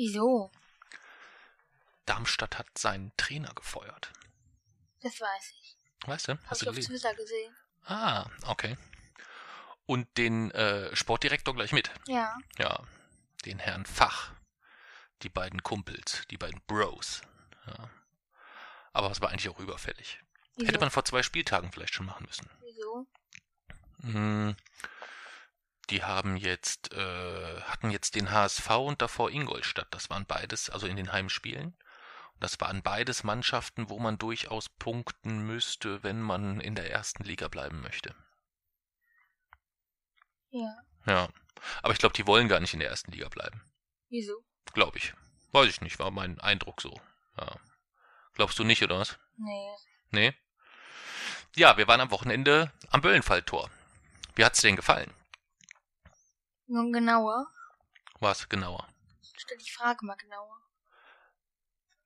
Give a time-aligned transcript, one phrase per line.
[0.00, 0.50] Wieso?
[2.06, 4.10] Darmstadt hat seinen Trainer gefeuert.
[5.02, 5.76] Das weiß ich.
[6.06, 6.32] Weißt du?
[6.32, 6.92] Hab Hast ich du auf gelesen?
[6.94, 7.54] Twitter gesehen.
[7.84, 8.78] Ah, okay.
[9.84, 11.90] Und den äh, Sportdirektor gleich mit.
[12.06, 12.34] Ja.
[12.56, 12.82] Ja,
[13.44, 14.32] den Herrn Fach.
[15.20, 17.20] Die beiden Kumpels, die beiden Bros.
[17.66, 17.90] Ja.
[18.94, 20.18] Aber es war eigentlich auch überfällig.
[20.56, 20.68] Wieso?
[20.68, 22.48] Hätte man vor zwei Spieltagen vielleicht schon machen müssen.
[22.62, 23.06] Wieso?
[24.00, 24.56] Hm,
[25.90, 29.88] Die haben jetzt, äh, hatten jetzt den HSV und davor Ingolstadt.
[29.90, 31.76] Das waren beides, also in den Heimspielen.
[32.34, 37.24] Und das waren beides Mannschaften, wo man durchaus punkten müsste, wenn man in der ersten
[37.24, 38.14] Liga bleiben möchte.
[40.50, 40.76] Ja.
[41.06, 41.28] Ja.
[41.82, 43.60] Aber ich glaube, die wollen gar nicht in der ersten Liga bleiben.
[44.08, 44.32] Wieso?
[44.72, 45.12] Glaube ich.
[45.52, 47.00] Weiß ich nicht, war mein Eindruck so.
[47.36, 47.56] Ja.
[48.34, 49.18] Glaubst du nicht, oder was?
[49.36, 49.70] Nee.
[50.10, 50.34] Nee?
[51.56, 53.70] Ja, wir waren am Wochenende am Böllenfalltor.
[54.36, 55.12] Wie hat's dir denn gefallen?
[56.70, 57.46] Nun genauer.
[58.20, 58.86] Was genauer?
[59.36, 60.56] Stell die Frage mal genauer.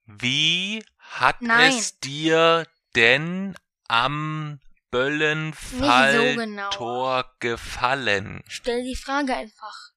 [0.05, 1.71] Wie hat Nein.
[1.77, 3.55] es dir denn
[3.87, 4.65] am Nicht so.
[4.89, 8.43] Böllenfalltor gefallen?
[8.47, 9.91] Stell die Frage einfach.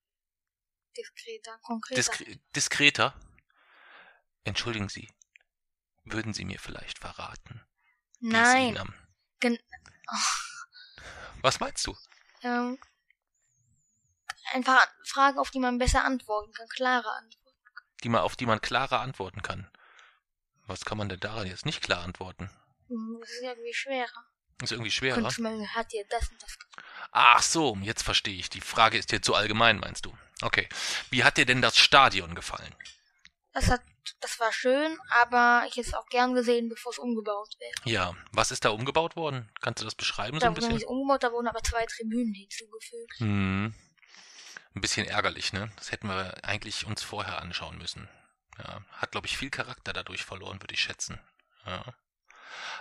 [0.97, 1.97] Diskreter, konkreter.
[1.97, 2.25] Diskre
[2.56, 3.15] diskreter?
[4.44, 5.09] Entschuldigen Sie,
[6.04, 7.62] würden Sie mir vielleicht verraten?
[8.21, 8.76] Nein.
[8.76, 8.92] Am-
[9.41, 9.59] Gen
[11.42, 11.97] Was meinst du?
[12.42, 12.76] ähm,
[14.53, 16.69] einfach Fragen, auf die man besser antworten kann.
[16.69, 17.59] Klare Antworten.
[18.04, 19.70] Die man, auf die man klarer antworten kann.
[20.66, 22.50] Was kann man denn daran jetzt nicht klar antworten?
[22.88, 24.25] Hm, Das ist irgendwie schwerer.
[24.62, 25.14] Ist irgendwie schwerer.
[25.20, 26.86] Könnte man, hat dir das und das gefallen?
[27.12, 28.50] Ach so, jetzt verstehe ich.
[28.50, 30.16] Die Frage ist dir zu allgemein, meinst du?
[30.42, 30.69] Okay.
[31.10, 32.75] Wie hat dir denn das Stadion gefallen?
[33.53, 33.80] Das hat,
[34.20, 37.72] das war schön, aber ich hätte es auch gern gesehen, bevor es umgebaut wäre.
[37.92, 39.50] Ja, was ist da umgebaut worden?
[39.60, 40.76] Kannst du das beschreiben so Da ein wurde noch bisschen?
[40.76, 43.19] nicht umgebaut, da wurden aber zwei Tribünen hinzugefügt.
[43.19, 43.75] Hm.
[44.78, 45.72] Ein bisschen ärgerlich, ne?
[45.75, 48.09] Das hätten wir eigentlich uns vorher anschauen müssen.
[48.59, 51.19] Ja, hat, glaube ich, viel Charakter dadurch verloren, würde ich schätzen.
[51.66, 51.83] Ja.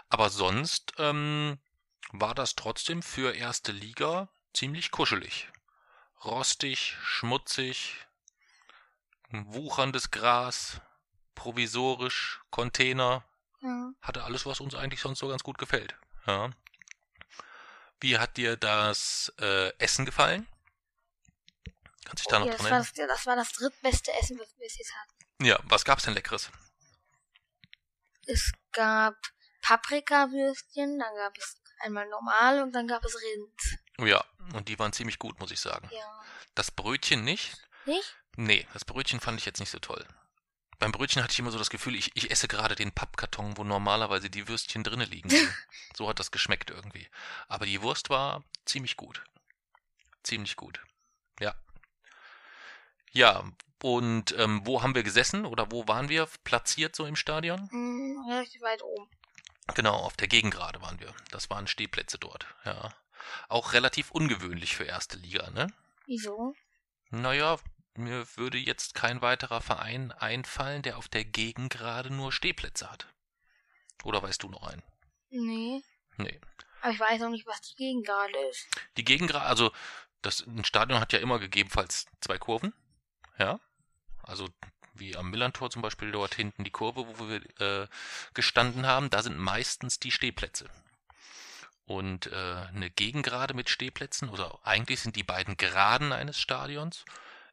[0.07, 1.57] Aber sonst ähm,
[2.11, 5.49] war das trotzdem für erste Liga ziemlich kuschelig.
[6.23, 8.05] Rostig, schmutzig,
[9.31, 10.79] wucherndes Gras,
[11.33, 13.23] provisorisch, Container,
[13.61, 13.89] Ja.
[14.03, 15.95] hatte alles, was uns eigentlich sonst so ganz gut gefällt.
[16.27, 16.51] Ja.
[17.99, 20.45] Wie hat dir das äh, Essen gefallen?
[22.07, 22.93] Kannst dich da noch Ja, das, dran war erinnern?
[22.95, 25.45] das, das war das drittbeste Essen, was wir bis jetzt hatten.
[25.45, 26.49] Ja, was gab's denn Leckeres?
[28.25, 29.15] Es gab
[29.61, 34.07] Paprikawürstchen, dann gab es einmal normal und dann gab es Rind.
[34.09, 34.23] Ja,
[34.53, 35.89] und die waren ziemlich gut, muss ich sagen.
[35.91, 36.23] Ja.
[36.55, 37.57] Das Brötchen nicht?
[37.85, 38.15] Nicht?
[38.37, 40.07] Nee, das Brötchen fand ich jetzt nicht so toll.
[40.79, 43.63] Beim Brötchen hatte ich immer so das Gefühl, ich, ich esse gerade den Pappkarton, wo
[43.63, 45.29] normalerweise die Würstchen drinnen liegen.
[45.97, 47.09] so hat das geschmeckt irgendwie.
[47.47, 49.23] Aber die Wurst war ziemlich gut.
[50.23, 50.79] Ziemlich gut.
[51.39, 51.55] Ja.
[53.11, 53.43] Ja,
[53.83, 57.69] und ähm, wo haben wir gesessen oder wo waren wir platziert so im Stadion?
[57.69, 59.07] Hm, relativ weit oben.
[59.75, 61.13] Genau, auf der Gegengrade waren wir.
[61.31, 62.93] Das waren Stehplätze dort, ja.
[63.49, 65.67] Auch relativ ungewöhnlich für erste Liga, ne?
[66.05, 66.55] Wieso?
[67.09, 67.57] Naja,
[67.95, 73.07] mir würde jetzt kein weiterer Verein einfallen, der auf der Gegengrade nur Stehplätze hat.
[74.03, 74.83] Oder weißt du noch einen?
[75.29, 75.83] Nee.
[76.17, 76.39] Nee.
[76.81, 78.67] Aber ich weiß auch nicht, was die Gegengrade ist.
[78.95, 79.71] Die Gegengrade, also
[80.21, 82.73] das ein Stadion hat ja immer gegebenenfalls zwei Kurven,
[83.37, 83.59] ja.
[84.23, 84.49] Also
[84.93, 87.87] wie am Millantor zum Beispiel dort hinten die Kurve, wo wir äh,
[88.33, 90.69] gestanden haben, da sind meistens die Stehplätze.
[91.85, 97.05] Und äh, eine Gegengrade mit Stehplätzen, oder eigentlich sind die beiden Geraden eines Stadions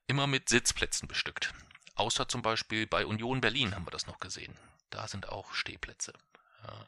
[0.06, 1.54] immer mit Sitzplätzen bestückt.
[1.94, 4.56] Außer zum Beispiel bei Union Berlin haben wir das noch gesehen.
[4.90, 6.12] Da sind auch Stehplätze.
[6.66, 6.86] Ja.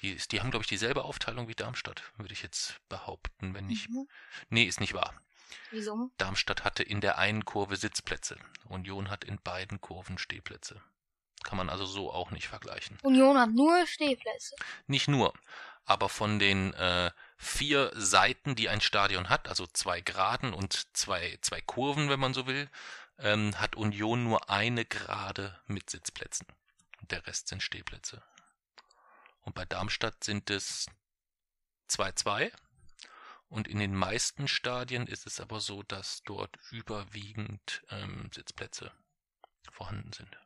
[0.00, 3.88] Die, die haben, glaube ich, dieselbe Aufteilung wie Darmstadt, würde ich jetzt behaupten, wenn nicht.
[3.88, 4.06] Mhm.
[4.50, 5.14] Nee, ist nicht wahr.
[5.70, 6.10] Wieso?
[6.18, 8.36] Darmstadt hatte in der einen Kurve Sitzplätze.
[8.68, 10.80] Union hat in beiden Kurven Stehplätze.
[11.44, 12.98] Kann man also so auch nicht vergleichen.
[13.02, 14.56] Union hat nur Stehplätze.
[14.86, 15.32] Nicht nur,
[15.84, 21.38] aber von den äh, vier Seiten, die ein Stadion hat, also zwei Geraden und zwei,
[21.40, 22.68] zwei Kurven, wenn man so will,
[23.18, 26.46] ähm, hat Union nur eine Gerade mit Sitzplätzen.
[27.02, 28.22] Der Rest sind Stehplätze.
[29.42, 30.86] Und bei Darmstadt sind es
[31.88, 32.52] 2-2
[33.48, 38.92] Und in den meisten Stadien ist es aber so, dass dort überwiegend ähm, Sitzplätze
[39.72, 40.36] vorhanden sind.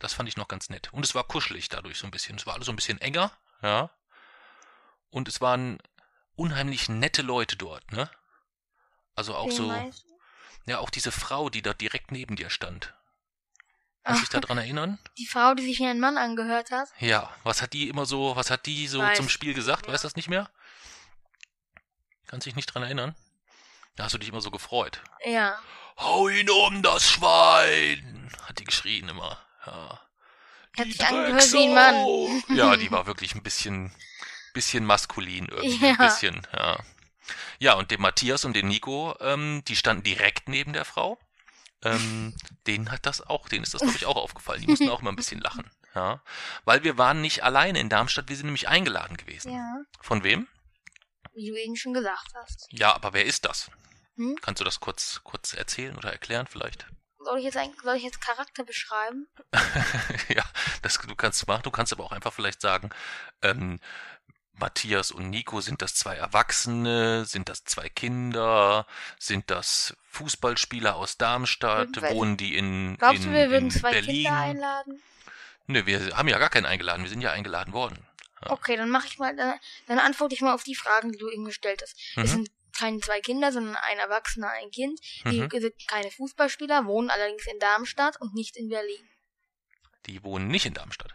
[0.00, 0.92] Das fand ich noch ganz nett.
[0.92, 2.36] Und es war kuschelig dadurch so ein bisschen.
[2.36, 3.90] Es war alles so ein bisschen enger, ja.
[5.10, 5.78] Und es waren
[6.34, 8.10] unheimlich nette Leute dort, ne?
[9.14, 9.92] Also auch Den so,
[10.66, 12.94] ja, auch diese Frau, die dort direkt neben dir stand.
[14.02, 14.98] Kannst du dich daran erinnern?
[15.18, 16.88] Die Frau, die sich wie ein Mann angehört hat.
[16.98, 19.86] Ja, was hat die immer so, was hat die so Weiß zum Spiel gesagt?
[19.86, 20.50] Weißt du das nicht mehr?
[22.30, 23.16] Kannst dich nicht dran erinnern?
[23.96, 25.02] Da hast du dich immer so gefreut.
[25.26, 25.58] Ja.
[25.98, 28.30] Hau ihn um, das Schwein!
[28.46, 29.36] Hat die geschrien immer.
[29.66, 30.00] Ja.
[30.78, 32.42] Hat Die sich angehört wie ein Mann.
[32.56, 33.92] Ja, die war wirklich ein bisschen,
[34.54, 35.86] bisschen maskulin irgendwie.
[35.86, 36.06] Ein Ja.
[36.06, 36.78] bisschen, ja.
[37.58, 41.18] Ja, und den Matthias und den Nico, ähm, die standen direkt neben der Frau.
[41.82, 42.34] Ähm,
[42.66, 44.60] denen hat das auch, denen ist das, glaube ich, auch aufgefallen.
[44.60, 45.68] Die mussten auch immer ein bisschen lachen.
[45.94, 46.22] Ja.
[46.64, 49.52] Weil wir waren nicht alleine in Darmstadt, wir sind nämlich eingeladen gewesen.
[49.52, 49.80] Ja.
[50.00, 50.46] Von wem?
[51.34, 52.66] Wie du eben schon gesagt hast.
[52.70, 53.70] Ja, aber wer ist das?
[54.16, 54.36] Hm?
[54.42, 56.86] Kannst du das kurz, kurz erzählen oder erklären vielleicht?
[57.22, 59.28] Soll ich jetzt ein, soll ich jetzt Charakter beschreiben?
[60.28, 60.44] ja,
[60.82, 61.62] das du kannst machen.
[61.62, 62.90] Du kannst aber auch einfach vielleicht sagen,
[63.42, 63.78] ähm,
[64.54, 67.24] Matthias und Nico, sind das zwei Erwachsene?
[67.24, 68.86] Sind das zwei Kinder?
[69.18, 71.88] Sind das Fußballspieler aus Darmstadt?
[71.88, 74.24] Irgendwelche- Wohnen die in, Glaubst in, du, wir würden zwei Berlin?
[74.24, 75.02] Kinder einladen?
[75.66, 77.02] Nö, wir haben ja gar keinen eingeladen.
[77.04, 77.98] Wir sind ja eingeladen worden.
[78.44, 78.50] Ja.
[78.52, 81.28] Okay, dann mache ich mal, dann, dann antworte ich mal auf die Fragen, die du
[81.28, 81.96] eben gestellt hast.
[82.16, 82.22] Mhm.
[82.22, 84.98] Es sind keine zwei Kinder, sondern ein Erwachsener, ein Kind.
[85.26, 85.50] Die Mhm.
[85.50, 89.08] sind keine Fußballspieler, wohnen allerdings in Darmstadt und nicht in Berlin.
[90.06, 91.14] Die wohnen nicht in Darmstadt.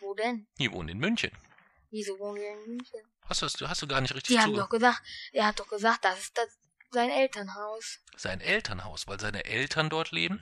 [0.00, 0.46] Wo denn?
[0.58, 1.30] Die wohnen in München.
[1.90, 3.00] Wieso wohnen die in München?
[3.26, 5.00] Hast du, hast du gar nicht richtig Die haben doch gesagt,
[5.32, 6.48] er hat doch gesagt, das ist das,
[6.90, 8.00] sein Elternhaus.
[8.16, 10.40] Sein Elternhaus, weil seine Eltern dort leben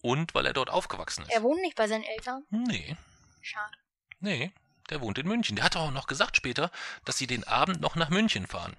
[0.00, 1.30] und weil er dort aufgewachsen ist.
[1.30, 2.44] Er wohnt nicht bei seinen Eltern.
[2.50, 2.96] nee,
[3.40, 3.76] Schade.
[4.18, 4.52] nee,
[4.90, 5.56] der wohnt in München.
[5.56, 6.70] Der hat auch noch gesagt später,
[7.04, 8.76] dass sie den Abend noch nach München fahren.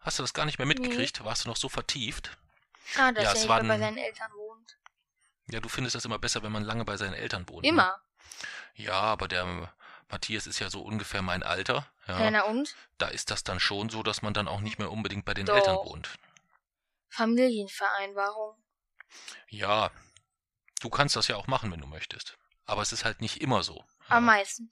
[0.00, 1.24] Hast du das gar nicht mehr mitgekriegt?
[1.24, 2.36] Warst du noch so vertieft?
[2.86, 4.76] Schade, dass Ja, er waren- bei seinen Eltern wohnt.
[5.46, 7.62] Ja, du findest das immer besser, wenn man lange bei seinen Eltern wohnt.
[7.62, 7.68] ne?
[7.68, 8.00] Immer.
[8.74, 9.72] Ja, aber der
[10.10, 11.86] Matthias ist ja so ungefähr mein Alter.
[12.08, 12.20] Ja.
[12.20, 12.74] Ja, na und?
[12.98, 15.46] da ist das dann schon so, dass man dann auch nicht mehr unbedingt bei den
[15.46, 15.54] Doch.
[15.56, 16.10] Eltern wohnt.
[17.10, 18.56] Familienvereinbarung.
[19.48, 19.90] Ja,
[20.80, 22.36] du kannst das ja auch machen, wenn du möchtest.
[22.64, 23.84] Aber es ist halt nicht immer so.
[24.08, 24.16] Ja.
[24.16, 24.70] Am meisten.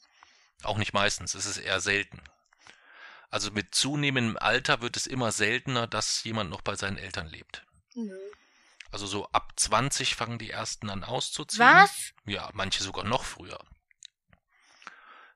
[0.65, 2.21] Auch nicht meistens, es ist eher selten.
[3.31, 7.65] Also mit zunehmendem Alter wird es immer seltener, dass jemand noch bei seinen Eltern lebt.
[7.95, 8.19] Nö.
[8.91, 11.65] Also so ab 20 fangen die ersten an auszuziehen.
[11.65, 12.13] Was?
[12.27, 13.59] Ja, manche sogar noch früher.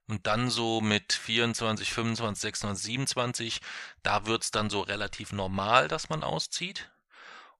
[0.06, 3.60] Und dann so mit 24, 25, 26, 27,
[4.02, 6.90] da wird's dann so relativ normal, dass man auszieht.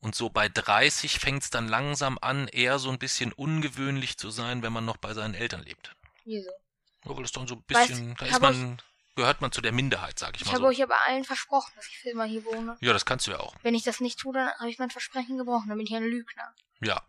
[0.00, 4.62] Und so bei 30 fängt's dann langsam an, eher so ein bisschen ungewöhnlich zu sein,
[4.62, 5.96] wenn man noch bei seinen Eltern lebt.
[6.24, 6.50] Wieso?
[7.04, 8.80] Ja, weil es dann so ein bisschen, da ich ist man,
[9.14, 10.68] gehört man zu der Minderheit, sag ich Ich mal habe so.
[10.68, 12.76] euch aber allen versprochen, dass ich für immer hier wohne.
[12.80, 13.54] Ja, das kannst du ja auch.
[13.62, 15.68] Wenn ich das nicht tue, dann habe ich mein Versprechen gebrochen.
[15.68, 16.54] Dann bin ich ein Lügner.
[16.80, 17.02] Ja.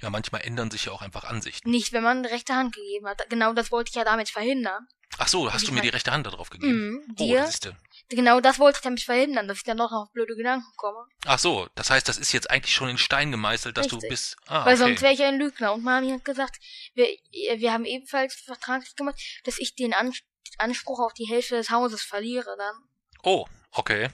[0.00, 1.70] Ja, manchmal ändern sich ja auch einfach Ansichten.
[1.70, 3.28] Nicht, wenn man rechte Hand gegeben hat.
[3.30, 4.86] Genau das wollte ich ja damit verhindern.
[5.18, 6.88] Ach so, hast du mir die rechte Hand da drauf gegeben?
[6.90, 7.44] Mhm, Oh, dir.
[7.44, 7.76] ist der.
[8.08, 11.06] Genau das wollte ich damit verhindern, dass ich dann doch noch auf blöde Gedanken komme.
[11.24, 14.10] Ach so, das heißt, das ist jetzt eigentlich schon in Stein gemeißelt, dass du Richtig.
[14.10, 14.36] bist.
[14.46, 14.82] Ah, Weil okay.
[14.84, 15.72] sonst wäre ich ein Lügner.
[15.72, 16.56] Und Mami hat gesagt,
[16.94, 20.12] wir, wir haben ebenfalls vertraglich gemacht, dass ich den An
[20.58, 22.74] Anspruch auf die Hälfte des Hauses verliere dann.
[23.22, 24.10] Oh, okay.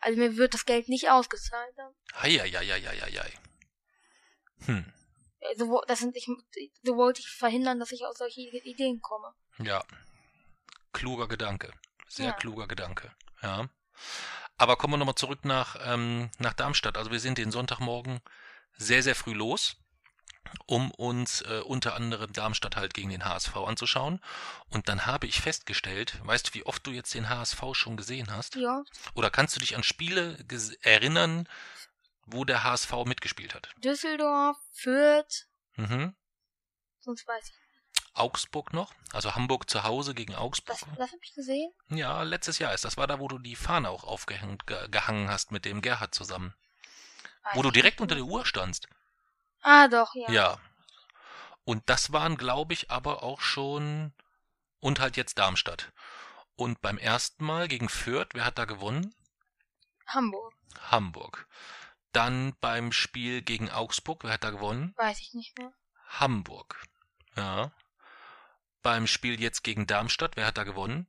[0.00, 1.92] Also mir wird das Geld nicht ausgezahlt dann.
[2.22, 3.32] Heieieiei.
[4.66, 4.84] Hm,
[5.50, 6.26] Also, wo- das sind ich,
[6.82, 9.32] so wollte ich verhindern, dass ich auf solche Ideen komme.
[9.58, 9.84] ja.
[10.92, 11.72] Kluger Gedanke.
[12.08, 12.32] Sehr Ja.
[12.32, 13.10] kluger Gedanke.
[13.42, 13.68] Ja.
[14.58, 16.96] Aber kommen wir nochmal zurück nach, ähm, nach Darmstadt.
[16.96, 18.20] Also wir sind den Sonntagmorgen
[18.76, 19.74] sehr, sehr früh los,
[20.66, 24.20] um uns äh, unter anderem Darmstadt halt gegen den HSV anzuschauen.
[24.68, 28.30] Und dann habe ich festgestellt, weißt du, wie oft du jetzt den HSV schon gesehen
[28.30, 28.54] hast?
[28.54, 28.84] Ja,
[29.14, 30.38] Oder kannst du dich an Spiele
[30.82, 31.48] erinnern,
[32.26, 33.68] wo der HSV mitgespielt hat?
[33.78, 36.14] Düsseldorf, Fürth, Mhm.
[37.00, 37.54] sonst weiß ich.
[38.16, 40.78] Augsburg noch, also Hamburg zu Hause gegen Augsburg.
[40.78, 41.72] Das, das habe ich gesehen.
[41.88, 42.96] Ja, letztes Jahr ist das.
[42.96, 46.54] war da, wo du die Fahne auch aufgehängt ge gehangen hast mit dem Gerhard zusammen.
[47.42, 48.88] Weiß Wo du direkt nicht unter der Uhr standst.
[49.62, 50.30] Ah, doch, ja.
[50.30, 50.58] Ja.
[51.64, 54.12] Und das waren, glaube ich, aber auch schon
[54.80, 55.92] und halt jetzt Darmstadt.
[56.56, 59.12] Und beim ersten Mal gegen Fürth, wer hat da gewonnen?
[60.06, 60.54] Hamburg,
[60.90, 61.48] Hamburg.
[62.14, 64.94] Dann beim Spiel gegen Augsburg, wer hat da gewonnen?
[64.96, 65.72] weiß ich nicht mehr.
[66.06, 66.80] Hamburg.
[67.36, 67.72] Ja.
[68.82, 71.08] Beim Spiel jetzt gegen Darmstadt, wer hat da gewonnen?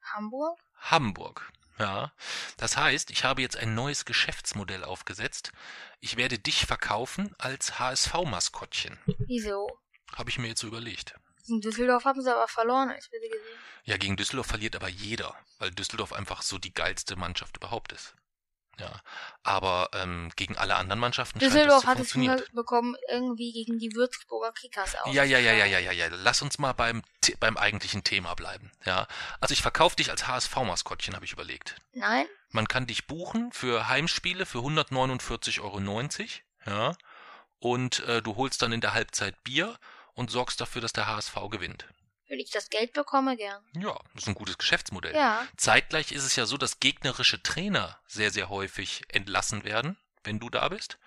[0.00, 0.56] Hamburg?
[0.76, 1.52] Hamburg.
[1.80, 2.12] Ja.
[2.56, 5.50] Das heißt, ich habe jetzt ein neues Geschäftsmodell aufgesetzt.
[5.98, 8.96] Ich werde dich verkaufen als HSV-Maskottchen.
[9.26, 9.68] Wieso?
[10.14, 11.14] Habe ich mir jetzt so überlegt.
[11.48, 13.58] In Düsseldorf haben sie aber verloren, als wir sie gesehen.
[13.84, 18.14] Ja, gegen Düsseldorf verliert aber jeder, weil Düsseldorf einfach so die geilste Mannschaft überhaupt ist.
[18.78, 19.00] Ja,
[19.42, 22.54] aber ähm, gegen alle anderen Mannschaften Düsseldorf scheint hat es zu funktionieren.
[22.54, 25.12] bekommen, irgendwie gegen die Würzburger Kickers aus.
[25.12, 26.06] Ja, ja, ja, ja, ja, ja, ja.
[26.10, 27.02] Lass uns mal beim,
[27.40, 28.70] beim eigentlichen Thema bleiben.
[28.84, 29.08] Ja,
[29.40, 31.76] also ich verkaufe dich als HSV-Maskottchen, habe ich überlegt.
[31.92, 32.26] Nein?
[32.50, 35.80] Man kann dich buchen für Heimspiele für 149,90 Euro.
[36.66, 36.94] Ja,
[37.58, 39.76] und äh, du holst dann in der Halbzeit Bier
[40.14, 41.86] und sorgst dafür, dass der HSV gewinnt.
[42.28, 43.64] Wenn ich das Geld bekomme, gern.
[43.72, 45.14] Ja, das ist ein gutes Geschäftsmodell.
[45.14, 45.46] Ja.
[45.56, 50.50] Zeitgleich ist es ja so, dass gegnerische Trainer sehr, sehr häufig entlassen werden, wenn du
[50.50, 50.98] da bist,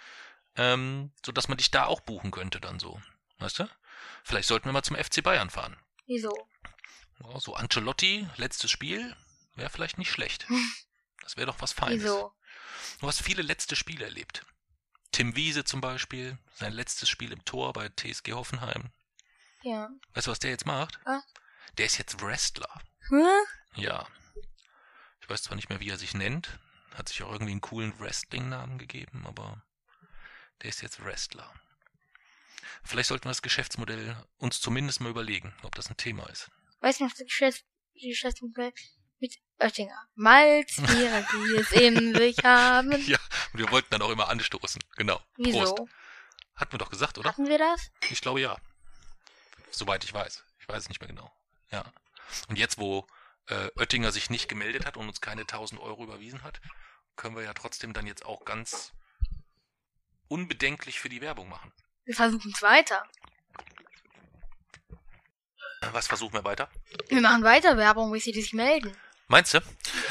[0.56, 3.00] ähm, sodass man dich da auch buchen könnte dann so.
[3.38, 3.70] Weißt du?
[4.24, 5.78] Vielleicht sollten wir mal zum FC Bayern fahren.
[6.08, 6.48] Wieso?
[7.24, 9.16] Ja, so Ancelotti, letztes Spiel,
[9.56, 10.48] wäre vielleicht nicht schlecht.
[11.24, 12.04] Das wäre doch was Feines.
[12.04, 12.34] Wieso?
[13.00, 14.44] Du hast viele letzte Spiele erlebt.
[15.12, 18.92] Tim Wiese zum Beispiel, sein letztes Spiel im Tor bei TSG Hoffenheim.
[19.64, 19.90] Ja.
[20.14, 21.00] Weißt du, was der jetzt macht?
[21.06, 21.24] Was?
[21.78, 22.82] Der ist jetzt Wrestler.
[23.10, 23.82] Hä?
[23.82, 24.08] Ja.
[25.22, 26.60] Ich weiß zwar nicht mehr, wie er sich nennt.
[26.96, 29.64] Hat sich auch irgendwie einen coolen Wrestling-Namen gegeben, aber
[30.62, 31.52] der ist jetzt Wrestler.
[32.84, 36.50] Vielleicht sollten wir das Geschäftsmodell uns zumindest mal überlegen, ob das ein Thema ist.
[36.82, 37.64] Weißt du noch, das Geschäft,
[37.96, 38.74] die Geschäftsmodell
[39.20, 40.08] mit Oettinger?
[40.16, 42.92] Malzbiere, die es in sich haben.
[43.08, 43.20] Ja,
[43.54, 44.82] und wir wollten dann auch immer anstoßen.
[44.98, 45.22] Genau.
[45.38, 45.76] Wieso?
[45.76, 45.92] Prost.
[46.56, 47.30] Hatten wir doch gesagt, oder?
[47.30, 47.90] Hatten wir das?
[48.10, 48.58] Ich glaube ja.
[49.72, 50.44] Soweit ich weiß.
[50.60, 51.32] Ich weiß es nicht mehr genau.
[51.72, 51.86] Ja.
[52.48, 53.08] Und jetzt, wo
[53.48, 56.62] äh, Oettinger sich nicht gemeldet hat und uns keine 1000 Euro überwiesen hat,
[57.16, 58.94] können wir ja trotzdem dann jetzt auch ganz
[60.28, 61.72] unbedenklich für die Werbung machen.
[62.06, 63.04] Wir versuchen es weiter.
[65.92, 66.70] Was versuchen wir weiter?
[67.10, 68.96] Wir machen weiter Werbung, bis sie sich melden.
[69.28, 69.60] Meinst du?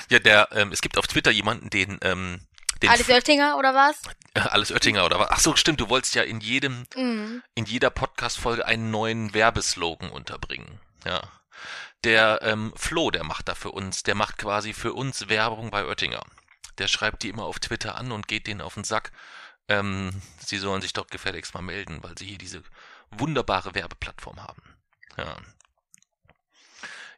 [0.09, 2.47] Ja, der, ähm, es gibt auf Twitter jemanden, den, ähm,
[2.83, 4.01] den Alles Oettinger oder was?
[4.35, 5.29] äh, alles Oettinger oder was?
[5.31, 7.43] Ach so, stimmt, du wolltest ja in jedem, Mhm.
[7.55, 10.81] in jeder Podcast-Folge einen neuen Werbeslogan unterbringen.
[11.05, 11.23] Ja.
[12.05, 15.85] Der ähm, Flo, der macht da für uns, der macht quasi für uns Werbung bei
[15.85, 16.23] Oettinger.
[16.79, 19.13] Der schreibt die immer auf Twitter an und geht denen auf den Sack.
[19.69, 20.11] Ähm,
[20.45, 22.63] sie sollen sich doch gefälligst mal melden, weil sie hier diese
[23.11, 24.63] wunderbare Werbeplattform haben.
[25.19, 25.37] Ja.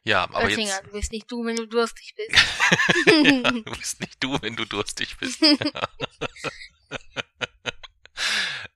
[0.05, 0.85] Ja, aber Oettinger, jetzt.
[0.85, 2.35] du bist nicht du, wenn du durstig bist.
[3.05, 5.41] ja, du bist nicht du, wenn du durstig bist.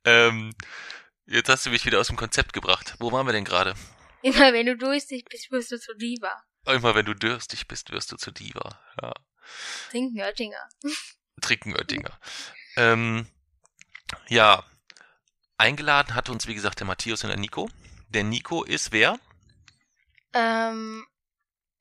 [0.05, 0.55] ähm,
[1.25, 2.95] jetzt hast du mich wieder aus dem Konzept gebracht.
[2.99, 3.75] Wo waren wir denn gerade?
[4.21, 6.43] Immer wenn du durstig bist, wirst du zu Diva.
[6.65, 8.79] Immer wenn du durstig bist, wirst du zu Diva.
[9.01, 9.13] Ja.
[9.89, 10.69] Trinken Oettinger.
[11.41, 12.17] Trinken Oettinger.
[12.77, 13.27] Ähm,
[14.27, 14.63] ja,
[15.57, 17.69] eingeladen hat uns, wie gesagt, der Matthias und der Nico.
[18.09, 19.19] Der Nico ist wer?
[20.33, 21.05] Ähm,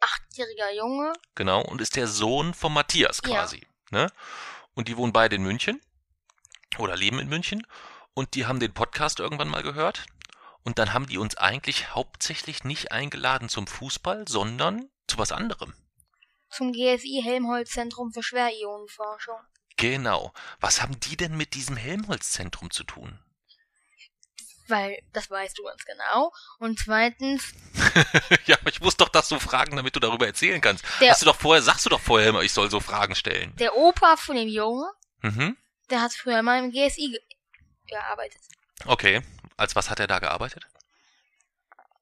[0.01, 1.13] achtjähriger Junge.
[1.35, 3.31] Genau, und ist der Sohn von Matthias Ja.
[3.31, 3.67] quasi.
[3.91, 4.11] Ne?
[4.75, 5.81] Und die wohnen beide in München
[6.79, 7.67] oder leben in München
[8.15, 10.05] und die haben den Podcast irgendwann mal gehört
[10.65, 15.75] und dann haben die uns eigentlich hauptsächlich nicht eingeladen zum Fußball, sondern zu was anderem.
[16.51, 19.37] Zum GFI Helmholtz Zentrum für Schwerionenforschung.
[19.77, 20.33] Genau.
[20.61, 23.19] Was haben die denn mit diesem Helmholtz-Zentrum zu tun?
[24.69, 26.33] Weil, das weißt du ganz genau.
[26.59, 27.53] Und zweitens,
[28.47, 30.85] ja, aber ich muss doch das so fragen, damit du darüber erzählen kannst.
[31.01, 33.55] Hast du doch vorher, sagst du doch vorher immer, ich soll so Fragen stellen.
[33.57, 34.91] der Opa von dem Junge,
[35.23, 35.57] Mhm.
[35.91, 37.21] der hat früher mal im GSI ge
[37.89, 38.41] gearbeitet.
[38.87, 39.23] Okay.
[39.57, 40.65] Als was hat er da gearbeitet?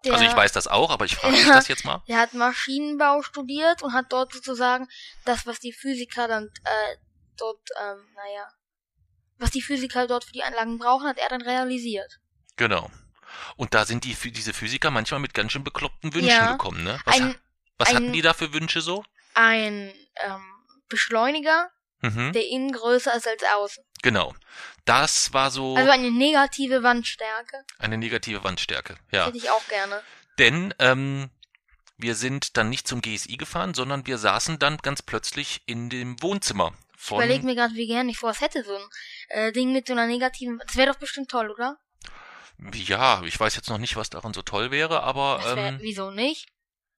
[0.05, 1.55] Der, Also ich weiß das auch, aber ich frage dich Ja.
[1.55, 2.03] das jetzt mal.
[2.09, 4.89] Der hat Maschinenbau studiert und hat dort sozusagen
[5.25, 6.97] das, was die Physiker dann äh,
[7.37, 8.49] dort, ähm, naja,
[9.39, 12.19] was die Physiker dort für die Anlagen brauchen, hat er dann realisiert.
[12.57, 12.91] Genau.
[13.57, 16.53] Und da sind die, diese Physiker manchmal mit ganz schön bekloppten Wünschen Ja.
[16.53, 16.99] gekommen, ne?
[17.05, 17.35] Was, Ein,
[17.79, 19.05] was ein- hatten die da für Wünsche so?
[19.35, 19.93] ein
[20.25, 20.45] ähm,
[20.89, 21.71] Beschleuniger,
[22.03, 22.33] Mhm.
[22.33, 23.83] der innen größer ist als außen.
[24.03, 24.35] Genau.
[24.85, 27.65] Das war so Also eine negative Wandstärke.
[27.79, 28.97] eine negative Wandstärke.
[29.11, 29.27] Ja.
[29.27, 30.03] Hätte ich auch gerne.
[30.39, 31.31] Denn ähm,
[31.97, 36.21] wir sind dann nicht zum GSI gefahren, sondern wir saßen dann ganz plötzlich in dem
[36.23, 37.19] Wohnzimmer Ich von.
[37.19, 38.83] überleg mir gerade, wie gern ich vorher hätte, so ein
[39.29, 40.61] äh, Ding mit so einer negativen.
[40.67, 41.79] Das wäre doch bestimmt toll, oder?
[42.73, 45.79] Ja, ich weiß jetzt noch nicht, was daran so toll wäre, aber Das wär, ähm,
[45.81, 46.49] wieso nicht?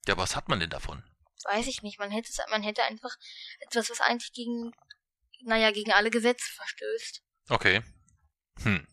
[0.06, 1.02] ja, was hat man denn davon?
[1.44, 1.98] Weiß ich nicht.
[1.98, 3.14] Man hätte man hätte einfach
[3.60, 4.72] etwas, was eigentlich gegen,
[5.42, 7.22] naja, gegen alle Gesetze verstößt.
[7.48, 7.82] Okay.
[8.62, 8.86] Hm.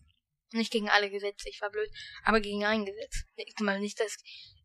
[0.52, 1.90] Nicht gegen alle Gesetze, ich war blöd,
[2.22, 3.24] aber gegen ein Gesetz.
[3.34, 4.16] Ich meine nicht, dass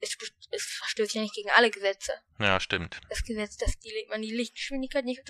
[0.02, 0.18] es,
[0.52, 2.14] es verstößt ja nicht gegen alle Gesetze.
[2.38, 3.02] Ja, stimmt.
[3.10, 5.24] Das Gesetz, dass die, man die Lichtgeschwindigkeit nicht,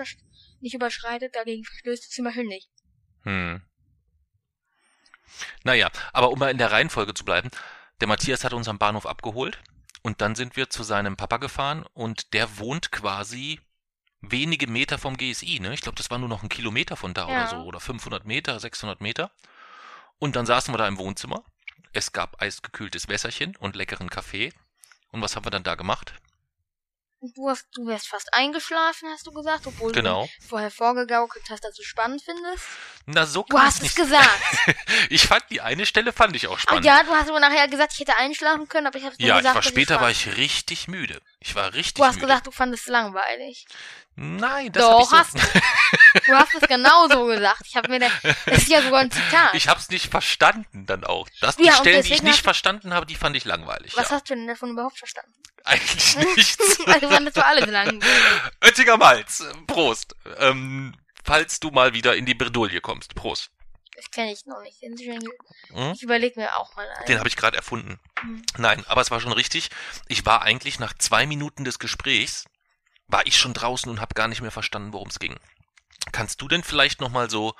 [0.60, 2.70] nicht überschreitet, dagegen verstößt es zum Beispiel nicht.
[3.24, 3.62] Hm.
[5.64, 7.50] Naja, aber um mal in der Reihenfolge zu bleiben,
[8.02, 9.60] der Matthias hat uns am Bahnhof abgeholt
[10.02, 13.60] und dann sind wir zu seinem Papa gefahren und der wohnt quasi
[14.22, 15.74] wenige Meter vom GSI, ne?
[15.74, 17.36] Ich glaube, das war nur noch ein Kilometer von da Ja.
[17.36, 19.32] oder so oder 500 Meter, 600 Meter.
[20.18, 21.44] Und dann saßen wir da im Wohnzimmer.
[21.94, 24.54] Es gab eisgekühltes Wässerchen und leckeren Kaffee.
[25.12, 26.14] Und was haben wir dann da gemacht?
[27.22, 30.24] Du hast, du wärst fast eingeschlafen, hast du gesagt, obwohl Genau.
[30.24, 32.64] du vorher vorgegaukelt hast, dass du spannend findest.
[33.06, 34.10] Na, so Du hast ich's es nicht.
[34.10, 34.42] gesagt.
[35.10, 36.86] ich fand die eine Stelle fand ich auch Ach spannend.
[36.86, 39.50] ja, du hast aber nachher gesagt, ich hätte einschlafen können, aber ich habe Ja, gesagt,
[39.50, 41.22] ich war später es war ich richtig müde.
[41.40, 42.28] Ich war richtig Du hast müde.
[42.28, 43.66] gesagt, du fandest es langweilig.
[44.16, 45.40] Nein, das Doch, ich so, hast du.
[46.26, 47.64] Du hast es genauso gesagt.
[47.66, 48.08] Ich habe mir da,
[48.46, 49.54] das ist ja sogar ein Zitat.
[49.54, 51.28] Ich hab's nicht verstanden dann auch.
[51.42, 53.96] Das Ja, die und Stellen, die ich nicht verstanden habe, die fand ich langweilig.
[53.96, 54.16] Was ja.
[54.16, 55.34] hast du denn davon überhaupt verstanden?
[55.64, 56.80] Eigentlich nichts.
[56.86, 58.04] Also fandest du alles langweilig.
[58.64, 60.16] Oettinger Malz, Prost.
[60.38, 63.52] Ähm, falls du mal wieder in die Bredouille kommst, Prost.
[63.96, 64.82] Das kenne ich noch nicht.
[64.82, 65.92] Hm?
[65.94, 67.06] Ich überlege mir auch mal einen.
[67.08, 68.00] Den habe ich gerade erfunden.
[68.22, 68.42] Hm.
[68.58, 69.70] Nein, aber es war schon richtig.
[70.08, 72.46] Ich war eigentlich nach zwei Minuten des Gesprächs,
[73.08, 75.38] war ich schon draußen und habe gar nicht mehr verstanden, worum es ging.
[76.12, 77.56] Kannst du denn vielleicht noch mal so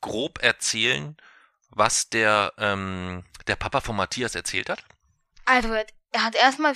[0.00, 1.16] grob erzählen,
[1.70, 4.84] was der, ähm, der Papa von Matthias erzählt hat?
[5.44, 6.74] Also, er hat erstmal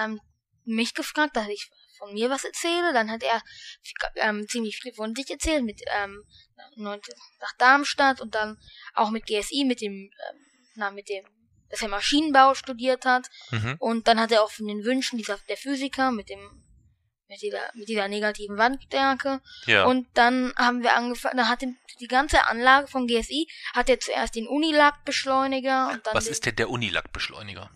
[0.00, 0.20] ähm,
[0.64, 2.92] mich gefragt, dass ich von mir was erzähle.
[2.92, 3.40] Dann hat er
[4.16, 6.24] ähm, ziemlich viel von sich erzählt mit ähm,
[6.76, 8.58] nach Darmstadt und dann
[8.94, 11.24] auch mit GSI, mit dem, ähm, na, mit dem,
[11.68, 13.28] dass er Maschinenbau studiert hat.
[13.50, 13.76] Mhm.
[13.78, 16.64] Und dann hat er auch von den Wünschen dieser, der Physiker mit dem,
[17.30, 19.40] mit dieser, mit dieser negativen Wandstärke.
[19.66, 19.84] Ja.
[19.84, 24.34] Und dann haben wir angefangen, dann hat die, ganze Anlage von GSI, hat er zuerst
[24.34, 27.70] den Unilac-Beschleuniger und dann was den, ist denn der Unilac-Beschleuniger?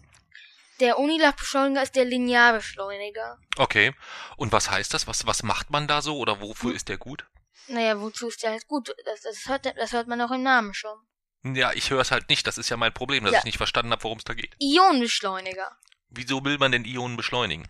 [0.81, 3.39] der Unilac-Beschleuniger ist der Linearbeschleuniger.
[3.59, 3.95] Okay.
[4.37, 5.07] Und was heißt das?
[5.07, 6.77] Was, was macht man da so oder wofür Hm.
[6.77, 7.25] ist der gut?
[7.69, 8.93] Naja, wozu ist der jetzt gut?
[9.05, 10.99] Das, das, hört, das hört man auch im Namen schon.
[11.45, 12.47] Ja, ich höre es halt nicht.
[12.47, 13.39] Das ist ja mein Problem, dass Ja.
[13.39, 14.57] ich nicht verstanden habe, worum es da geht.
[14.59, 15.71] Ionenbeschleuniger.
[16.09, 17.69] Wieso will man denn Ionen beschleunigen?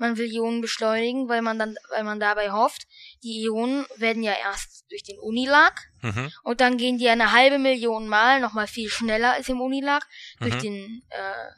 [0.00, 2.86] Man will Ionen beschleunigen, weil man dann, weil man dabei hofft,
[3.22, 6.32] die Ionen werden ja erst durch den Unilac Mhm.
[6.42, 10.58] und dann gehen die eine halbe Million Mal nochmal viel schneller als im durch Mhm.
[10.58, 11.50] den, äh,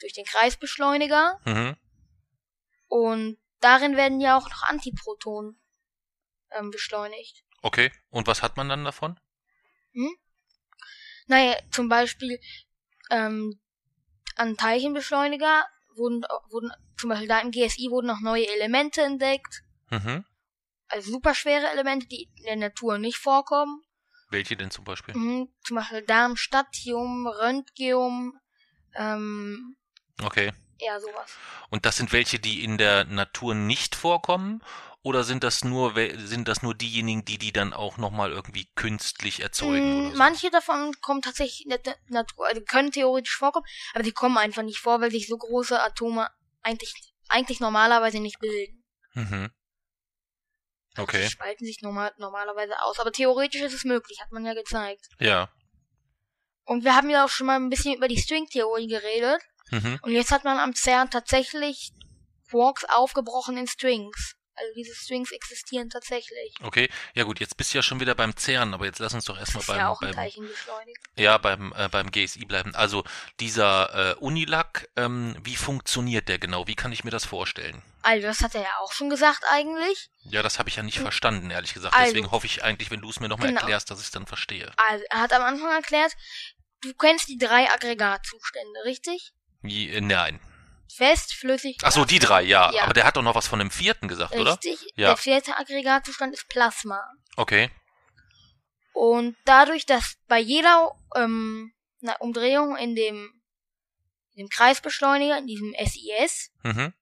[0.00, 1.76] durch den Kreisbeschleuniger Mhm.
[2.88, 5.56] und darin werden ja auch noch Antiprotonen
[6.50, 7.44] ähm, beschleunigt.
[7.62, 7.92] Okay.
[8.10, 9.20] Und was hat man dann davon?
[11.28, 12.40] Naja, zum Beispiel
[13.10, 13.60] ähm,
[14.34, 15.64] an Teilchenbeschleuniger
[15.96, 20.24] wurden, wurden zum Beispiel da im GSI wurden noch neue Elemente entdeckt, Mhm.
[20.88, 23.82] also superschwere Elemente, die in der Natur nicht vorkommen.
[24.30, 25.16] Welche denn zum Beispiel?
[25.16, 28.38] Mhm, zum Beispiel Darmstadtium, Röntgium,
[28.94, 29.76] ähm,
[30.22, 30.52] Okay.
[30.80, 31.36] ja sowas.
[31.70, 34.62] Und das sind welche, die in der Natur nicht vorkommen?
[35.06, 39.38] Oder sind das nur, sind das nur diejenigen, die die dann auch nochmal irgendwie künstlich
[39.38, 40.00] erzeugen?
[40.00, 40.18] Oder so?
[40.18, 43.64] Manche davon kommen tatsächlich in der Na- Natur, also können theoretisch vorkommen,
[43.94, 46.28] aber die kommen einfach nicht vor, weil sich so große Atome
[46.60, 46.92] eigentlich,
[47.28, 48.82] eigentlich normalerweise nicht bilden.
[49.14, 49.50] Mhm.
[50.96, 51.22] Also Okay.
[51.22, 52.98] Die spalten sich normal, normalerweise aus.
[52.98, 55.06] Aber theoretisch ist es möglich, hat man ja gezeigt.
[55.20, 55.52] Ja.
[56.64, 59.40] Und wir haben ja auch schon mal ein bisschen über die Stringtheorie geredet.
[59.70, 60.00] Mhm.
[60.02, 61.92] Und jetzt hat man am CERN tatsächlich
[62.50, 64.34] Quarks aufgebrochen in Strings.
[64.56, 66.54] Also diese Strings existieren tatsächlich.
[66.62, 66.88] Okay.
[67.14, 69.38] Ja gut, jetzt bist du ja schon wieder beim CERN, aber jetzt lass uns doch
[69.38, 71.00] erstmal beim, ja auch beim Teilchenbeschleuniger.
[71.16, 72.74] ja, beim, äh, beim GSI bleiben.
[72.74, 73.04] Also
[73.40, 76.66] dieser äh, Unilac, ähm, wie funktioniert der genau?
[76.66, 77.82] Wie kann ich mir das vorstellen?
[78.02, 80.08] Also das hat er ja auch schon gesagt eigentlich.
[80.24, 81.94] Ja, das habe ich ja nicht verstanden, ehrlich gesagt.
[81.94, 83.60] Also- Deswegen hoffe ich eigentlich, wenn du es mir nochmal Genau.
[83.60, 84.72] erklärst, dass ich es dann verstehe.
[84.76, 86.12] Also er hat am Anfang erklärt,
[86.82, 89.32] du kennst die drei Aggregatzustände, richtig?
[89.62, 90.40] Wie, äh, nein.
[90.94, 91.76] Fest, flüssig.
[91.82, 92.72] Ach so, die drei, ja.
[92.72, 92.84] Ja.
[92.84, 94.52] Aber der hat doch noch was von dem vierten gesagt, oder?
[94.52, 94.80] Richtig.
[94.96, 95.08] Ja.
[95.08, 97.02] Der vierte Aggregatzustand ist Plasma.
[97.36, 97.70] Okay.
[98.92, 101.72] Und dadurch, dass bei jeder ähm,
[102.20, 103.42] Umdrehung in dem,
[104.34, 106.94] in dem Kreisbeschleuniger, in diesem SIS, Mhm.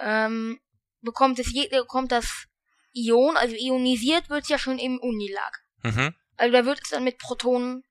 [0.00, 0.60] ähm,
[1.02, 2.46] bekommt es je, bekommt das
[2.92, 5.58] Ion, also ionisiert wird ja schon im Unilag.
[5.82, 6.14] Mhm.
[6.36, 7.84] Also da wird es dann mit Protonen,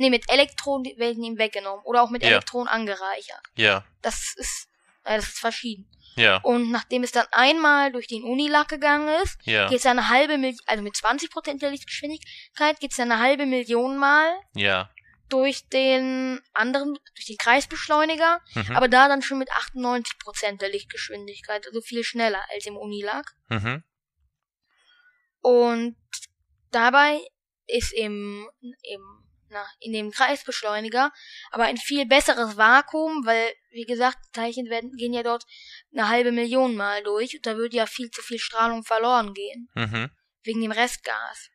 [0.00, 2.30] nee, mit Elektronen werden ihm weggenommen oder auch mit Ja.
[2.30, 3.42] Elektronen angereichert.
[3.54, 3.84] Ja.
[4.02, 4.68] Das ist,
[5.04, 5.88] äh, das ist verschieden.
[6.16, 6.38] Ja.
[6.38, 9.68] Und nachdem es dann einmal durch den Unilag gegangen ist, Ja.
[9.68, 13.96] geht's dann eine halbe Million, also mit 20% der Lichtgeschwindigkeit geht's dann eine halbe Million
[13.96, 14.90] Mal Ja.
[15.28, 18.76] durch den anderen, durch den Kreisbeschleuniger, Mhm.
[18.76, 23.26] aber da dann schon mit 98% der Lichtgeschwindigkeit, also viel schneller als im Unilag.
[23.48, 23.84] Mhm.
[25.42, 25.96] Und
[26.70, 27.20] dabei
[27.66, 31.12] ist im, im, na, in dem Kreisbeschleuniger
[31.50, 35.44] aber ein viel besseres Vakuum, weil, wie gesagt, Teilchen werden, gehen ja dort
[35.92, 39.68] eine halbe Million Mal durch und da würde ja viel zu viel Strahlung verloren gehen.
[39.74, 40.10] Mhm.
[40.42, 41.50] wegen dem Restgas.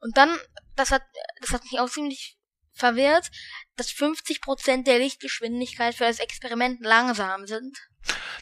[0.00, 0.38] Und dann,
[0.76, 1.02] das hat,
[1.40, 2.38] das hat mich auch ziemlich
[2.72, 3.30] verwirrt,
[3.76, 7.76] dass 50% der Lichtgeschwindigkeit für das Experiment langsam sind.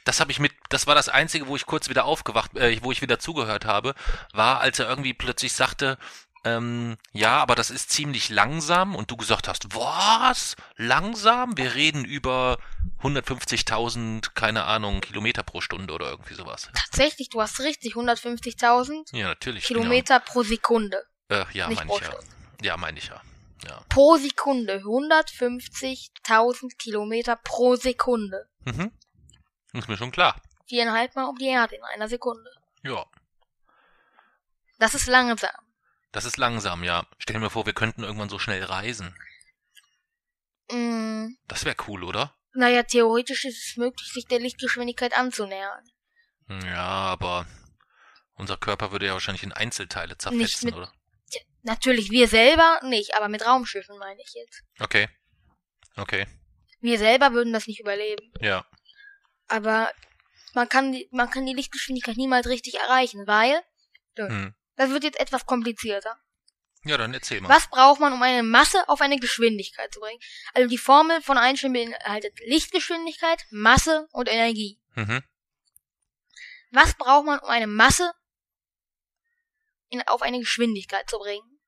[0.04, 2.92] Das habe ich mit, das war das einzige, wo ich kurz wieder aufgewacht, äh, wo
[2.92, 3.94] ich wieder zugehört habe,
[4.32, 5.98] war, als er irgendwie plötzlich sagte,
[6.46, 10.54] ähm, ja, aber das ist ziemlich langsam und du gesagt hast, was?
[10.76, 11.56] Langsam?
[11.56, 12.58] Wir reden über
[13.02, 16.70] 150.000, keine Ahnung, Kilometer pro Stunde oder irgendwie sowas.
[16.72, 19.64] Tatsächlich, du hast richtig, 150.000 Ja, natürlich.
[19.64, 21.02] Kilometer pro Sekunde.
[21.28, 21.42] Genau.
[21.42, 22.14] Äh, ja, meine ich ja.
[22.62, 23.20] Ja, meine ich ja.
[23.66, 23.80] Ja.
[23.88, 24.82] Pro Sekunde.
[24.84, 28.48] 150.000 Kilometer pro Sekunde.
[28.64, 28.92] Mhm.
[29.72, 30.40] Ist mir schon klar.
[30.68, 32.48] Viereinhalb Mal um die Erde in einer Sekunde.
[32.84, 33.04] Ja.
[34.78, 35.50] Das ist langsam.
[36.16, 37.06] Das ist langsam, ja.
[37.18, 39.14] Stell mir vor, wir könnten irgendwann so schnell reisen.
[40.70, 42.34] Mm, Das wäre cool, oder?
[42.54, 45.84] naja, theoretisch ist es möglich, sich der Lichtgeschwindigkeit anzunähern.
[46.64, 47.46] Ja, aber
[48.36, 50.90] unser Körper würde ja wahrscheinlich in Einzelteile zerfetzen, mit- oder?
[51.30, 54.62] Tja, natürlich wir selber nicht, aber mit Raumschiffen meine ich jetzt.
[54.80, 55.10] Okay.
[55.96, 56.26] Okay.
[56.80, 58.32] Wir selber würden das nicht überleben.
[58.40, 58.64] Ja.
[59.48, 59.92] Aber
[60.54, 63.60] man kann, die- man kann die Lichtgeschwindigkeit niemals richtig erreichen, weil
[64.16, 64.54] Hm.
[64.76, 66.18] Das wird jetzt etwas komplizierter.
[66.84, 67.48] Ja, dann erzähl mal.
[67.48, 70.20] Was braucht man, um eine Masse auf eine Geschwindigkeit zu bringen?
[70.54, 74.78] Also die Formel von Einstein beinhaltet Lichtgeschwindigkeit, Masse und Energie.
[74.94, 75.22] Mhm.
[76.70, 78.12] Was braucht man, um eine Masse
[79.88, 81.58] in, auf eine Geschwindigkeit zu bringen?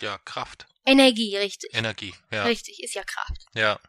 [0.00, 0.66] Ja, Kraft.
[0.84, 1.74] Energie, richtig.
[1.74, 2.14] Energie.
[2.30, 2.44] Ja.
[2.44, 3.46] Richtig, ist ja Kraft.
[3.54, 3.80] Ja.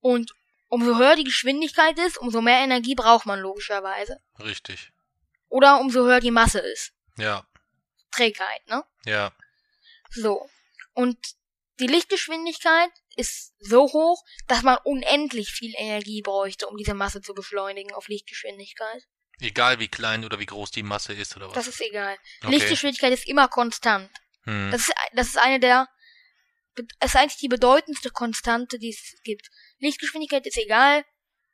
[0.00, 0.32] Und
[0.68, 4.20] umso höher die Geschwindigkeit ist, umso mehr Energie braucht man logischerweise.
[4.38, 4.92] Richtig.
[5.48, 6.92] Oder umso höher die Masse ist.
[7.16, 7.46] Ja.
[8.10, 8.84] Trägheit, ne?
[9.04, 9.32] Ja.
[10.10, 10.48] So.
[10.94, 11.18] Und
[11.80, 17.34] die Lichtgeschwindigkeit ist so hoch, dass man unendlich viel Energie bräuchte, um diese Masse zu
[17.34, 19.06] beschleunigen auf Lichtgeschwindigkeit.
[19.40, 21.54] Egal wie klein oder wie groß die Masse ist oder was.
[21.54, 22.16] Das ist egal.
[22.42, 22.54] Okay.
[22.54, 24.10] Lichtgeschwindigkeit ist immer konstant.
[24.42, 24.70] hm.
[24.72, 25.88] Das ist, das ist eine der,
[26.98, 29.48] das ist eigentlich die bedeutendste Konstante, die es gibt.
[29.78, 31.04] Lichtgeschwindigkeit ist egal,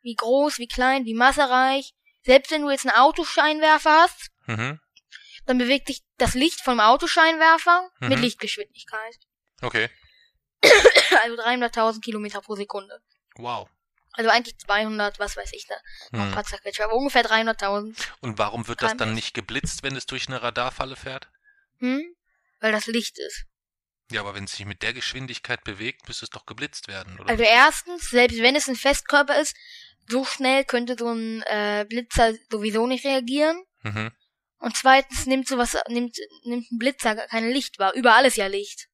[0.01, 1.93] wie groß, wie klein, wie massereich.
[2.25, 4.79] Selbst wenn du jetzt einen Autoscheinwerfer hast, Mhm.
[5.45, 8.23] dann bewegt sich das Licht vom Autoscheinwerfer mit Mhm.
[8.23, 9.15] Lichtgeschwindigkeit.
[9.61, 9.89] Okay.
[11.23, 12.99] Also 300.000 Kilometer pro Sekunde.
[13.35, 13.69] Wow.
[14.13, 15.75] Also eigentlich 200, was weiß ich da,
[16.11, 16.45] noch ein paar
[16.83, 17.95] aber ungefähr 300.000.
[18.21, 21.27] Und warum wird das dann nicht geblitzt, wenn es durch eine Radarfalle fährt?
[21.79, 22.15] Hm?
[22.61, 23.43] Weil das Licht ist.
[24.11, 27.29] Ja, aber wenn es sich mit der Geschwindigkeit bewegt, müsste es doch geblitzt werden, oder?
[27.29, 29.55] Also erstens, selbst wenn es ein Festkörper ist,
[30.07, 33.63] so schnell könnte so ein äh, Blitzer sowieso nicht reagieren.
[33.83, 34.11] mhm.
[34.57, 37.93] Und zweitens nimmt sowas, nimmt, nimmt ein Blitzer gar kein Licht wahr.
[37.93, 38.87] Überall ist ja Licht.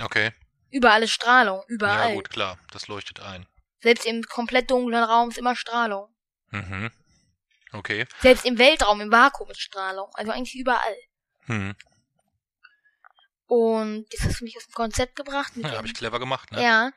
[0.00, 0.32] Okay.
[0.70, 1.62] Überall ist Strahlung.
[1.66, 2.10] Überall.
[2.10, 2.58] Ja, gut, klar.
[2.70, 3.46] Das leuchtet ein.
[3.80, 6.08] Selbst im komplett dunklen Raum ist immer Strahlung.
[6.50, 6.90] Mhm.
[7.72, 8.06] Okay.
[8.20, 10.08] Selbst im Weltraum, im Vakuum ist Strahlung.
[10.14, 10.96] Also eigentlich überall.
[11.46, 11.74] Hm.
[13.46, 15.52] Und jetzt hast du mich aus dem Konzept gebracht.
[15.56, 16.62] Ja, habe ich clever gemacht, ne?
[16.62, 16.90] Ja.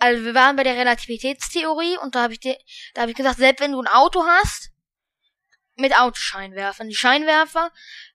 [0.00, 2.56] Also wir waren bei der Relativitätstheorie und da habe ich dir,
[2.94, 4.70] da habe ich gesagt, selbst wenn du ein Auto hast
[5.76, 7.70] mit Autoscheinwerfern, die Scheinwerfer,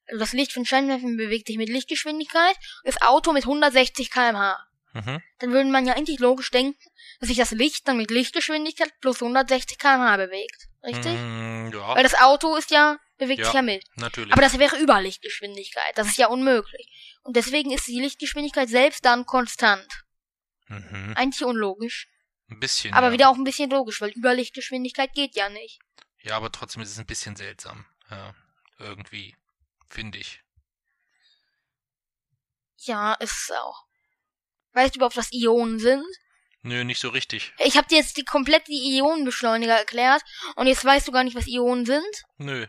[0.08, 4.58] also das Licht von Scheinwerfern bewegt sich mit Lichtgeschwindigkeit, das Auto mit 160 km/h.
[4.93, 5.21] Mhm.
[5.39, 6.80] Dann würde man ja eigentlich logisch denken,
[7.19, 11.13] dass sich das Licht dann mit Lichtgeschwindigkeit plus 160 km/h bewegt, richtig?
[11.13, 13.45] Mm, ja, Weil das Auto ist ja bewegt Ja.
[13.45, 13.84] sich ja mit.
[13.95, 14.32] natürlich.
[14.34, 15.98] Aber das wäre über Lichtgeschwindigkeit.
[15.98, 16.88] Das ist ja unmöglich.
[17.24, 19.88] Und deswegen ist die Lichtgeschwindigkeit selbst dann konstant.
[20.67, 21.13] Mhm.
[21.15, 22.08] Eigentlich unlogisch.
[22.49, 22.93] Ein bisschen.
[22.93, 23.13] Aber ja.
[23.13, 25.80] wieder auch ein bisschen logisch, weil Überlichtgeschwindigkeit geht ja nicht.
[26.21, 27.86] Ja, aber trotzdem ist es ein bisschen seltsam.
[28.10, 28.34] Ja,
[28.80, 29.36] irgendwie.
[29.88, 30.41] Finde ich.
[32.78, 33.86] Ja, ist es auch.
[34.73, 36.06] Weißt du überhaupt, was Ionen sind?
[36.62, 37.54] Nö, nicht so richtig.
[37.60, 40.23] Ich habe dir jetzt die komplett die Ionenbeschleuniger erklärt
[40.56, 42.23] und jetzt weißt du gar nicht, was Ionen sind?
[42.38, 42.65] Nö.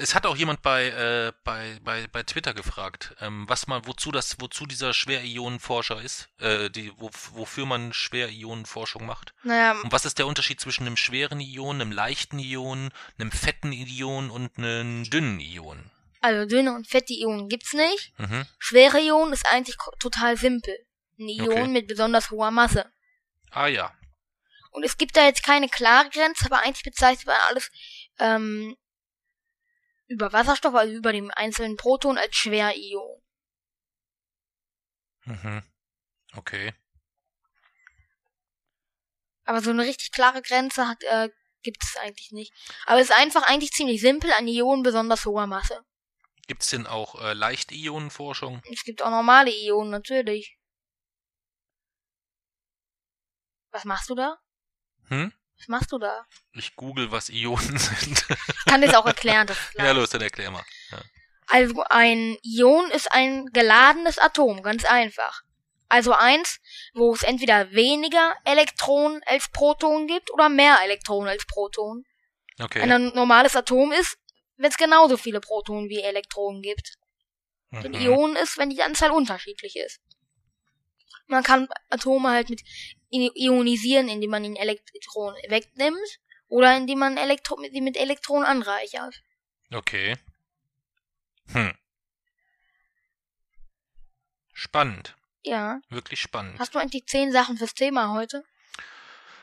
[0.00, 4.12] Es hat auch jemand bei, äh, bei, bei, bei Twitter gefragt, ähm, was man, wozu
[4.12, 9.34] das, wozu dieser Schwerionenforscher ist, äh, die, wo, wofür man Schwerionenforschung macht.
[9.42, 13.72] Naja, Und was ist der Unterschied zwischen einem schweren Ion, einem leichten Ion, einem fetten
[13.72, 15.90] Ion und einem dünnen Ion?
[16.20, 18.12] also dünne und fette Ionen gibt's nicht.
[18.18, 18.44] Mhm.
[18.58, 20.76] Schwere Ionen ist eigentlich total simpel.
[21.18, 21.68] Ein Ion Okay.
[21.68, 22.90] mit besonders hoher Masse.
[23.50, 23.92] Ah ja.
[24.70, 27.70] Und es gibt da jetzt keine klare Grenze, aber eigentlich bezeichnet man alles
[28.18, 28.76] ähm,
[30.08, 33.20] über Wasserstoff, also über dem einzelnen Proton als Schwerion.
[35.24, 35.62] Mhm.
[36.34, 36.74] Okay.
[39.44, 41.30] Aber so eine richtig klare Grenze hat, äh,
[41.62, 42.52] gibt es eigentlich nicht.
[42.86, 45.84] Aber es ist einfach eigentlich ziemlich simpel, ein Ion besonders hoher Masse.
[46.46, 48.62] Gibt's denn auch äh, Leicht-Ionenforschung?
[48.72, 50.58] Es gibt auch normale Ionen, natürlich.
[53.70, 54.38] Was machst du da?
[55.08, 55.32] Hm?
[55.58, 56.24] Was machst du da?
[56.52, 58.24] Ich google, was Ionen sind.
[58.28, 59.46] Ich kann das auch erklären.
[59.46, 60.64] Das ja, los, dann erklär mal.
[60.90, 60.98] Ja.
[61.48, 65.42] Also ein Ion ist ein geladenes Atom, ganz einfach.
[65.88, 66.60] Also eins,
[66.92, 72.04] wo es entweder weniger Elektronen als Protonen gibt oder mehr Elektronen als Protonen.
[72.60, 72.82] Okay.
[72.82, 74.18] Ein normales Atom ist,
[74.56, 76.94] wenn es genauso viele Protonen wie Elektronen gibt.
[77.70, 77.94] Mhm.
[77.94, 80.00] Ionen ist, wenn die Anzahl unterschiedlich ist.
[81.28, 82.62] Man kann Atome halt mit
[83.10, 89.22] ionisieren, indem man ihnen Elektronen wegnimmt oder indem man Elektro sie mit Elektronen anreichert.
[89.72, 90.16] Okay.
[91.52, 91.72] Hm.
[94.52, 95.14] Spannend.
[95.44, 95.80] Ja.
[95.88, 96.58] Wirklich spannend.
[96.58, 98.44] Hast du eigentlich zehn Sachen fürs Thema heute?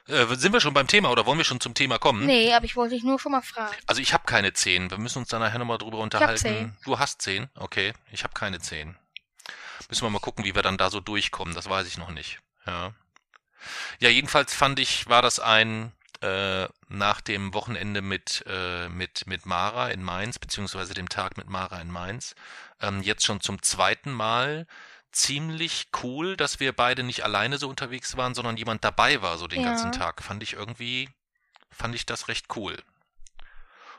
[0.08, 2.26] Äh, sind wir schon beim Thema oder wollen wir schon zum Thema kommen?
[2.26, 3.76] Nee, aber ich wollte dich nur schon mal fragen.
[3.88, 4.92] Also ich habe keine zehn.
[4.92, 6.38] Wir müssen uns da nachher nochmal drüber hab unterhalten.
[6.38, 6.78] zehn.
[6.84, 7.50] Du hast zehn?
[7.56, 7.94] Okay.
[8.12, 8.96] Ich habe keine zehn.
[9.90, 11.54] Müssen wir mal gucken, wie wir dann da so durchkommen.
[11.54, 12.40] Das weiß ich noch nicht.
[12.66, 12.94] Ja.
[14.00, 19.46] Ja, jedenfalls fand ich, war das ein äh, nach dem Wochenende mit, äh, mit, mit
[19.46, 22.36] Mara in Mainz, beziehungsweise dem Tag mit Mara in Mainz,
[22.82, 24.66] ähm, jetzt schon zum zweiten Mal
[25.12, 29.48] ziemlich cool, dass wir beide nicht alleine so unterwegs waren, sondern jemand dabei war so
[29.48, 29.70] den Ja.
[29.70, 30.22] ganzen Tag.
[30.24, 31.10] Fand ich irgendwie,
[31.70, 32.78] fand ich das recht cool.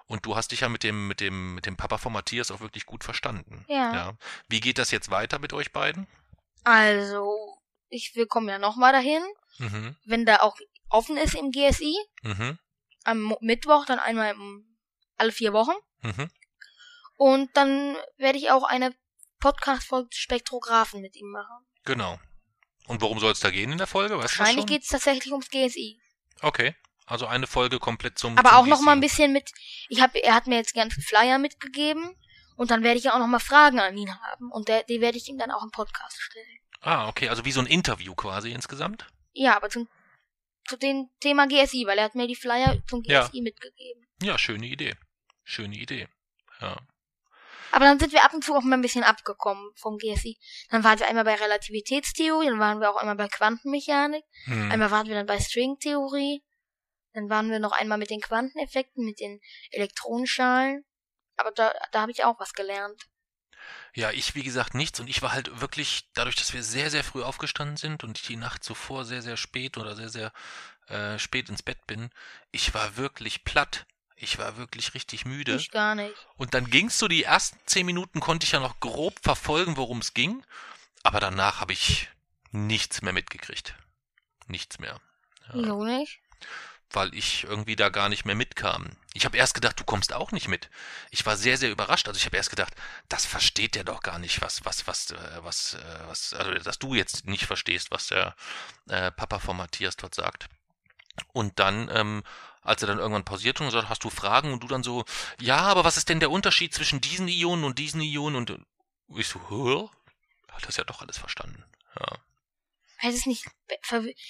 [0.09, 2.61] Und du hast dich ja mit dem, mit dem, mit dem Papa von Matthias auch
[2.61, 3.64] wirklich gut verstanden.
[3.69, 4.16] Ja.
[4.49, 6.07] Wie geht das jetzt weiter mit euch beiden?
[6.62, 9.23] Also, ich wir kommen ja nochmal dahin,
[9.59, 9.97] Mhm.
[10.05, 10.57] wenn da auch
[10.90, 11.97] offen ist im GSI.
[12.23, 12.59] Mhm.
[13.05, 14.35] Am Mittwoch, dann einmal
[15.16, 15.75] alle vier Wochen.
[16.03, 16.31] Mhm.
[17.16, 18.95] Und dann werde ich auch eine
[19.40, 21.66] Podcast-Folge Spektrographen mit ihm machen.
[21.85, 22.19] Genau.
[22.87, 24.19] Und worum soll es da gehen in der Folge?
[24.19, 25.99] Weißt Wahrscheinlich geht es tatsächlich ums GSI.
[26.42, 26.75] Okay.
[27.07, 28.37] Also eine Folge komplett zum.
[28.37, 29.51] Aber zum auch noch mal ein bisschen mit.
[29.88, 32.16] Ich hab, er hat mir jetzt ganzen Flyer mitgegeben
[32.57, 35.01] und dann werde ich ja auch noch mal Fragen an ihn haben und der, die
[35.01, 36.59] werde ich ihm dann auch im Podcast stellen.
[36.81, 37.29] Ah, okay.
[37.29, 39.07] Also wie so ein Interview quasi insgesamt.
[39.33, 39.88] Ja, aber zum
[40.69, 43.31] zu dem Thema GSI, weil er hat mir die Flyer zum GSI Ja.
[43.42, 44.05] mitgegeben.
[44.21, 44.97] Ja, schöne Idee.
[45.45, 46.09] Schöne Idee.
[46.61, 46.77] Ja.
[47.71, 50.38] Aber dann sind wir ab und zu auch mal ein bisschen abgekommen vom GSI.
[50.71, 54.73] Dann waren wir einmal bei Relativitätstheorie, dann waren wir auch einmal bei Quantenmechanik, Hm.
[54.73, 56.42] einmal waren wir dann bei Stringtheorie,
[57.16, 60.85] dann waren wir noch einmal mit den Quanteneffekten, mit den Elektronenschalen.
[61.37, 63.09] Aber da, da habe ich auch was gelernt.
[63.94, 67.02] Ja, ich wie gesagt nichts und ich war halt wirklich, dadurch, dass wir sehr, sehr
[67.02, 70.33] früh aufgestanden sind und ich die Nacht zuvor sehr, sehr spät oder sehr, sehr
[70.88, 72.11] äh, spät ins Bett bin,
[72.52, 73.87] ich war wirklich platt.
[74.18, 75.57] Ich war wirklich richtig müde.
[75.57, 76.14] Ich gar nicht.
[76.37, 79.98] Und dann ging's so, die ersten zehn Minuten konnte ich ja noch grob verfolgen, worum
[79.98, 80.44] es ging.
[81.02, 82.09] Aber danach habe ich
[82.50, 83.74] nichts mehr mitgekriegt.
[84.46, 85.00] Nichts mehr.
[85.48, 86.20] Ja, Wieso nicht?
[86.90, 88.90] Weil ich irgendwie da gar nicht mehr mitkam.
[89.14, 90.70] Ich habe erst gedacht, du kommst auch nicht mit.
[91.11, 92.09] Ich war sehr, sehr überrascht.
[92.09, 92.75] Also ich habe erst gedacht,
[93.09, 96.79] das versteht der doch gar nicht, was, was, was, äh, was, äh, was, also dass
[96.79, 98.35] du jetzt nicht verstehst, was der
[98.88, 100.49] äh, Papa von Matthias dort sagt.
[101.33, 102.22] Und dann, ähm,
[102.62, 104.53] als er dann irgendwann pausiert und gesagt, hast du Fragen?
[104.53, 105.05] Und du dann so,
[105.40, 108.37] ja, aber was ist denn der Unterschied zwischen diesen Ionen und diesen Ionen?
[108.37, 108.66] Und
[109.16, 109.88] ich so, hä?
[110.53, 111.64] Hat das ja doch alles verstanden.
[111.99, 112.18] Ja.
[112.99, 113.47] Hätte es nicht,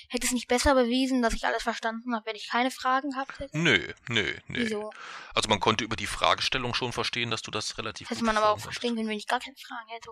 [0.08, 3.38] hätte es nicht besser bewiesen, dass ich alles verstanden habe, wenn ich keine Fragen gehabt
[3.38, 3.56] hätte?
[3.56, 4.64] Nö, nö, nö.
[4.64, 4.92] Wieso?
[5.34, 8.36] Also man konnte über die Fragestellung schon verstehen, dass du das relativ Hätte gut man
[8.36, 10.10] aber auch verstehen können, wenn ich gar keine Fragen hätte.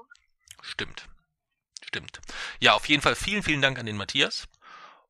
[0.62, 1.08] Stimmt.
[1.84, 2.20] Stimmt.
[2.60, 4.48] Ja, auf jeden Fall vielen, vielen Dank an den Matthias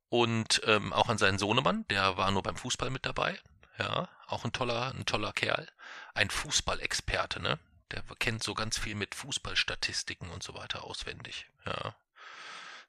[0.09, 3.39] und ähm, auch an seinen Sohnemann, der war nur beim Fußball mit dabei.
[3.79, 5.69] Ja, auch ein toller, ein toller Kerl.
[6.15, 7.59] Ein Fußballexperte, ne?
[7.91, 11.47] Der kennt so ganz viel mit Fußballstatistiken und so weiter auswendig.
[11.67, 11.95] Ja.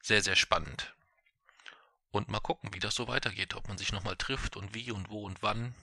[0.05, 0.93] Sehr, sehr spannend.
[2.11, 5.09] Und mal gucken, wie das so weitergeht, ob man sich nochmal trifft und wie und
[5.09, 5.73] wo und wann.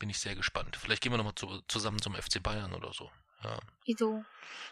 [0.00, 0.74] Bin ich sehr gespannt.
[0.74, 3.08] Vielleicht gehen wir nochmal zu, zusammen zum FC Bayern oder so.
[3.44, 3.60] Ja.
[3.84, 4.24] Wieso?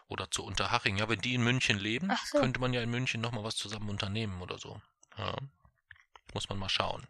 [0.09, 0.96] Oder zu Unterhaching.
[0.96, 2.40] Ja, wenn die in München leben, so.
[2.40, 4.83] könnte man ja in München nochmal was zusammen unternehmen oder so.
[5.16, 5.37] Ja.
[6.35, 7.07] Muss man mal schauen.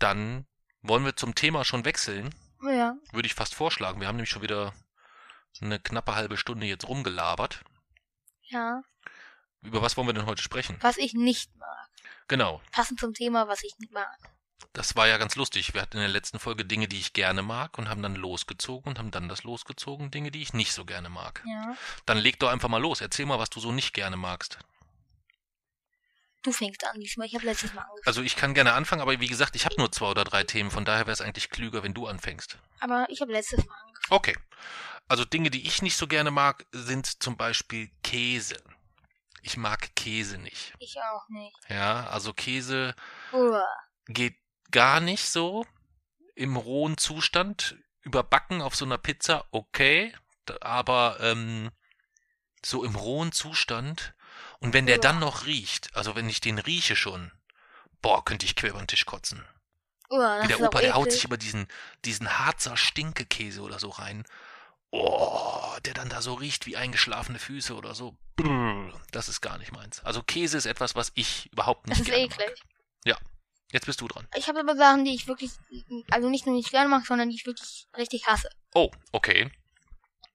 [0.00, 0.48] Dann
[0.82, 2.34] wollen wir zum Thema schon wechseln.
[2.64, 2.96] Ja.
[3.12, 4.00] Würde ich fast vorschlagen.
[4.00, 4.74] Wir haben nämlich schon wieder
[5.60, 7.62] eine knappe halbe Stunde jetzt rumgelabert.
[8.48, 8.82] Ja.
[9.62, 10.76] Über was wollen wir denn heute sprechen?
[10.80, 11.88] Was ich nicht mag.
[12.28, 12.60] Genau.
[12.72, 14.16] Passend zum Thema, was ich nicht mag.
[14.72, 15.74] Das war ja ganz lustig.
[15.74, 18.90] Wir hatten in der letzten Folge Dinge, die ich gerne mag und haben dann losgezogen
[18.90, 21.42] und haben dann das losgezogen, Dinge, die ich nicht so gerne mag.
[21.46, 21.76] Ja.
[22.06, 23.00] Dann leg doch einfach mal los.
[23.00, 24.58] Erzähl mal, was du so nicht gerne magst.
[26.42, 27.26] Du fängst an diesmal.
[27.26, 28.06] Ich habe letztes Mal angefangen.
[28.06, 30.70] Also ich kann gerne anfangen, aber wie gesagt, ich habe nur zwei oder drei Themen,
[30.70, 32.58] von daher wäre es eigentlich klüger, wenn du anfängst.
[32.80, 34.06] Aber ich habe letztes Mal angefangen.
[34.10, 34.36] Okay.
[35.08, 38.62] Also Dinge, die ich nicht so gerne mag, sind zum Beispiel Käse.
[39.42, 40.74] Ich mag Käse nicht.
[40.78, 41.56] Ich auch nicht.
[41.68, 42.94] Ja, also Käse
[43.32, 43.64] Uah.
[44.06, 44.36] geht
[44.70, 45.66] gar nicht so
[46.34, 47.76] im rohen Zustand.
[48.02, 50.14] Überbacken auf so einer Pizza, okay.
[50.60, 51.70] Aber ähm,
[52.64, 54.14] so im rohen Zustand.
[54.60, 55.00] Und wenn der Ja.
[55.02, 57.32] dann noch riecht, also wenn ich den rieche schon,
[58.02, 59.44] boah, könnte ich quer über den Tisch kotzen.
[60.10, 61.14] Uah, Wie der Opa, der haut eklig.
[61.14, 61.68] sich über diesen,
[62.04, 64.24] diesen Harzer Stinkekäse oder so rein.
[64.90, 68.16] Oh, der dann da so riecht wie eingeschlafene Füße oder so.
[69.10, 70.02] Das ist gar nicht meins.
[70.04, 72.48] Also Käse ist etwas, was ich überhaupt Das nicht ist gerne eklig.
[73.04, 73.18] mag.
[73.70, 74.26] Jetzt bist du dran.
[74.34, 75.50] Ich habe aber Sachen, die ich wirklich,
[76.10, 78.48] also nicht nur nicht gerne mag, sondern die ich wirklich richtig hasse.
[78.72, 79.50] Oh, okay.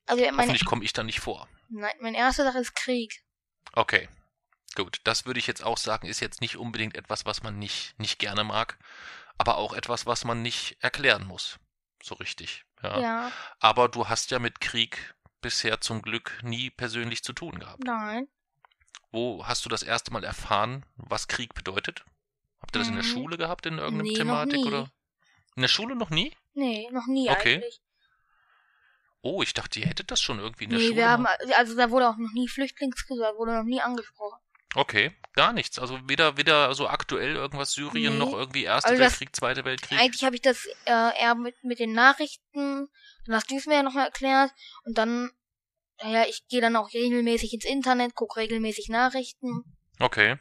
[0.05, 1.47] Also meine, Hoffentlich komme ich da nicht vor.
[1.69, 3.23] Nein, meine erste Sache ist Krieg.
[3.71, 4.07] Okay.
[4.75, 7.97] Gut, das würde ich jetzt auch sagen, ist jetzt nicht unbedingt etwas, was man nicht,
[7.99, 8.77] nicht gerne mag,
[9.39, 11.57] aber auch etwas, was man nicht erklären muss.
[12.03, 12.65] So richtig.
[12.84, 13.00] Ja.
[13.00, 13.32] Ja.
[13.60, 17.84] Aber du hast ja mit Krieg bisher zum Glück nie persönlich zu tun gehabt.
[17.84, 18.28] Nein.
[19.12, 22.04] Wo hast du das erste Mal erfahren, was Krieg bedeutet?
[22.62, 23.08] Habt ihr das in der Mhm.
[23.10, 24.65] Schule gehabt, in irgendeiner Nee, noch Thematik nie.
[24.65, 24.89] oder?
[25.56, 26.36] In der Schule noch nie?
[26.54, 27.56] Nee, noch nie Okay.
[27.56, 27.82] eigentlich.
[29.22, 30.98] Oh, ich dachte, ihr hättet das schon irgendwie in der Nee, Schule.
[30.98, 31.26] wir haben,
[31.58, 34.39] also da wurde auch noch nie Flüchtlingskrise, wurde noch nie angesprochen.
[34.75, 35.77] Okay, gar nichts.
[35.79, 38.19] Also weder, weder so aktuell irgendwas Syrien Nee.
[38.19, 39.99] noch irgendwie Erster Also Weltkrieg, Zweiter Weltkrieg.
[39.99, 42.88] Eigentlich habe ich das äh, eher mit, mit den Nachrichten,
[43.25, 44.51] dann hast du es mir ja nochmal erklärt
[44.86, 45.29] und dann,
[46.01, 49.63] naja, ich gehe dann auch regelmäßig ins Internet, gucke regelmäßig Nachrichten.
[49.99, 50.38] Okay.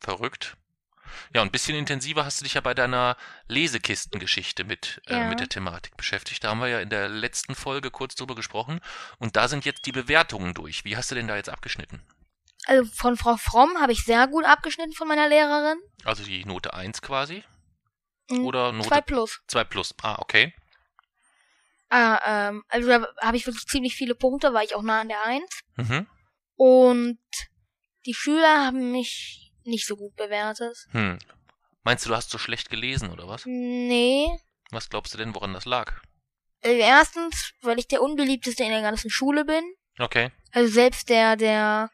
[0.00, 0.56] Verrückt.
[1.34, 3.16] Ja, und ein bisschen intensiver hast du dich ja bei deiner
[3.48, 5.28] Lesekistengeschichte mit, äh, Ja.
[5.28, 6.42] mit der Thematik beschäftigt.
[6.44, 8.80] Da haben wir ja in der letzten Folge kurz drüber gesprochen.
[9.18, 10.84] Und da sind jetzt die Bewertungen durch.
[10.84, 12.02] Wie hast du denn da jetzt abgeschnitten?
[12.66, 15.78] Also von Frau Fromm habe ich sehr gut abgeschnitten von meiner Lehrerin.
[16.04, 17.42] Also die Note 1 quasi?
[18.30, 19.40] Mhm, Oder Note Zwei plus.
[19.48, 19.94] 2 plus?
[20.02, 20.54] Ah, okay.
[21.90, 25.08] Ah, ähm, also da habe ich wirklich ziemlich viele Punkte, war ich auch nah an
[25.08, 25.60] der Eins.
[25.76, 26.06] Mhm.
[26.56, 27.18] Und
[28.06, 30.76] die Schüler haben mich nicht so gut bewertet.
[30.92, 31.18] Hm.
[31.84, 33.44] Meinst du, du hast so schlecht gelesen oder was?
[33.44, 34.28] Nee.
[34.70, 35.92] Was glaubst du denn, woran das lag?
[36.64, 39.62] Also erstens, weil ich der unbeliebteste in der ganzen Schule bin.
[39.98, 40.30] Okay.
[40.52, 41.90] Also selbst der, der,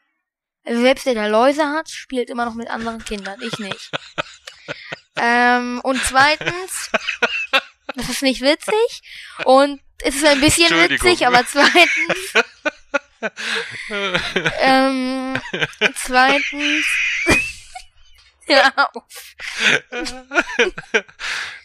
[0.65, 3.39] also selbst der, der Läuse hat, spielt immer noch mit anderen Kindern.
[3.41, 3.89] Ich nicht.
[5.17, 6.89] ähm, und zweitens,
[7.95, 9.01] das ist nicht witzig.
[9.45, 11.05] Und es ist ein bisschen Entschuldigung.
[11.07, 12.33] witzig, aber zweitens,
[14.59, 15.41] ähm,
[15.95, 16.85] zweitens,
[18.47, 18.73] ja,
[19.89, 20.13] es ist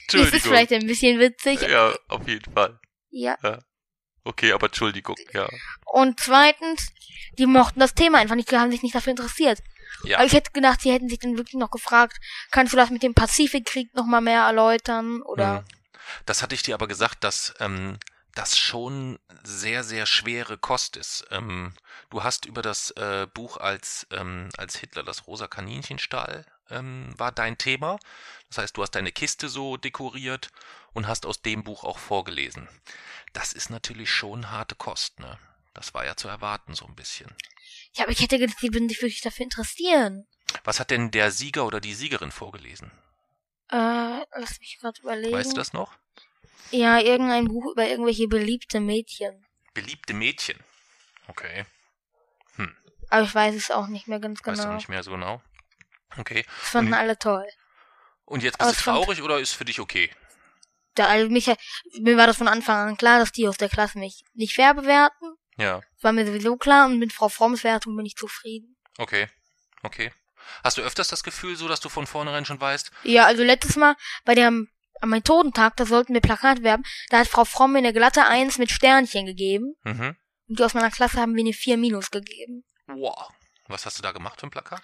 [0.03, 0.41] Entschuldigung.
[0.41, 1.61] vielleicht ein bisschen witzig.
[1.63, 2.79] Ja, auf jeden Fall.
[3.11, 3.37] Ja.
[4.25, 5.49] Okay, aber Entschuldigung, ja.
[5.85, 6.93] Und zweitens,
[7.39, 9.63] die mochten das Thema einfach nicht, die haben sich nicht dafür interessiert.
[10.05, 10.17] Ja.
[10.19, 12.19] Aber ich hätte gedacht, sie hätten sich dann wirklich noch gefragt,
[12.51, 15.23] kannst du das mit dem Pazifikkrieg noch mal mehr erläutern?
[15.23, 15.65] Oder Mhm.
[16.27, 17.99] Das hatte ich dir aber gesagt, dass ähm,
[18.35, 21.25] das schon sehr, sehr schwere Kost ist.
[21.31, 21.73] Ähm,
[22.11, 27.15] du hast über das äh, Buch als, ähm, als Hitler das rosa Kaninchen stahl, ähm,
[27.17, 27.99] war dein Thema.
[28.49, 30.51] Das heißt, du hast deine Kiste so dekoriert
[30.93, 32.69] und hast aus dem Buch auch vorgelesen.
[33.33, 35.39] Das ist natürlich schon harte Kost, ne?
[35.73, 37.35] Das war ja zu erwarten, so ein bisschen.
[37.95, 40.27] ja, aber ich hätte gedacht, die würden sich wirklich dafür interessieren.
[40.63, 42.93] Was hat denn der Sieger oder die Siegerin vorgelesen?
[43.71, 43.77] Äh,
[44.37, 45.33] lass mich gerade überlegen.
[45.35, 45.93] Weißt du das noch?
[46.71, 49.45] Ja, irgendein Buch über irgendwelche beliebte Mädchen.
[49.75, 50.59] Beliebte Mädchen.
[51.27, 51.67] Okay.
[53.15, 54.75] Aber ich weiß es auch nicht mehr ganz Weißt du genau.
[54.75, 55.41] nicht mehr so genau?
[56.18, 56.44] Okay.
[56.61, 57.46] Das fanden Und- alle toll.
[58.27, 60.11] Und jetzt Aber bist du traurig oder ist für dich okay?
[60.94, 61.46] Da, also mich,
[62.00, 64.74] mir war das von Anfang an klar, dass die aus der Klasse mich nicht fair
[64.74, 65.35] bewerten.
[65.57, 68.77] Ja, Das war mir sowieso klar und mit Frau Fromms Wertung bin ich zufrieden.
[68.98, 69.29] okay.
[69.83, 70.11] Okay.
[70.62, 73.77] Hast du öfters das Gefühl so, dass du von vornherein schon weißt, Ja, also letztes
[73.77, 74.68] Mal bei dem
[75.00, 78.57] am Methodentag, da sollten wir Plakat werben, da hat Frau Fromm mir eine glatte Eins
[78.59, 79.74] mit Sternchen gegeben.
[79.85, 80.16] mhm.
[80.48, 82.64] Und die aus meiner Klasse haben mir eine 4 minus gegeben.
[82.87, 83.29] wow,
[83.68, 84.83] was hast du da gemacht für ein Plakat?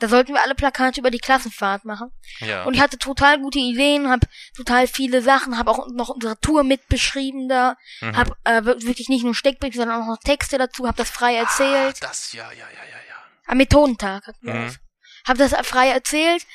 [0.00, 2.10] Da sollten wir alle Plakate über die Klassenfahrt machen.
[2.40, 2.64] Ja.
[2.64, 4.20] Und ich hatte total gute Ideen, hab
[4.56, 8.16] total viele Sachen, hab auch noch unsere Tour mitbeschrieben da, mhm.
[8.16, 11.96] hab äh, wirklich nicht nur Steckbriefe, sondern auch noch Texte dazu, hab das frei erzählt.
[12.02, 13.14] Ah, das, ja, ja, ja, ja, ja.
[13.46, 14.64] Am Methodentag hatten wir Mhm.
[14.66, 14.80] das.
[15.28, 16.46] Hab das frei erzählt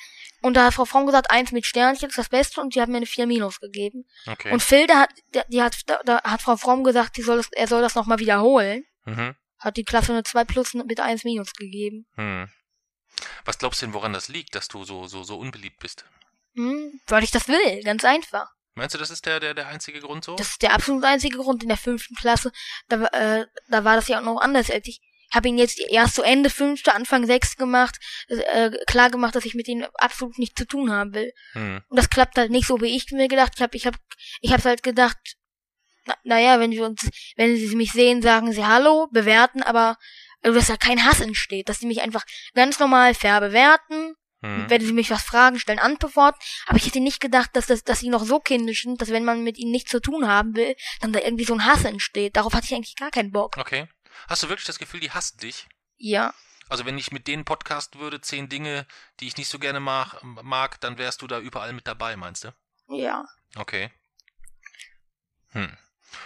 [0.41, 2.89] und da hat Frau Fromm gesagt, eins mit Sternchen ist das Beste und die hat
[2.89, 4.05] mir eine 4 minus gegeben.
[4.27, 4.51] Okay.
[4.51, 5.09] Und Phil, der hat,
[5.49, 8.19] die hat, da, da hat Frau Fromm gesagt, die soll das, er soll das nochmal
[8.19, 8.85] wiederholen.
[9.05, 9.35] mhm.
[9.59, 12.05] Hat die Klasse eine 2 plus mit 1 minus gegeben.
[12.15, 12.49] Hm.
[13.45, 16.05] Was glaubst du denn, woran das liegt, dass du so, so, so unbeliebt bist?
[16.55, 18.47] Hm, weil ich das will, ganz einfach.
[18.75, 20.35] Meinst du, das ist der, der, der einzige Grund so?
[20.35, 22.51] Das ist der absolut einzige Grund in der fünften Klasse.
[22.89, 24.99] Da, war- äh, da war das ja auch noch anders als ich.
[25.33, 27.97] Habe ihn jetzt erst so Ende fünfte, Anfang sechste gemacht,
[28.27, 31.31] äh, klar gemacht, dass ich mit ihnen absolut nichts zu tun haben will.
[31.53, 31.81] hm.
[31.87, 33.75] Und das klappt halt nicht so, wie ich mir gedacht habe.
[33.75, 33.97] Ich habe
[34.41, 35.17] ich hab's halt gedacht,
[36.05, 39.97] na, naja, wenn wir uns, wenn sie mich sehen, sagen sie Hallo, bewerten, aber
[40.53, 42.23] dass da kein Hass entsteht, dass sie mich einfach
[42.53, 44.69] ganz normal fair bewerten, Hm.
[44.69, 46.37] wenn sie mich was fragen, stellen Antworten.
[46.67, 49.25] Aber ich hätte nicht gedacht, dass, das, dass sie noch so kindisch sind, dass wenn
[49.25, 52.35] man mit ihnen nichts zu tun haben will, dann da irgendwie so ein Hass entsteht.
[52.35, 53.57] Darauf hatte ich eigentlich gar keinen Bock.
[53.57, 53.87] Okay.
[54.27, 55.67] Hast du wirklich das Gefühl, die hassen dich?
[55.97, 56.33] Ja.
[56.69, 58.85] Also wenn ich mit denen podcasten würde, zehn Dinge,
[59.19, 62.43] die ich nicht so gerne mag, mag, dann wärst du da überall mit dabei, meinst
[62.43, 62.53] du?
[62.89, 63.25] Ja.
[63.55, 63.91] Okay.
[65.49, 65.75] Hm.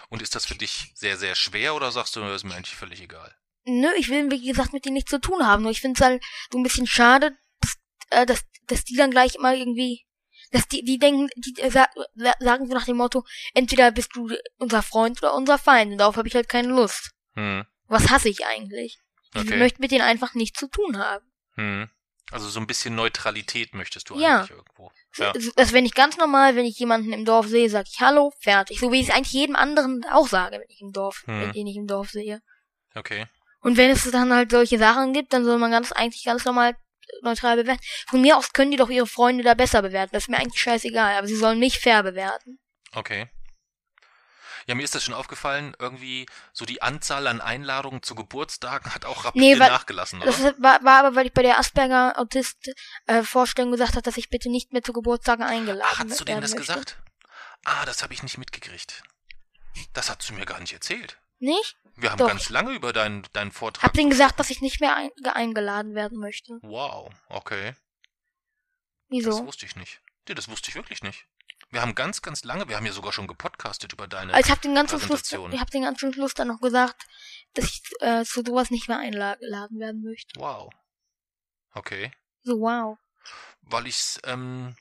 [0.09, 2.75] Und ist das für dich sehr, sehr schwer oder sagst du, das ist mir eigentlich
[2.75, 3.35] völlig egal?
[3.65, 5.63] Nö, ich will, wie gesagt, mit denen nichts zu tun haben.
[5.63, 7.75] Nur ich finde es halt so ein bisschen schade, dass,
[8.09, 10.05] äh, dass, dass die dann gleich immer irgendwie,
[10.51, 14.15] dass die, die denken, die äh, sa sa- sagen so nach dem Motto, entweder bist
[14.15, 15.91] du unser Freund oder unser Feind.
[15.91, 17.11] Und darauf habe ich halt keine Lust.
[17.35, 17.65] Hm.
[17.87, 18.99] Was hasse ich eigentlich?
[19.35, 19.57] Ich Okay.
[19.57, 21.25] möchte mit denen einfach nichts zu tun haben.
[21.55, 21.89] Hm.
[22.31, 24.37] Also so ein bisschen Neutralität möchtest du Ja.
[24.39, 24.91] eigentlich irgendwo.
[25.17, 25.33] Ja.
[25.33, 28.31] Das, das wenn ich ganz normal, wenn ich jemanden im Dorf sehe, sage ich Hallo,
[28.39, 28.79] fertig.
[28.79, 31.41] So wie ich es eigentlich jedem anderen auch sage, wenn ich im Dorf, Hm.
[31.41, 32.41] wenn ich ihn nicht im Dorf sehe.
[32.95, 33.25] Okay.
[33.61, 36.75] Und wenn es dann halt solche Sachen gibt, dann soll man ganz eigentlich ganz normal
[37.21, 37.81] neutral bewerten.
[38.09, 40.11] Von mir aus können die doch ihre Freunde da besser bewerten.
[40.13, 42.59] Das ist mir eigentlich scheißegal, aber sie sollen mich fair bewerten.
[42.93, 43.29] Okay.
[44.67, 49.03] Ja, mir ist das schon aufgefallen, irgendwie so die Anzahl an Einladungen zu Geburtstagen hat
[49.05, 50.31] auch rapide Nee, weil- nachgelassen, oder?
[50.31, 52.71] Das war, war aber, weil ich bei der Asperger Autist
[53.07, 56.23] äh, Vorstellung gesagt habe, dass ich bitte nicht mehr zu Geburtstagen eingeladen Ach, hast du
[56.25, 56.67] denen das möchte.
[56.67, 56.97] gesagt?
[57.65, 59.01] Ah, das habe ich nicht mitgekriegt.
[59.93, 61.17] Das hast du mir gar nicht erzählt.
[61.39, 61.77] Nicht?
[61.95, 62.27] Wir haben Doch.
[62.27, 63.83] ganz lange über deinen, deinen Vortrag.
[63.83, 66.59] Hab denen gesagt, dass ich nicht mehr ein, eingeladen werden möchte.
[66.61, 67.73] Wow, okay.
[69.09, 69.45] Das Wieso?
[69.45, 70.01] wusste ich nicht.
[70.27, 71.25] Nee, das wusste ich wirklich nicht.
[71.71, 74.33] Wir haben ganz, ganz lange, wir haben ja sogar schon gepodcastet über deine.
[74.33, 77.05] Also ich habe den ganzen Schluss, ich habe den ganzen Schluss dann noch gesagt,
[77.53, 80.39] dass ich äh, zu sowas nicht mehr eingeladen werden möchte.
[80.39, 80.69] wow.
[81.73, 82.11] Okay.
[82.41, 82.97] So wow.
[83.61, 84.75] Weil ich's, ähm,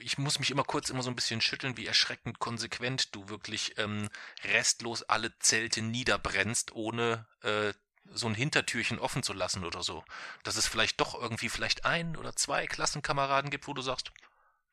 [0.00, 3.78] ich muss mich immer kurz immer so ein bisschen schütteln, wie erschreckend konsequent du wirklich
[3.78, 4.08] ähm,
[4.44, 7.72] restlos alle Zelte niederbrennst, ohne äh,
[8.10, 10.04] so ein Hintertürchen offen zu lassen oder so.
[10.44, 14.12] Dass es vielleicht doch irgendwie vielleicht ein oder zwei Klassenkameraden gibt, wo du sagst,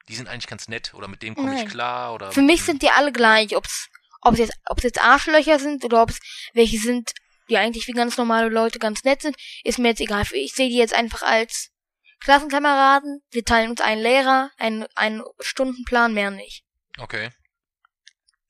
[0.07, 2.81] die sind eigentlich ganz nett oder mit denen komme ich klar oder Für mich sind
[2.81, 3.89] die alle gleich, ob's
[4.21, 6.19] ob's jetzt ob's jetzt Arschlöcher sind oder ob's
[6.53, 7.11] welche sind,
[7.49, 10.25] die eigentlich wie ganz normale Leute ganz nett sind, ist mir jetzt egal.
[10.33, 11.71] Ich sehe die jetzt einfach als
[12.19, 13.21] Klassenkameraden.
[13.31, 16.63] Wir teilen uns einen Lehrer, einen, einen Stundenplan, mehr nicht.
[16.97, 17.29] Okay.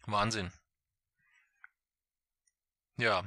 [0.05, 0.51] Wahnsinn.
[2.97, 3.24] Ja.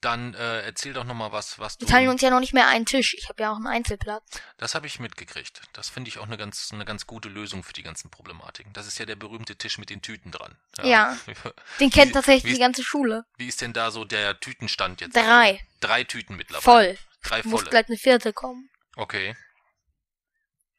[0.00, 1.86] Dann äh, erzähl doch noch mal was, was du.
[1.86, 3.14] Wir teilen uns ja noch nicht mehr einen Tisch.
[3.14, 4.24] Ich habe ja auch einen Einzelplatz.
[4.56, 5.62] Das habe ich mitgekriegt.
[5.74, 8.72] Das finde ich auch eine ganz, eine ganz gute Lösung für die ganzen Problematiken.
[8.72, 10.58] Das ist ja der berühmte Tisch mit den Tüten dran.
[10.82, 11.16] Ja.
[11.78, 13.24] Den kennt Wie- tatsächlich wie- die ganze Schule.
[13.36, 15.14] Wie ist denn da so der Tütenstand jetzt?
[15.14, 15.60] Drei.
[15.78, 16.62] Drei Tüten mittlerweile.
[16.64, 16.98] Voll.
[17.22, 17.70] Drei Muss volle.
[17.70, 18.68] gleich eine vierte kommen.
[18.96, 19.36] Okay.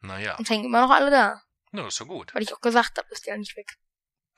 [0.04, 1.42] Naja, Und hängen immer noch alle da.
[1.72, 2.34] ja, ist ja gut.
[2.36, 3.78] Weil ich auch gesagt habe, ist ja nicht weg.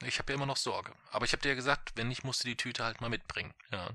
[0.03, 0.93] Ich habe ja immer noch Sorge.
[1.11, 3.53] Aber ich habe dir ja gesagt, wenn nicht, musst du die Tüte halt mal mitbringen.
[3.71, 3.89] Ja.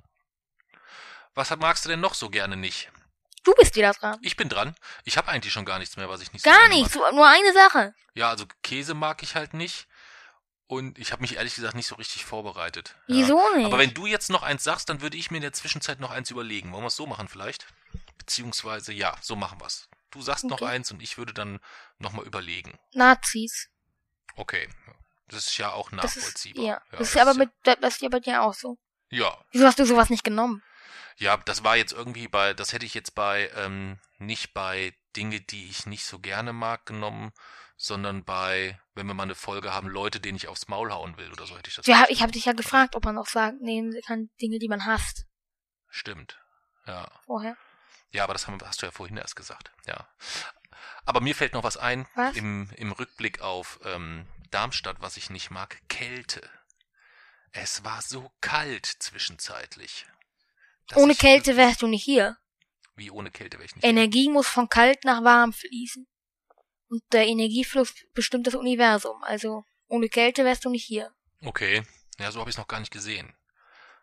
[1.35, 2.91] Was magst du denn noch so gerne nicht?
[3.45, 4.19] Du bist wieder dran.
[4.21, 4.75] Ich bin dran.
[5.05, 6.95] Ich habe eigentlich schon gar nichts mehr, was ich nicht so Gar gerne nicht.
[6.95, 7.09] mag.
[7.11, 7.95] So, nur eine Sache.
[8.15, 9.87] Ja, also Käse mag ich halt nicht.
[10.67, 12.95] Und ich habe mich ehrlich gesagt nicht so richtig vorbereitet.
[13.07, 13.17] Ja.
[13.17, 13.67] Wieso nicht?
[13.67, 16.11] Aber wenn du jetzt noch eins sagst, dann würde ich mir in der Zwischenzeit noch
[16.11, 16.73] eins überlegen.
[16.73, 17.67] Wollen wir es so machen vielleicht?
[18.19, 19.89] Beziehungsweise, ja, so machen wir's.
[20.11, 20.71] Du sagst noch Okay.
[20.73, 21.61] eins und ich würde dann
[21.99, 22.79] nochmal überlegen.
[22.93, 23.69] Nazis.
[24.37, 24.69] Okay.
[25.29, 26.65] Das ist ja auch Das ist, nachvollziehbar.
[26.65, 26.83] ja.
[26.93, 28.79] Das ist aber mit, das ist ja bei dir auch so.
[29.11, 30.63] Ja, Wieso hast du sowas nicht genommen?
[31.17, 35.41] Ja, das war jetzt irgendwie bei, das hätte ich jetzt bei, ähm, nicht bei Dinge,
[35.41, 37.33] die ich nicht so gerne mag, genommen,
[37.77, 41.31] sondern bei, wenn wir mal eine Folge haben, Leute, denen ich aufs Maul hauen will
[41.33, 41.87] oder so hätte ich das.
[41.87, 44.85] Ja, ich habe dich ja gefragt, ob man auch sagen nehmen kann, Dinge, die man
[44.85, 45.27] hasst.
[45.89, 46.41] Stimmt.
[46.87, 47.09] Ja.
[47.27, 47.57] Vorher.
[48.13, 49.71] Ja, aber das haben, hast du ja vorhin erst gesagt.
[49.87, 50.09] Ja.
[51.05, 52.37] Aber mir fällt noch was ein Was?
[52.37, 55.81] im, im Rückblick auf ähm, Darmstadt, was ich nicht mag.
[55.89, 56.49] Kälte.
[57.53, 60.07] Es war so kalt zwischenzeitlich.
[60.95, 62.37] Ohne Kälte wärst du nicht hier.
[62.97, 63.85] Wie ohne Kälte wäre ich nicht.
[63.85, 66.07] Energie muss von kalt nach warm fließen.
[66.89, 69.23] Und der Energiefluss bestimmt das Universum.
[69.23, 71.13] Also ohne Kälte wärst du nicht hier.
[71.45, 71.83] Okay,
[72.19, 73.33] ja, so habe ich es noch gar nicht gesehen.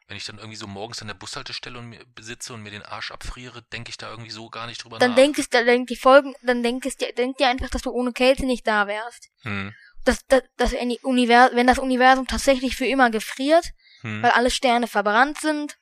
[0.07, 2.81] Wenn ich dann irgendwie so morgens an der Bushaltestelle und mir besitze und mir den
[2.83, 5.15] Arsch abfriere, denke ich da irgendwie so gar nicht drüber Dann nach.
[5.17, 7.91] denk es, dann denk die Folgen, dann denk es dir, denk dir einfach, dass du
[7.91, 9.29] ohne Kälte nicht da wärst.
[9.41, 9.73] hm,
[10.05, 13.65] Dass, dass, dass Uni- Univers wenn das Universum tatsächlich für immer gefriert,
[14.01, 15.77] hm, weil alle Sterne verbrannt sind,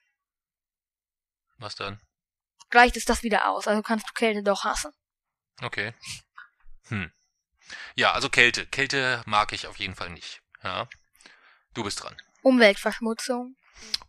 [1.58, 2.02] was dann?
[2.72, 3.68] gleicht es das wieder aus.
[3.68, 4.92] Also kannst du Kälte doch hassen.
[5.62, 5.94] Okay.
[6.88, 7.12] Hm.
[7.96, 8.66] Ja, also Kälte.
[8.66, 10.42] Kälte mag ich auf jeden Fall nicht.
[10.64, 10.88] Ja.
[11.74, 12.18] Du bist dran.
[12.42, 13.56] Umweltverschmutzung.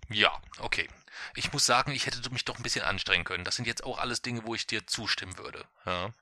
[0.08, 0.88] Ja, okay.
[1.34, 3.44] Ich muss sagen, ich hätte mich doch ein bisschen anstrengen können.
[3.44, 5.64] Das sind jetzt auch alles Dinge, wo ich dir zustimmen würde.
[5.84, 6.12] Ja.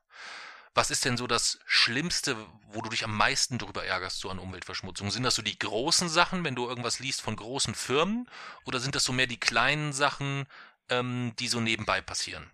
[0.73, 2.35] Was ist denn so das Schlimmste,
[2.67, 5.09] wo du dich am meisten drüber ärgerst, so an Umweltverschmutzung?
[5.09, 8.29] Sind das so die großen Sachen, wenn du irgendwas liest von großen Firmen?
[8.65, 10.47] Oder sind das so mehr die kleinen Sachen,
[10.89, 12.51] ähm, die so nebenbei passieren?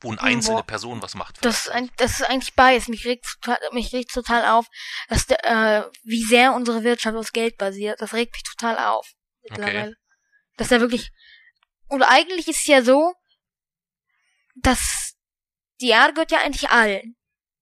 [0.00, 0.66] Wo eine einzelne Boah.
[0.66, 1.42] Person was macht?
[1.44, 2.88] Das ist, ein, das ist eigentlich beides.
[2.88, 4.66] Mich regt total, mich regt total auf,
[5.08, 8.02] dass der, äh, wie sehr unsere Wirtschaft aus Geld basiert.
[8.02, 9.12] Das regt mich total auf.
[9.42, 9.94] Mittlerweile.
[10.56, 11.12] Dass da wirklich.
[11.88, 13.14] Und eigentlich ist es ja so,
[14.56, 15.14] dass
[15.80, 17.16] die Erde gehört ja eigentlich allen.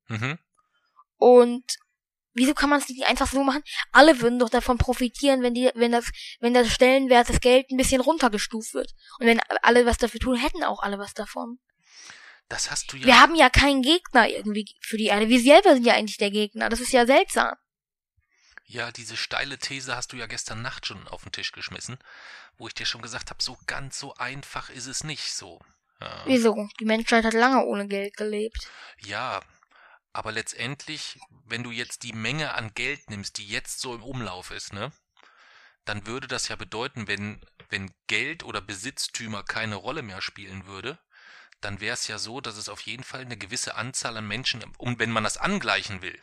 [0.09, 0.39] Mhm.
[1.17, 1.65] Und
[2.33, 3.63] wieso kann man es nicht einfach so machen?
[3.93, 7.77] Alle würden doch davon profitieren, wenn die, wenn das, wenn der Stellenwert des Geld ein
[7.77, 8.93] bisschen runtergestuft wird.
[9.19, 11.59] Und wenn alle was dafür tun, hätten auch alle was davon.
[12.49, 13.07] Das hast du ja.
[13.07, 15.29] Wir haben ja keinen Gegner irgendwie für die Erde.
[15.29, 16.69] Wir selber sind ja eigentlich der Gegner.
[16.69, 17.55] Das ist ja seltsam.
[18.67, 21.99] Ja, diese steile These hast du ja gestern Nacht schon auf den Tisch geschmissen,
[22.57, 25.61] wo ich dir schon gesagt habe, so ganz so einfach ist es nicht so.
[26.01, 26.23] Ja.
[26.27, 26.69] Wieso?
[26.81, 28.71] Die Menschheit hat lange ohne Geld gelebt.
[28.99, 29.41] Ja,
[30.13, 34.51] aber letztendlich, wenn du jetzt die Menge an Geld nimmst, die jetzt so im Umlauf
[34.51, 34.93] ist, ne,
[35.85, 40.99] dann würde das ja bedeuten, wenn, wenn Geld oder Besitztümer keine Rolle mehr spielen würde,
[41.61, 44.65] dann wäre es ja so, dass es auf jeden Fall eine gewisse Anzahl an Menschen,
[44.79, 46.19] und wenn man das angleichen will,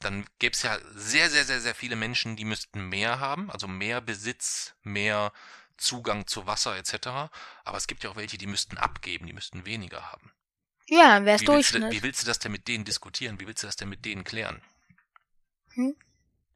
[0.00, 3.66] dann gäbe es ja sehr, sehr, sehr, sehr viele Menschen, die müssten mehr haben, also
[3.66, 5.32] mehr Besitz, mehr
[5.76, 7.30] Zugang zu Wasser etc.
[7.64, 10.32] Aber es gibt ja auch welche, die müssten abgeben, die müssten weniger haben.
[10.88, 11.92] Ja, wär's Wie willst, du, Durchschnitt.
[11.92, 13.40] wie willst du das denn mit denen diskutieren?
[13.40, 14.62] Wie willst du das denn mit denen klären?
[15.74, 15.96] Hm?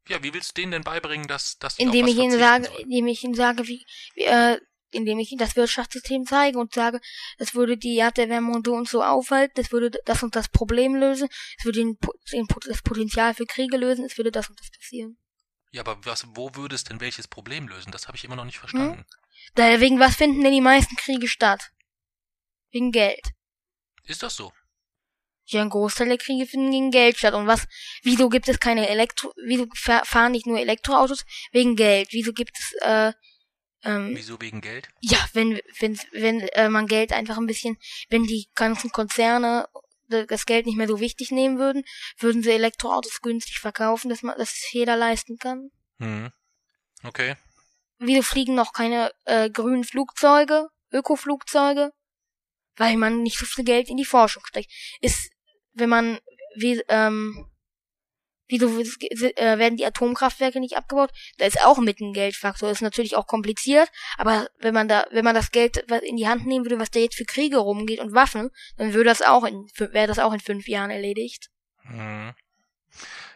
[0.09, 3.07] Ja, wie willst du denen denn beibringen, dass, dass die Indem ich ihnen sage, indem
[3.07, 3.85] ich ihnen sage, wie,
[4.15, 4.61] wie äh,
[4.93, 7.01] indem ich ihnen das Wirtschaftssystem zeige und sage,
[7.39, 11.29] das würde die Erderwärmung so und so aufhalten, das würde das und das Problem lösen,
[11.59, 11.99] es würde den,
[12.33, 15.17] den, das Potenzial für Kriege lösen, es würde das und das passieren.
[15.73, 17.93] Ja, aber was, wo würde es denn welches Problem lösen?
[17.93, 18.61] Das habe ich immer noch nicht Hm?
[18.71, 19.05] verstanden.
[19.55, 21.71] Daher wegen was finden denn die meisten Kriege statt?
[22.73, 23.21] Wegen Geld.
[24.05, 24.53] Ist das so?
[25.47, 27.35] Ja, ein Großteil der Kriege finden gegen Geld statt.
[27.35, 27.67] Und was,
[28.03, 31.25] wieso gibt es keine Elektro, wieso fa- fahren nicht nur Elektroautos?
[31.51, 32.09] Wegen Geld.
[32.13, 33.13] Wieso gibt es, äh,
[33.85, 34.89] ähm, Wieso wegen Geld?
[35.01, 37.79] ja, wenn, wenn, wenn äh, man Geld einfach ein bisschen,
[38.09, 39.67] wenn die ganzen Konzerne
[40.11, 41.85] das Geld nicht mehr so wichtig nehmen würden,
[42.19, 45.71] würden sie Elektroautos günstig verkaufen, dass man, dass es jeder leisten kann.
[45.99, 46.33] Hm.
[47.05, 47.37] Okay.
[47.99, 51.93] Wieso fliegen noch keine äh, grünen Flugzeuge, Ökoflugzeuge?
[52.77, 54.71] Weil man nicht so viel Geld in die Forschung steckt.
[55.01, 55.31] Ist,
[55.75, 56.19] wenn man,
[56.57, 57.50] wie, ähm,
[58.51, 61.11] wieso äh, werden die Atomkraftwerke nicht abgebaut?
[61.39, 62.71] Da ist auch mit ein Geldfaktor.
[62.71, 66.47] Ist natürlich auch kompliziert, aber wenn man da, wenn man das Geld in die Hand
[66.47, 69.67] nehmen würde, was da jetzt für Kriege rumgeht und Waffen, dann würde das auch in,
[69.77, 71.51] wäre das auch in fünf Jahren erledigt.
[71.83, 72.35] Hm.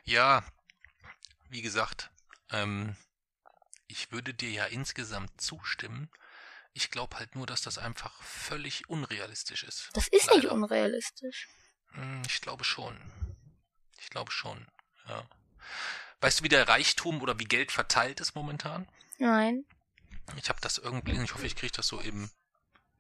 [0.05, 0.45] Ja,
[1.49, 2.11] wie gesagt,
[2.51, 2.97] ähm,
[3.87, 6.11] ich würde dir ja insgesamt zustimmen.
[6.73, 9.91] Ich glaube halt nur, dass das einfach völlig unrealistisch ist.
[9.95, 10.53] Das ist nicht Leider.
[10.53, 11.49] unrealistisch.
[11.93, 12.97] Hm, Ich glaube schon.
[14.01, 14.67] Ich glaube schon,
[15.09, 15.25] ja.
[16.21, 18.89] Weißt du, wie der Reichtum oder wie Geld verteilt ist momentan?
[19.19, 19.65] Nein.
[20.37, 22.31] Ich habe das irgendwie, ich hoffe, ich kriege das so im,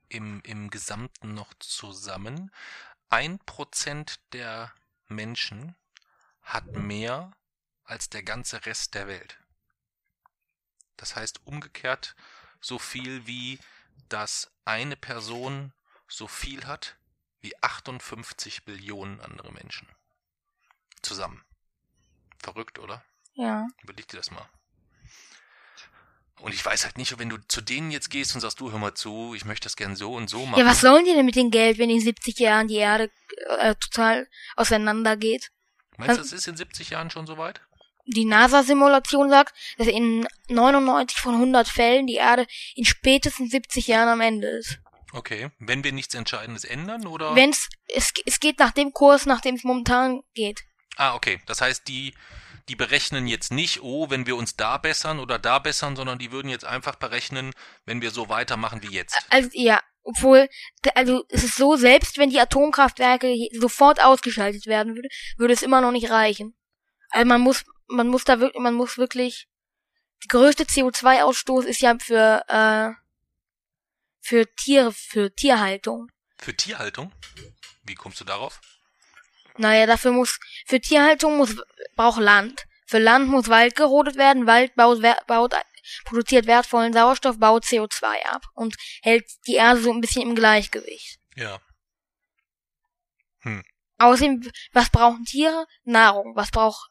[0.09, 2.51] im, im Gesamten noch zusammen.
[3.09, 4.73] Ein Prozent der
[5.09, 5.75] Menschen
[6.43, 7.33] hat mehr
[7.85, 9.39] als der ganze Rest der Welt.
[10.97, 12.15] Das heißt umgekehrt
[12.61, 13.59] so viel wie,
[14.09, 15.73] dass eine Person
[16.09, 16.97] so viel hat
[17.41, 19.89] wie 58 Billionen andere Menschen.
[21.03, 21.45] Zusammen.
[22.45, 23.03] Verrückt, oder?
[23.33, 23.67] Ja.
[23.83, 24.47] Überleg dir das mal.
[26.41, 28.79] Und ich weiß halt nicht, wenn du zu denen jetzt gehst und sagst, du hör
[28.79, 30.61] mal zu, ich möchte das gern so und so machen.
[30.61, 33.11] Ja, was sollen die denn mit dem Geld, wenn in 70 Jahren die Erde
[33.61, 35.53] äh, total auseinandergeht?
[35.97, 37.63] Meinst du, es ist in 70 Jahren schon soweit?
[38.05, 44.11] Die NASA-Simulation sagt, dass in 99 von 100 Fällen die Erde in spätestens 70 Jahren
[44.11, 44.81] am Ende ist.
[45.13, 45.51] Okay.
[45.59, 47.35] Wenn wir nichts Entscheidendes ändern, oder?
[47.35, 50.61] Wenn's, es, es geht nach dem Kurs, nach dem es momentan geht.
[50.97, 51.41] Ah, okay.
[51.47, 52.15] Das heißt, die,
[52.69, 56.33] die berechnen jetzt nicht, oh, wenn wir uns da bessern oder da bessern, sondern die
[56.33, 57.53] würden jetzt einfach berechnen,
[57.85, 59.17] wenn wir so weitermachen wie jetzt.
[59.31, 60.49] Also, ja, obwohl,
[60.95, 65.81] also, es ist so, selbst wenn die Atomkraftwerke sofort ausgeschaltet werden würde, würde es immer
[65.81, 66.57] noch nicht reichen.
[67.11, 69.49] Also, man muss, man muss da wirklich, man muss wirklich,
[70.23, 72.93] die größte CO2-Ausstoß ist ja für, äh,
[74.21, 76.09] für Tiere, für Tierhaltung.
[76.39, 77.13] Für Tierhaltung?
[77.83, 78.61] Wie kommst du darauf?
[79.57, 81.57] Naja, dafür muss, für Tierhaltung muss,
[81.97, 82.65] braucht Land.
[82.87, 84.47] Für Land muss Wald gerodet werden.
[84.47, 85.55] Wald baut, baut,
[86.05, 91.19] produziert wertvollen Sauerstoff, baut CO2 ab und hält die Erde so ein bisschen im Gleichgewicht.
[91.37, 91.61] Ja.
[93.99, 95.67] Außerdem, was brauchen Tiere?
[95.85, 96.35] Nahrung.
[96.35, 96.91] Was braucht,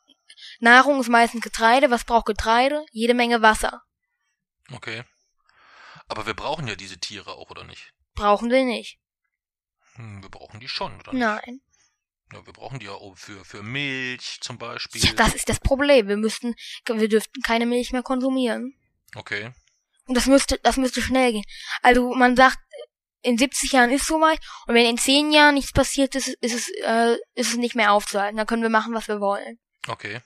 [0.60, 1.92] Nahrung ist meistens Getreide.
[1.92, 2.86] Was braucht Getreide?
[2.92, 3.82] Jede Menge Wasser.
[4.72, 5.04] Okay.
[6.08, 7.94] Aber wir brauchen ja diese Tiere auch, oder nicht?
[8.16, 9.00] Brauchen wir nicht.
[9.96, 11.22] Hm, wir brauchen die schon, oder nicht?
[11.22, 11.62] Nein.
[12.32, 15.04] Ja, wir brauchen die ja auch für, für Milch zum Beispiel.
[15.04, 16.08] Ja, das ist das Problem.
[16.08, 16.56] Wir müssten,
[16.88, 18.76] wir dürften keine Milch mehr konsumieren.
[19.16, 19.52] Okay.
[20.06, 21.46] Und das müsste, das müsste schnell gehen.
[21.82, 22.58] Also man sagt,
[23.22, 26.70] in 70 Jahren ist soweit und wenn in 10 Jahren nichts passiert ist, ist es,
[26.84, 28.38] äh, ist es nicht mehr aufzuhalten.
[28.38, 29.60] Dann können wir machen, was wir wollen.
[29.88, 30.22] Okay.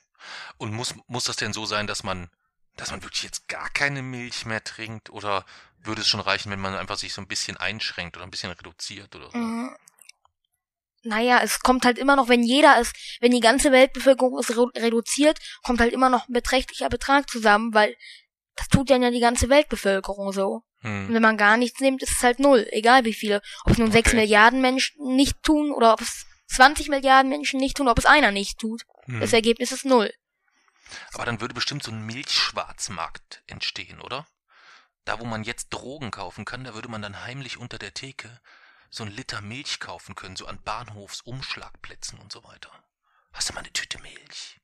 [0.56, 2.28] Und muss, muss das denn so sein, dass man,
[2.76, 5.10] dass man wirklich jetzt gar keine Milch mehr trinkt?
[5.10, 5.44] Oder
[5.78, 8.50] würde es schon reichen, wenn man einfach sich so ein bisschen einschränkt oder ein bisschen
[8.50, 9.38] reduziert oder so?
[9.38, 9.76] Mhm.
[11.02, 14.66] Naja, es kommt halt immer noch, wenn jeder es, wenn die ganze Weltbevölkerung es re
[14.76, 17.96] reduziert, kommt halt immer noch ein beträchtlicher Betrag zusammen, weil
[18.56, 20.62] das tut ja die ganze Weltbevölkerung so.
[20.82, 21.14] Und Hm.
[21.14, 22.66] wenn man gar nichts nimmt, ist es halt null.
[22.70, 23.40] Egal wie viele.
[23.64, 24.20] Ob es nun sechs Okay.
[24.20, 28.30] Milliarden Menschen nicht tun oder ob es 20 Milliarden Menschen nicht tun, ob es einer
[28.30, 28.82] nicht tut.
[29.06, 29.20] Hm.
[29.20, 30.12] Das Ergebnis ist null.
[31.12, 34.26] Aber dann würde bestimmt so ein Milchschwarzmarkt entstehen, oder?
[35.04, 38.40] Da, wo man jetzt Drogen kaufen kann, da würde man dann heimlich unter der Theke
[38.90, 42.72] so ein Liter Milch kaufen können, so an Bahnhofsumschlagplätzen und so weiter.
[43.32, 44.60] Hast du mal eine Tüte Milch?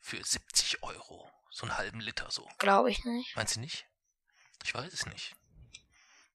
[0.00, 1.30] Für 70 Euro.
[1.50, 2.48] So einen halben Liter so.
[2.58, 3.36] Glaube ich nicht.
[3.36, 3.86] Meinst du nicht?
[4.64, 5.34] Ich weiß es nicht.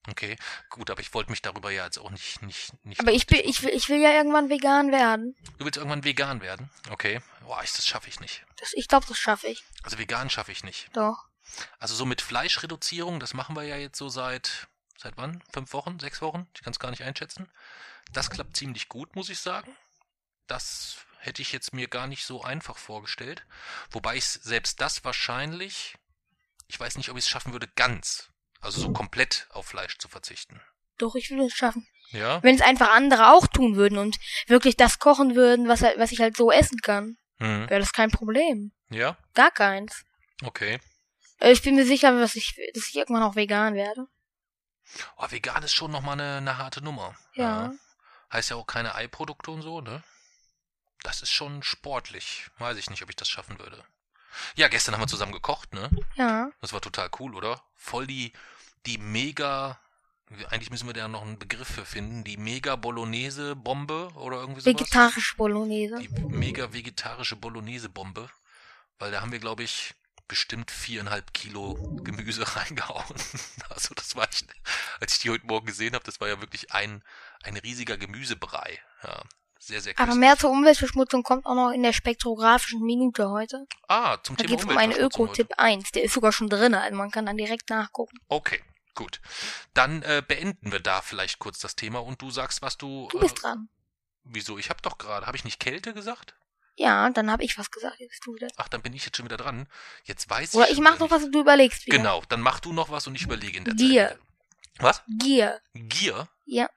[0.06, 0.36] Okay,
[0.68, 3.00] gut, aber ich wollte mich darüber ja jetzt auch nicht, nicht, nicht.
[3.00, 5.34] Aber ich, bin, ich, will, ich will ja irgendwann vegan werden.
[5.58, 6.70] Du willst irgendwann vegan werden?
[6.90, 7.22] Okay.
[7.40, 8.44] Boah, ich, das schaffe ich nicht.
[8.58, 9.64] Das, ich glaube, das schaffe ich.
[9.82, 10.94] Also vegan schaffe ich nicht.
[10.94, 11.24] Doch.
[11.78, 14.68] Also so mit Fleischreduzierung, das machen wir ja jetzt so seit,
[14.98, 15.42] seit wann?
[15.52, 15.98] Fünf Wochen?
[15.98, 16.46] Sechs Wochen?
[16.54, 17.48] Ich kann es gar nicht einschätzen.
[18.12, 19.74] Das klappt ziemlich gut, muss ich sagen.
[20.46, 23.46] Das hätte ich jetzt mir gar nicht so einfach vorgestellt.
[23.90, 25.96] Wobei ich selbst das wahrscheinlich,
[26.68, 28.28] ich weiß nicht, ob ich es schaffen würde, ganz,
[28.60, 30.60] also so komplett auf Fleisch zu verzichten.
[30.98, 31.86] Doch, ich will es schaffen.
[32.10, 32.42] Ja?
[32.42, 34.16] Wenn es einfach andere auch tun würden und
[34.46, 37.68] wirklich das kochen würden, was, was ich halt so essen kann, Hm.
[37.68, 38.70] wäre das kein Problem.
[38.90, 39.18] Ja?
[39.34, 40.04] Gar keins.
[40.44, 40.78] Okay.
[41.40, 44.06] Äh, Ich bin mir sicher, dass ich, dass ich irgendwann auch vegan werde.
[45.16, 47.14] Oh, vegan ist schon nochmal eine, eine harte Nummer.
[47.34, 47.72] Ja.
[48.32, 50.02] Heißt ja auch keine Eiprodukte und so, ne?
[51.02, 52.50] Das ist schon sportlich.
[52.58, 53.84] Weiß ich nicht, ob ich das schaffen würde.
[54.56, 55.90] Ja, gestern haben wir zusammen gekocht, ne?
[56.14, 56.50] Ja.
[56.60, 57.62] Das war total cool, oder?
[57.74, 58.32] Voll die,
[58.86, 59.78] die mega,
[60.50, 64.80] eigentlich müssen wir da noch einen Begriff für finden, die mega Bolognese-Bombe oder irgendwie sowas.
[64.80, 65.98] Vegetarische Bolognese.
[66.00, 68.28] Die mega vegetarische Bolognese-Bombe.
[68.98, 69.94] Weil da haben wir, glaube ich,
[70.28, 73.04] bestimmt viereinhalb Kilo Gemüse reingehauen.
[73.68, 74.46] Also das war echt,
[75.00, 77.02] als ich die heute Morgen gesehen habe, das war ja wirklich ein,
[77.42, 78.78] ein riesiger Gemüsebrei.
[79.02, 79.22] Ja,
[79.58, 80.20] sehr, sehr Aber köstlich.
[80.20, 83.66] mehr zur Umweltverschmutzung kommt auch noch in der spektrographischen Minute heute.
[83.88, 84.92] Ah, zum Da Thema geht es um einen.
[84.92, 85.92] Öko-Tipp 1.
[85.92, 88.16] Der ist sogar schon drin, also man kann dann direkt nachgucken.
[88.28, 88.62] Okay,
[88.94, 89.20] gut.
[89.72, 93.08] Dann äh, beenden wir da vielleicht kurz das Thema und du sagst, was du.
[93.10, 93.68] Du bist äh, dran.
[94.24, 94.58] Wieso?
[94.58, 96.34] Ich habe doch gerade, habe ich nicht Kälte gesagt?
[96.76, 98.00] Ja, dann habe ich was gesagt.
[98.00, 98.48] Jetzt bist du wieder.
[98.56, 99.68] Ach, dann bin ich jetzt schon wieder dran.
[100.04, 100.70] Jetzt weiß Oder ich.
[100.70, 101.96] ich schon mach wieder noch was und du überlegst wieder.
[101.98, 104.08] Genau, dann mach du noch was und ich überlege in der Gier.
[104.08, 104.18] Zeit.
[104.78, 105.02] Was?
[105.18, 105.60] Gier.
[105.74, 106.28] Gier?
[106.46, 106.68] Ja.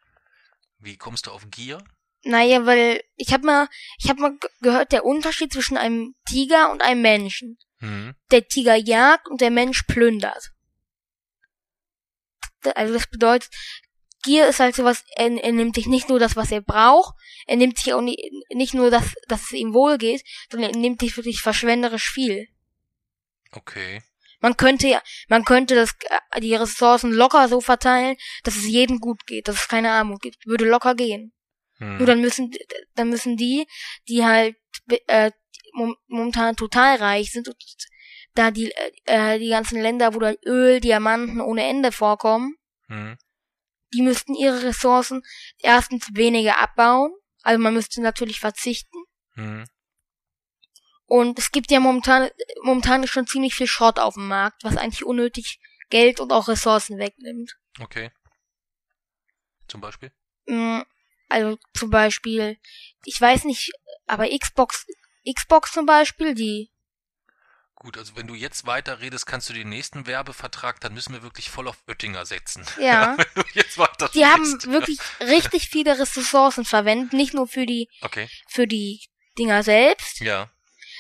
[0.80, 1.84] Wie kommst du auf Gier?
[2.24, 3.68] Naja, weil ich habe mal,
[3.98, 7.58] ich habe mal ge- gehört, der Unterschied zwischen einem Tiger und einem Menschen.
[7.80, 8.14] Hm.
[8.32, 10.52] Der Tiger jagt und der Mensch plündert.
[12.76, 13.50] Also das bedeutet,
[14.24, 17.16] Gier ist halt sowas, er, er nimmt sich nicht nur das, was er braucht,
[17.46, 20.78] er nimmt sich auch nicht, nicht nur das, dass es ihm wohl geht, sondern er
[20.78, 22.48] nimmt sich wirklich verschwenderisch viel.
[23.52, 24.02] Okay.
[24.40, 25.96] Man könnte ja, man könnte das,
[26.32, 30.22] äh, die Ressourcen locker so verteilen, dass es jedem gut geht, dass es keine Armut
[30.22, 30.46] gibt.
[30.46, 31.34] Würde locker gehen.
[31.78, 31.98] Hm.
[31.98, 32.52] Nur dann müssen,
[32.96, 33.68] dann müssen die,
[34.08, 34.56] die halt
[35.08, 35.32] äh,
[35.74, 37.58] mom- momentan total reich sind und
[38.36, 38.72] da die,
[39.06, 42.56] äh, die ganzen Länder, wo da Öl, Diamanten ohne Ende vorkommen,
[42.88, 43.18] Hm.
[43.94, 45.24] Die müssten ihre Ressourcen
[45.60, 47.14] erstens weniger abbauen,
[47.44, 48.98] also man müsste natürlich verzichten.
[49.36, 49.66] Hm.
[51.06, 52.30] Und es gibt ja momentan,
[52.64, 55.60] momentan ist schon ziemlich viel Schrott auf dem Markt, was eigentlich unnötig
[55.90, 57.58] Geld und auch Ressourcen wegnimmt.
[57.80, 58.12] Okay.
[59.68, 60.12] Zum Beispiel?
[60.48, 60.82] Mm,
[61.30, 62.58] Also zum Beispiel,
[63.06, 63.72] ich weiß nicht,
[64.06, 64.86] aber Xbox,
[65.26, 66.72] Xbox zum Beispiel, die,
[67.80, 71.22] Gut, also wenn du jetzt weiter redest, kannst du den nächsten Werbevertrag, dann müssen wir
[71.22, 72.66] wirklich voll auf Oettinger setzen.
[72.80, 77.66] ja, wenn du jetzt weiter die haben wirklich richtig viele Ressourcen verwendet, nicht nur für
[77.68, 78.28] die, Okay.
[78.50, 79.06] für die
[79.38, 80.50] Dinger selbst, Ja.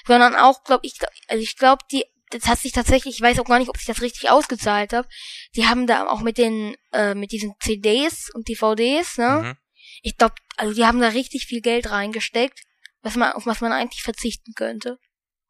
[0.05, 0.93] sondern auch, glaube ich,
[1.27, 3.87] also ich glaube, die, das hat sich tatsächlich, ich weiß auch gar nicht, ob sich
[3.87, 5.07] das richtig ausgezahlt hat.
[5.55, 9.41] Die haben da auch mit den, äh, mit diesen CDs und DVDs, ne?
[9.43, 9.57] Mhm.
[10.03, 12.59] Ich glaube, also die haben da richtig viel Geld reingesteckt,
[13.01, 14.99] was man, auf was man eigentlich verzichten könnte.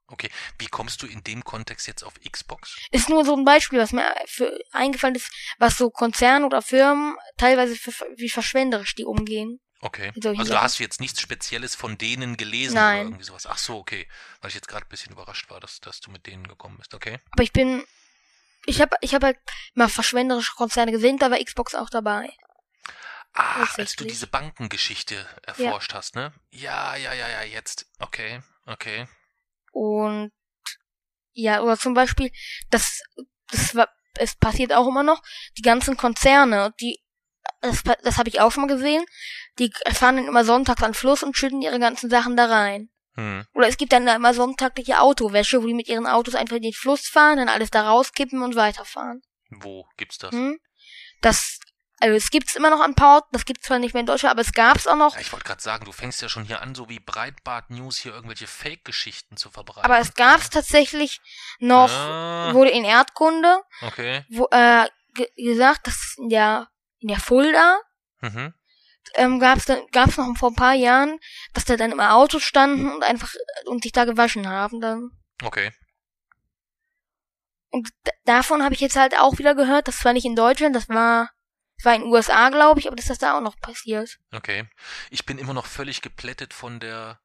[0.09, 0.29] Okay.
[0.57, 2.77] Wie kommst du in dem Kontext jetzt auf Xbox?
[2.91, 5.29] Ist nur so ein Beispiel, was mir für eingefallen ist,
[5.59, 9.59] was so Konzerne oder Firmen teilweise für, wie verschwenderisch die umgehen.
[9.81, 10.11] Okay.
[10.15, 12.99] Also da hast du jetzt nichts Spezielles von denen gelesen Nein.
[12.99, 13.45] oder irgendwie sowas.
[13.45, 14.07] Ach so, okay.
[14.41, 16.93] Weil ich jetzt gerade ein bisschen überrascht war, dass, dass du mit denen gekommen bist.
[16.93, 17.19] Okay.
[17.31, 17.83] Aber ich bin,
[18.65, 19.37] ich habe, ich habe halt
[19.75, 22.29] mal verschwenderische Konzerne gesehen, da war Xbox auch dabei.
[23.33, 26.33] Ah, als du diese Bankengeschichte erforscht hast, ne?
[26.49, 27.85] Ja, ja, ja, ja, jetzt.
[27.99, 29.07] Okay, okay.
[29.77, 30.31] Und
[31.33, 32.31] ja, oder zum Beispiel,
[32.71, 33.03] das,
[33.51, 35.21] das war, es passiert auch immer noch,
[35.55, 36.99] die ganzen Konzerne, die,
[37.61, 39.05] das, das habe ich auch schon mal gesehen,
[39.59, 42.89] die fahren dann immer sonntags an den Fluss und schütten ihre ganzen Sachen da rein.
[43.13, 43.45] Hm.
[43.53, 46.63] Oder es gibt dann da immer sonntagliche Autowäsche, wo die mit ihren Autos einfach in
[46.63, 49.21] den Fluss fahren, dann alles da rauskippen und weiterfahren.
[49.51, 50.31] Wo gibt's das?
[50.31, 50.59] Hm?
[51.21, 51.59] Das,
[51.99, 54.41] also es gibt's immer noch an Port, das gibt's zwar nicht mehr in Deutschland, aber
[54.41, 55.15] es gab's auch noch.
[55.15, 57.97] Ja, ich wollte gerade sagen, du fängst ja schon hier an, so wie Breitbart News
[57.97, 59.83] hier irgendwelche Fake-Geschichten zu verbreiten.
[59.85, 61.19] Aber es gab's tatsächlich
[61.59, 64.25] noch, Ah, wurde in Erdkunde, okay.
[64.29, 66.67] wo, äh, ge gesagt, dass in der,
[66.99, 67.79] in der Fulda,
[68.21, 68.53] Mhm.
[69.15, 71.19] ähm, gab's dann, gab's noch vor ein paar Jahren,
[71.53, 75.11] dass da dann immer Autos standen und einfach, äh, und sich da gewaschen haben dann.
[75.43, 75.71] Okay.
[77.69, 77.89] Und
[78.25, 81.29] davon habe ich jetzt halt auch wieder gehört, das war nicht in Deutschland, das war,
[81.77, 84.19] das war in den USA, glaube ich, aber dass das da auch noch passiert.
[84.31, 84.67] Okay.
[85.09, 87.19] Ich bin immer noch völlig geplättet von der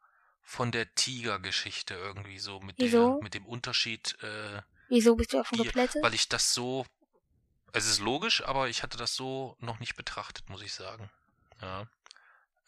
[0.45, 3.15] von der Tiger-Geschichte irgendwie so mit Wieso?
[3.15, 6.03] der mit dem Unterschied, äh, Wieso bist du davon die, geplättet?
[6.03, 6.85] weil ich das so
[7.73, 11.11] es ist logisch, aber ich hatte das so noch nicht betrachtet, muss ich sagen.
[11.63, 11.87] Ja.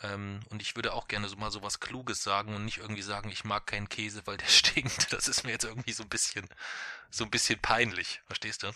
[0.03, 3.03] Ähm, und ich würde auch gerne so mal so was Kluges sagen und nicht irgendwie
[3.03, 5.13] sagen, ich mag keinen Käse, weil der stinkt.
[5.13, 6.49] Das ist mir jetzt irgendwie so ein bisschen
[7.11, 8.73] so ein bisschen peinlich, verstehst du?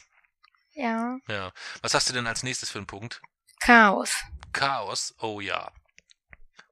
[0.79, 1.18] Ja.
[1.29, 1.53] Ja.
[1.83, 3.20] Was hast du denn als nächstes für einen Punkt?
[3.59, 4.14] Chaos.
[4.53, 5.12] Chaos?
[5.18, 5.72] Oh ja.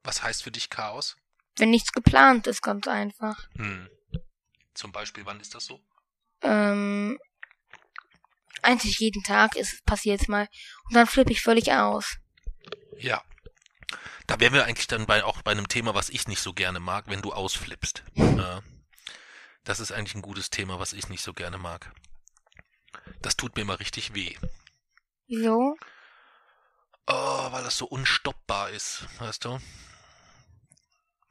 [0.03, 1.17] Was heißt für dich Chaos?
[1.57, 3.49] Wenn nichts geplant ist, ganz einfach.
[3.57, 3.89] Hm.
[4.73, 5.81] Zum Beispiel, wann ist das so?
[6.41, 7.19] Ähm,
[8.61, 10.47] eigentlich jeden Tag ist passiert mal.
[10.85, 12.17] Und dann flippe ich völlig aus.
[12.97, 13.21] Ja.
[14.25, 16.79] Da wären wir eigentlich dann bei, auch bei einem Thema, was ich nicht so gerne
[16.79, 18.03] mag, wenn du ausflippst.
[18.15, 18.61] Ja.
[19.65, 21.91] Das ist eigentlich ein gutes Thema, was ich nicht so gerne mag.
[23.21, 24.35] Das tut mir immer richtig weh.
[25.27, 25.77] Wieso?
[27.07, 29.59] Oh, weil das so unstoppbar ist, weißt du?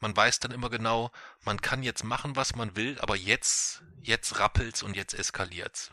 [0.01, 1.11] Man weiß dann immer genau,
[1.45, 5.91] man kann jetzt machen, was man will, aber jetzt, jetzt rappelt's und jetzt eskaliert's.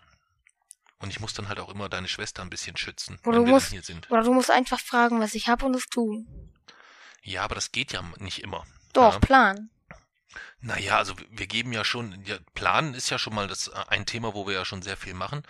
[0.99, 3.45] Und ich muss dann halt auch immer deine Schwester ein bisschen schützen, Oder wenn du
[3.47, 4.09] wir musst- hier sind.
[4.11, 6.27] Oder du musst einfach fragen, was ich hab und es tun.
[7.23, 8.65] Ja, aber das geht ja nicht immer.
[8.93, 9.19] Doch, Ja.
[9.19, 9.69] Plan.
[10.59, 14.05] Naja, also wir geben ja schon, ja, Planen ist ja schon mal das äh, ein
[14.05, 15.43] Thema, wo wir ja schon sehr viel machen.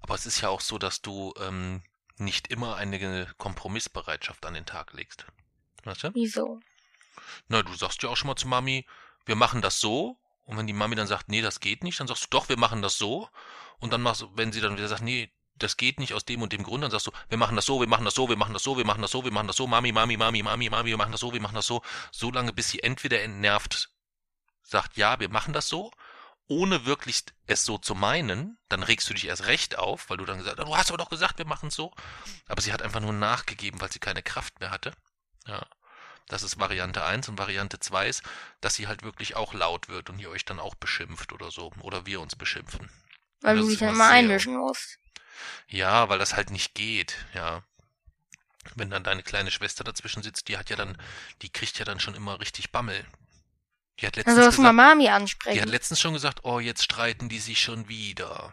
[0.00, 1.82] Aber es ist ja auch so, dass du ähm,
[2.16, 5.26] nicht immer eine Kompromissbereitschaft an den Tag legst.
[5.84, 6.14] Weißt du?
[6.14, 6.60] Wieso?
[7.48, 8.86] Na, du sagst ja auch schon mal zu Mami,
[9.26, 10.18] wir machen das so.
[10.44, 12.58] Und wenn die Mami dann sagt, nee, das geht nicht, dann sagst du, doch, wir
[12.58, 13.28] machen das so.
[13.78, 16.42] Und dann machst du, wenn sie dann wieder sagt, nee, das geht nicht aus dem
[16.42, 18.36] und dem Grund, dann sagst du, wir machen das so, wir machen das so, wir
[18.36, 20.70] machen das so, wir machen das so, wir machen das so, Mami, Mami, Mami, Mami,
[20.70, 23.90] Mami, wir machen das so, wir machen das so, so lange, bis sie entweder entnervt
[24.62, 25.90] sagt, ja, wir machen das so,
[26.50, 30.24] ohne wirklich es so zu meinen, dann regst du dich erst recht auf, weil du
[30.24, 31.94] dann gesagt hast, du hast aber doch gesagt, wir machen es so.
[32.48, 34.92] Aber sie hat einfach nur nachgegeben, weil sie keine Kraft mehr hatte.
[35.46, 35.64] Ja.
[36.26, 38.22] Das ist Variante 1 und Variante 2 ist,
[38.60, 41.72] dass sie halt wirklich auch laut wird und ihr euch dann auch beschimpft oder so.
[41.82, 42.90] Oder wir uns beschimpfen.
[43.40, 44.98] Weil du dich dann immer immer sehr- einmischen musst.
[45.68, 47.62] Ja, weil das halt nicht geht, ja.
[48.74, 50.98] Wenn dann deine kleine Schwester dazwischen sitzt, die hat ja dann,
[51.42, 53.06] die kriegt ja dann schon immer richtig Bammel.
[54.00, 55.68] Die hat letztens mal gesagt, Mami die hat ansprechen.
[55.68, 58.52] letztens schon gesagt, oh, jetzt streiten die sich schon wieder.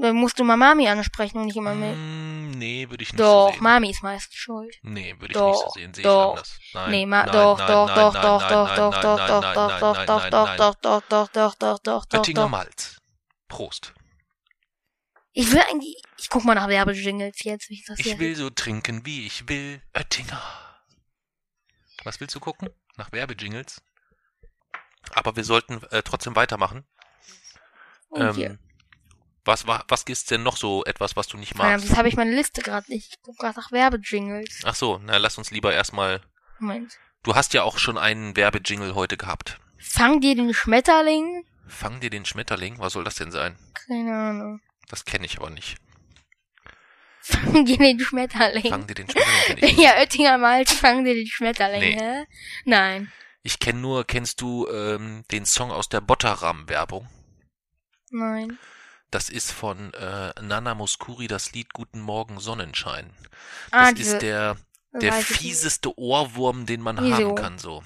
[0.00, 1.94] Dann musst du mal Mami ansprechen und nicht immer mit.
[1.94, 3.62] Mm, nee, würde ich nicht Doch, so sehen.
[3.62, 4.74] Mami ist meistens schuld.
[4.82, 5.94] Nee, würde ich Doch, nicht so sehen.
[5.94, 6.30] Sehe ich doch.
[6.30, 6.58] anders.
[6.72, 9.26] Nein, Nee, ma nein, doch, nein, doch, nein, doch, nein, doch, nein, doch, doch, doch,
[9.26, 12.48] doch, doch, doch, doch, doch, doch, doch, doch, doch, doch, doch, doch, Oettinger doch.
[12.48, 12.96] Malz.
[13.48, 13.92] Prost.
[15.32, 19.04] Ich will eigentlich, ich guck mal nach Werbejingles jetzt, mich das Ich will so trinken,
[19.04, 19.82] wie ich will.
[19.92, 20.40] Oettinger.
[22.04, 22.70] Was willst du gucken?
[22.96, 23.82] Nach Werbejingles?
[25.12, 26.84] Aber wir sollten äh, trotzdem weitermachen.
[28.08, 28.50] Und hier.
[28.50, 28.58] Ähm,
[29.44, 31.84] was, war, was ist denn noch so etwas, was du nicht magst?
[31.84, 33.14] jetzt habe ich meine Liste gerade nicht.
[33.14, 34.62] Ich guck gerade nach Werbejingles.
[34.64, 36.22] Ach so, na lass uns lieber erstmal.
[36.58, 36.98] Moment.
[37.22, 39.58] Du hast ja auch schon einen Werbejingle heute gehabt.
[39.78, 41.44] Fang dir den Schmetterling?
[41.66, 42.78] Fang dir den Schmetterling.
[42.78, 43.56] Was soll das denn sein?
[43.86, 44.60] Keine Ahnung.
[44.88, 45.76] Das kenne ich aber nicht.
[47.20, 48.68] Fang dir den Schmetterling.
[48.68, 49.78] Fang dir den Schmetterling.
[49.82, 51.98] ja, Oettinger Malz, fang dir den Schmetterling, Nee.
[51.98, 52.24] hä?
[52.66, 53.10] Nein.
[53.46, 57.06] Ich kenne nur, kennst du ähm, den Song aus der Botteram-Werbung?
[58.10, 58.58] Nein.
[59.10, 63.10] Das ist von äh, Nana Muscuri, das Lied Guten Morgen Sonnenschein.
[63.70, 64.56] Ah, Das diese, ist der,
[64.94, 67.12] der fieseste Ohrwurm, den man Wieso?
[67.14, 67.84] haben kann, so.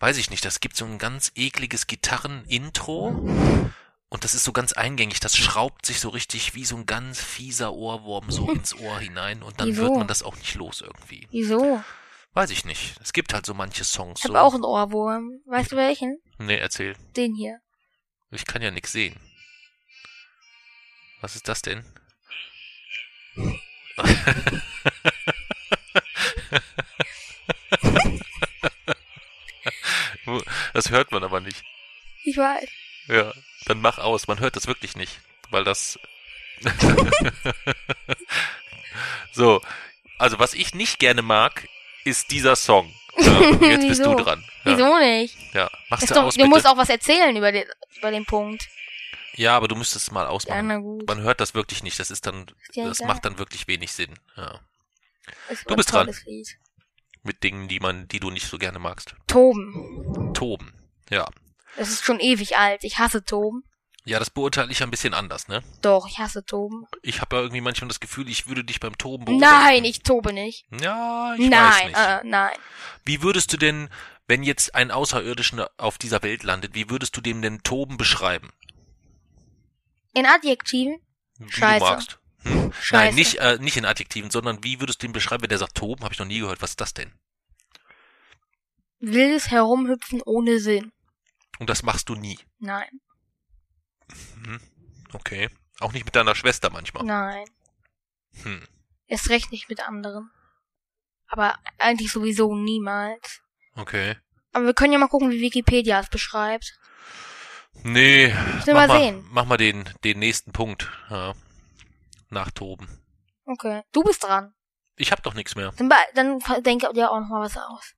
[0.00, 3.08] Weiß ich nicht, das gibt so ein ganz ekliges Gitarren-Intro
[4.10, 7.20] und das ist so ganz eingängig, das schraubt sich so richtig wie so ein ganz
[7.22, 9.82] fieser Ohrwurm so ins Ohr hinein und dann Wieso?
[9.82, 11.28] wird man das auch nicht los irgendwie.
[11.30, 11.82] Wieso?
[12.38, 12.94] Weiß ich nicht.
[13.02, 14.28] Es gibt halt so manche Songs Ich so.
[14.32, 15.40] habe auch einen Ohrwurm.
[15.46, 16.22] Weißt du welchen?
[16.38, 16.94] Nee, erzähl.
[17.16, 17.58] Den hier.
[18.30, 19.16] Ich kann ja nix sehen.
[21.20, 21.84] Was ist das denn?
[30.74, 31.64] Das hört man aber nicht.
[32.22, 32.68] Ich weiß.
[33.08, 33.32] Ja,
[33.64, 34.28] dann mach aus.
[34.28, 35.18] Man hört das wirklich nicht,
[35.50, 35.98] weil das.
[39.32, 39.60] so,
[40.18, 41.66] also was ich nicht gerne mag,
[42.08, 42.92] ist dieser Song.
[43.18, 44.44] Ja, jetzt bist du dran.
[44.64, 45.36] Ja, Wieso nicht?
[45.54, 45.70] ja.
[45.88, 46.48] machst Ist du doch, aus du bitte.
[46.50, 47.64] musst auch was erzählen über den,
[47.96, 48.68] über den Punkt.
[49.34, 50.82] Ja, aber du müsstest es mal Ja, ausmachen.
[50.82, 51.06] gut.
[51.06, 51.98] Man hört das wirklich nicht.
[52.00, 54.14] Das ist dann, ja das macht dann wirklich wenig Sinn.
[54.36, 54.60] Ja.
[55.66, 56.10] Du bist dran.
[56.26, 56.56] Lied.
[57.22, 59.14] Mit Dingen, die man, die du nicht so gerne magst.
[59.26, 60.32] Toben.
[60.34, 60.72] Toben.
[61.10, 61.28] Ja.
[61.76, 62.82] Das ist schon ewig alt.
[62.84, 63.62] Ich hasse Toben.
[64.08, 65.62] Ja, das beurteile ich ein bisschen anders, ne?
[65.82, 66.86] Doch, ich hasse Toben.
[67.02, 69.64] Ich habe ja irgendwie manchmal das Gefühl, ich würde dich beim Toben beobachten.
[69.64, 70.64] Nein, ich tobe nicht.
[70.80, 71.98] Ja, ich weiß nein, nicht.
[71.98, 72.56] äh, nein.
[73.04, 73.90] Wie würdest du denn,
[74.26, 78.48] wenn jetzt ein Außerirdischer auf dieser Welt landet, wie würdest du dem denn Toben beschreiben?
[80.14, 81.02] In Adjektiven?
[81.38, 81.78] Wie Scheiße.
[81.78, 82.18] du magst.
[82.44, 82.72] Hm?
[82.80, 83.04] Scheiße.
[83.04, 85.74] Nein, nicht, äh, nicht in Adjektiven, sondern wie würdest du ihn beschreiben, wenn der sagt
[85.74, 86.02] toben?
[86.02, 86.62] Habe ich noch nie gehört.
[86.62, 87.12] Was ist das denn?
[89.00, 90.92] Wildes Herumhüpfen ohne Sinn.
[91.58, 92.38] Und das machst du nie.
[92.58, 92.88] Nein,
[94.36, 94.60] Mhm.
[95.12, 95.48] Okay.
[95.80, 97.04] Auch nicht mit deiner Schwester manchmal.
[97.04, 97.44] nein.
[98.42, 98.66] Hm.
[99.06, 100.30] Erst recht nicht mit anderen.
[101.28, 103.40] Aber eigentlich sowieso niemals.
[103.74, 104.16] Okay.
[104.52, 106.78] Aber wir können ja mal gucken, wie Wikipedia es beschreibt.
[107.84, 108.34] Nee.
[108.66, 109.24] mach mal sehen.
[109.30, 110.90] Mach mal den, den nächsten Punkt.
[111.10, 111.34] Ja.
[112.28, 112.88] Nach Toben.
[113.46, 113.82] Okay.
[113.92, 114.54] Du bist dran.
[114.96, 115.72] Ich hab doch nichts mehr.
[115.78, 117.94] Dann, dann denke dir auch noch mal was aus.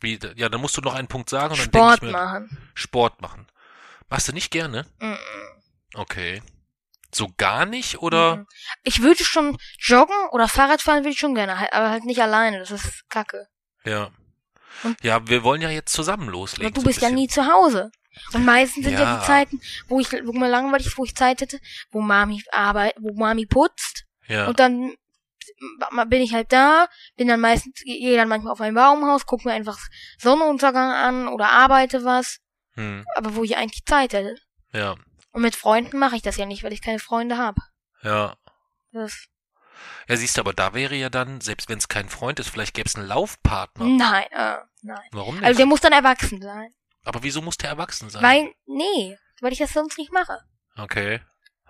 [0.00, 2.12] Wie, ja, dann musst du noch einen Punkt sagen und dann denke Sport ich mir.
[2.12, 2.70] machen.
[2.74, 3.48] Sport machen.
[4.08, 4.86] Machst du nicht gerne?
[5.00, 5.14] Mm,
[5.94, 6.42] Okay.
[7.14, 8.44] So gar nicht oder?
[8.82, 12.58] Ich würde schon joggen oder Fahrrad fahren würde ich schon gerne, aber halt nicht alleine,
[12.58, 13.46] das ist kacke.
[13.84, 14.10] Ja.
[14.82, 16.74] Und- ja, wir wollen ja jetzt zusammen Aber loslegen.
[16.74, 17.14] du so ein bist ja bisschen.
[17.14, 17.90] nie zu Hause.
[18.34, 19.18] Und meistens sind ja, Ja.
[19.20, 21.58] die Zeiten, wo ich, wo mir langweilig ist, wo ich Zeit hätte,
[21.90, 24.04] wo Mami arbeitet, wo Mami putzt.
[24.26, 24.46] Ja.
[24.48, 24.94] Und dann
[26.08, 29.52] bin ich halt da, bin dann meistens, gehe dann manchmal auf ein Baumhaus, guck mir
[29.52, 29.78] einfach
[30.18, 32.38] Sonnenuntergang an oder arbeite was,
[32.78, 33.04] Hm.
[33.16, 34.36] aber wo ich eigentlich Zeit hätte.
[34.72, 34.94] Ja.
[35.32, 37.60] Und mit Freunden mache ich das ja nicht, weil ich keine Freunde habe.
[38.02, 38.36] Ja.
[38.92, 39.26] Das,
[40.08, 42.74] Ja, siehst du, aber da wäre ja dann, selbst wenn es kein Freund ist, vielleicht
[42.74, 43.84] gäbe es einen Laufpartner.
[43.84, 45.08] nein, äh, nein.
[45.12, 45.40] Warum nicht?
[45.42, 45.46] Hm.
[45.46, 46.72] Also der muss dann erwachsen sein.
[47.04, 48.22] aber wieso muss der erwachsen sein?
[48.22, 50.38] Weil, nee, weil ich das sonst nicht mache.
[50.76, 51.20] okay.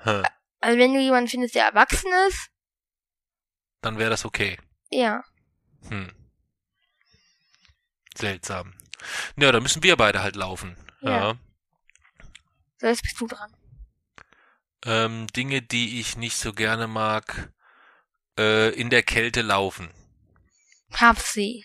[0.03, 0.25] Hm.
[0.61, 2.51] Also wenn du jemanden findest, der erwachsen ist,
[3.81, 4.59] Dann wäre das okay.
[4.91, 5.23] ja.
[5.89, 6.13] Hm.
[8.17, 8.75] Seltsam.
[9.37, 10.77] Ja, dann müssen wir beide halt laufen.
[11.01, 11.11] Ja.
[11.11, 11.35] Ja.
[12.81, 13.53] So, jetzt bist du dran.
[14.85, 17.53] Ähm, Dinge, die ich nicht so gerne mag,
[18.39, 19.91] äh, in der Kälte laufen.
[20.95, 21.65] Hab sie.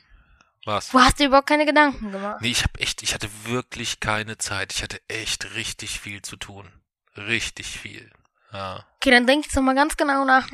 [0.66, 0.90] Was?
[0.90, 2.42] Du hast dir überhaupt keine Gedanken gemacht.
[2.42, 4.74] Nee, ich hab echt, ich hatte wirklich keine Zeit.
[4.74, 6.72] Ich hatte echt richtig viel zu tun.
[7.16, 8.12] Richtig viel.
[8.52, 8.86] Ja.
[8.96, 10.50] Okay, dann denk jetzt noch mal ganz genau nach.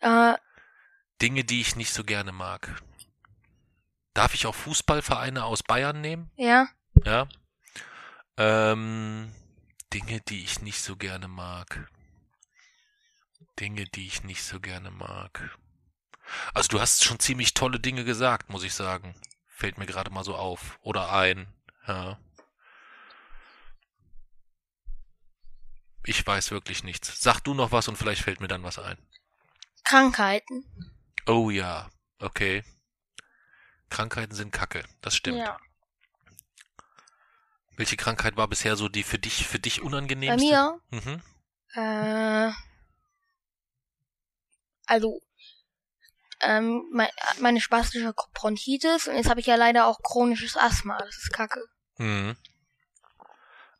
[0.00, 0.34] Äh,
[1.20, 2.82] Dinge, die ich nicht so gerne mag.
[4.14, 6.30] Darf ich auch Fußballvereine aus Bayern nehmen?
[6.36, 6.68] ja.
[7.04, 7.28] Ja.
[8.40, 9.34] Ähm,
[9.92, 11.90] Dinge, die ich nicht so gerne mag.
[13.58, 15.58] Dinge, die ich nicht so gerne mag.
[16.54, 19.14] Also du hast schon ziemlich tolle Dinge gesagt, muss ich sagen.
[19.46, 20.78] Fällt mir gerade mal so auf.
[20.80, 21.52] Oder ein.
[21.86, 22.18] Ja.
[26.06, 27.20] Ich weiß wirklich nichts.
[27.20, 28.96] Sag du noch was und vielleicht fällt mir dann was ein.
[29.84, 30.64] Krankheiten.
[31.26, 32.64] Oh ja, okay.
[33.90, 35.40] Krankheiten sind Kacke, das stimmt.
[35.40, 35.58] Ja.
[37.80, 40.46] Welche Krankheit war bisher so die für dich für dich Bei unangenehmste?
[40.46, 41.22] mir, Mhm.
[41.72, 42.52] äh,
[44.84, 45.22] also,
[46.42, 47.08] ähm, mein,
[47.40, 50.98] meine spastische Bronchitis und jetzt habe ich ja leider auch chronisches Asthma.
[50.98, 51.64] Das ist kacke.
[51.96, 52.36] Mhm.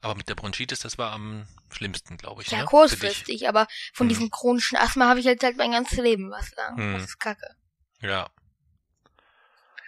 [0.01, 2.49] Aber mit der Bronchitis, das war am schlimmsten, glaube ich.
[2.51, 2.65] Ja, ne?
[2.65, 4.09] Kurzfristig, aber von Mhm.
[4.09, 6.77] diesem chronischen Asthma habe ich halt, halt mein ganzes Leben was lang.
[6.77, 6.95] Mhm.
[6.95, 7.55] Das ist kacke.
[8.01, 8.31] Ja.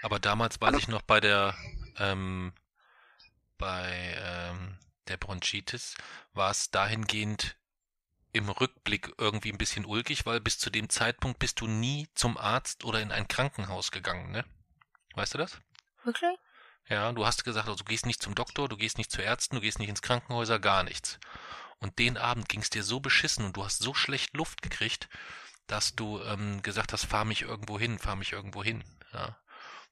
[0.03, 1.55] Aber damals weiß ich noch bei der
[1.97, 2.53] ähm,
[3.63, 5.95] bei ähm, der Bronchitis
[6.33, 7.57] war es dahingehend
[8.33, 12.37] im Rückblick irgendwie ein bisschen ulkig, weil bis zu dem Zeitpunkt bist du nie zum
[12.37, 14.45] Arzt oder in ein Krankenhaus gegangen, ne?
[15.15, 15.61] Weißt du das?
[16.03, 16.37] Wirklich?
[16.89, 19.55] Ja, du hast gesagt, also du gehst nicht zum Doktor, du gehst nicht zu Ärzten,
[19.55, 21.21] du gehst nicht ins Krankenhäuser, gar nichts.
[21.79, 25.09] Und den Abend ging es dir so beschissen und du hast so schlecht Luft gekriegt,
[25.69, 28.83] dass du ähm, gesagt hast, fahr mich irgendwo hin, fahr mich irgendwo hin.
[29.13, 29.37] Ja.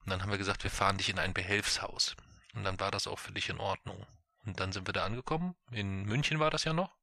[0.05, 2.17] Und dann haben wir gesagt, wir fahren dich in ein Behelfshaus.
[2.55, 4.07] Und dann war das auch für dich in Ordnung.
[4.45, 5.55] Und dann sind wir da angekommen.
[5.71, 6.97] In München war das ja noch.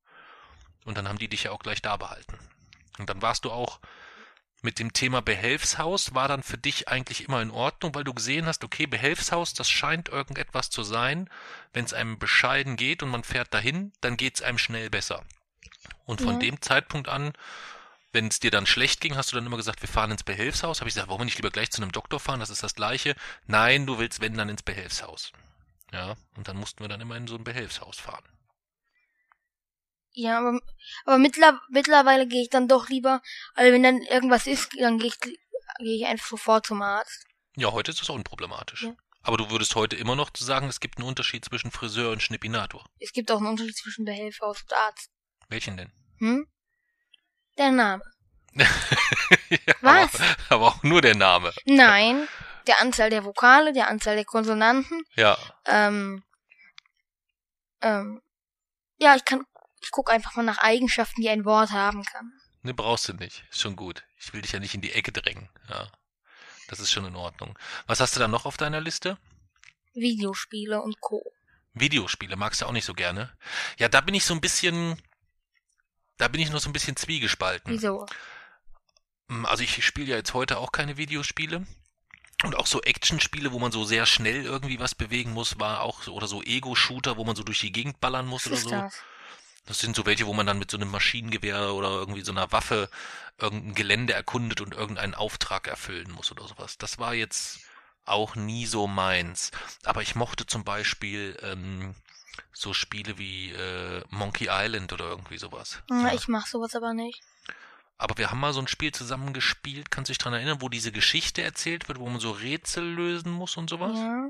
[0.86, 2.38] Und dann haben die dich ja auch gleich da behalten.
[2.98, 3.80] Und dann warst du auch
[4.64, 8.48] mit dem Thema Behelfshaus war dann für dich eigentlich immer in Ordnung, weil du gesehen
[8.48, 11.30] hast, okay, Behelfshaus, das scheint irgendetwas zu sein.
[11.74, 15.24] Wenn es einem bescheiden geht und man fährt dahin, dann geht es einem schnell besser.
[16.06, 16.40] Und von Ja.
[16.40, 17.34] dem Zeitpunkt an,
[18.18, 20.80] wenn es dir dann schlecht ging, hast du dann immer gesagt, wir fahren ins Behelfshaus.
[20.80, 22.40] Habe ich gesagt, warum nicht lieber gleich zu einem Doktor fahren?
[22.40, 23.16] Das ist das Gleiche.
[23.46, 25.32] Nein, du willst, wenn, dann ins Behelfshaus.
[25.94, 28.26] Ja, und dann mussten wir dann immer in so ein Behelfshaus fahren.
[30.14, 30.60] Ja, aber,
[31.06, 33.22] aber mittler, mittlerweile gehe ich dann doch lieber,
[33.54, 35.36] also wenn dann irgendwas ist, dann gehe ich, gehe
[35.78, 37.24] ich einfach sofort zum Arzt.
[37.56, 38.82] Ja, heute ist das unproblematisch.
[38.82, 38.96] Ja.
[39.22, 42.84] Aber du würdest heute immer noch sagen, es gibt einen Unterschied zwischen Friseur und Schnippinator.
[42.98, 45.12] Es gibt auch einen Unterschied zwischen Behelfshaus und Arzt.
[45.50, 45.92] Welchen denn?
[46.18, 46.48] Hm?
[47.58, 48.04] Der Name.
[48.56, 50.16] ja, Was?
[50.16, 51.52] Aber, aber auch nur der Name.
[51.66, 52.28] Nein,
[52.68, 55.02] der Anzahl der Vokale, der Anzahl der Konsonanten.
[55.16, 55.38] Ja.
[55.66, 56.24] Ähm,
[57.82, 58.22] ähm,
[58.98, 59.46] ja, ich kann,
[59.82, 62.32] ich gucke einfach mal nach Eigenschaften, die ein Wort haben kann.
[62.64, 63.46] Ne, brauchst du nicht.
[63.52, 64.04] Ist schon gut.
[64.20, 65.50] Ich will dich ja nicht in die Ecke drängen.
[65.70, 65.88] Ja.
[66.68, 67.58] Das ist schon in Ordnung.
[67.86, 69.18] Was hast du da noch auf deiner Liste?
[69.94, 71.24] Videospiele und Co.
[71.74, 73.32] Videospiele magst du auch nicht so gerne.
[73.78, 75.02] Ja, da bin ich so ein bisschen,
[76.18, 77.72] da bin ich noch so ein bisschen zwiegespalten.
[77.74, 78.06] Wieso?
[79.28, 81.66] Mm, Also ich spiele ja jetzt heute auch keine Videospiele.
[82.44, 86.04] Und auch so Actionspiele, wo man so sehr schnell irgendwie was bewegen muss, war auch
[86.04, 88.70] so, oder so Ego-Shooter, wo man so durch die Gegend ballern muss Was oder so.
[88.70, 88.94] das?
[89.66, 92.52] Das sind so welche, wo man dann mit so einem Maschinengewehr oder irgendwie so einer
[92.52, 92.90] Waffe
[93.40, 96.78] irgendein Gelände erkundet und irgendeinen Auftrag erfüllen muss oder sowas.
[96.78, 97.60] Das war jetzt
[98.06, 99.52] auch nie so meins.
[99.84, 101.96] Aber ich mochte zum Beispiel ähm,
[102.54, 105.82] so Spiele wie äh, Monkey Island oder irgendwie sowas.
[105.90, 106.14] Hm, Ja.
[106.14, 107.22] Ich mach sowas aber nicht.
[108.00, 110.70] Aber wir haben mal so ein Spiel zusammen gespielt, kannst du dich dran erinnern, wo
[110.70, 113.98] diese Geschichte erzählt wird, wo man so Rätsel lösen muss und sowas?
[113.98, 114.28] Ja,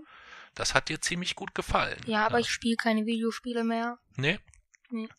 [0.55, 1.99] Das hat dir ziemlich gut gefallen.
[2.05, 3.97] ja aber ich spiele keine Videospiele mehr.
[4.15, 4.39] Nee?
[4.89, 5.09] Nee.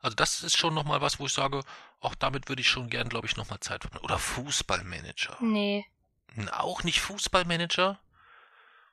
[0.00, 1.60] Also das ist schon nochmal was, wo ich sage,
[2.00, 4.04] auch damit würde ich schon gern, glaube ich, nochmal Zeit verbringen.
[4.04, 5.36] Oder Fußballmanager.
[5.40, 5.84] Nee.
[6.52, 8.00] Auch nicht Fußballmanager?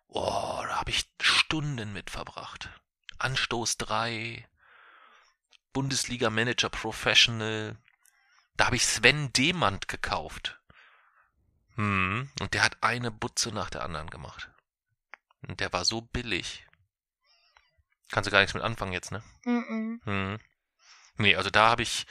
[0.08, 2.70] Oh, da habe ich Stunden mit verbracht.
[3.18, 4.47] Anstoß 3,
[5.74, 7.78] Bundesliga Manager Professional.
[8.57, 10.59] Da habe ich Sven Demand gekauft.
[11.76, 14.49] Hm, und der hat eine Butze nach der anderen gemacht.
[15.47, 16.66] Und der war so billig.
[18.11, 19.24] Kannst du gar nichts mit anfangen jetzt, ne?
[19.43, 20.39] Mm Hm.
[21.18, 22.05] Nee, also da habe ich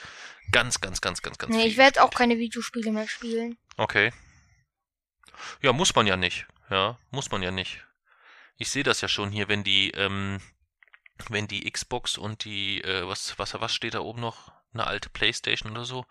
[0.50, 3.58] ganz, ganz, ganz, ganz, ganz Nee, ich werde auch keine Videospiele mehr spielen.
[3.76, 4.12] Okay.
[5.60, 6.46] Ja, muss man ja nicht.
[6.70, 7.84] Ja, muss man ja nicht.
[8.56, 10.40] Ich sehe das ja schon hier, wenn die, ähm,
[11.28, 14.52] wenn die Xbox und die, äh, was, was, was steht da oben noch?
[14.72, 16.04] Eine alte Playstation oder so.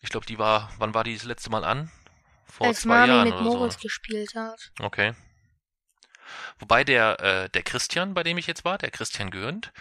[0.00, 1.90] Ich glaube, die war, wann war die das letzte Mal an?
[2.44, 3.80] Vor Als zwei Mami Jahren mit oder Moritz so.
[3.80, 4.70] gespielt hat.
[4.80, 5.14] Okay.
[6.58, 9.72] Wobei der, äh, der Christian, bei dem ich jetzt war, der Christian Gürnt,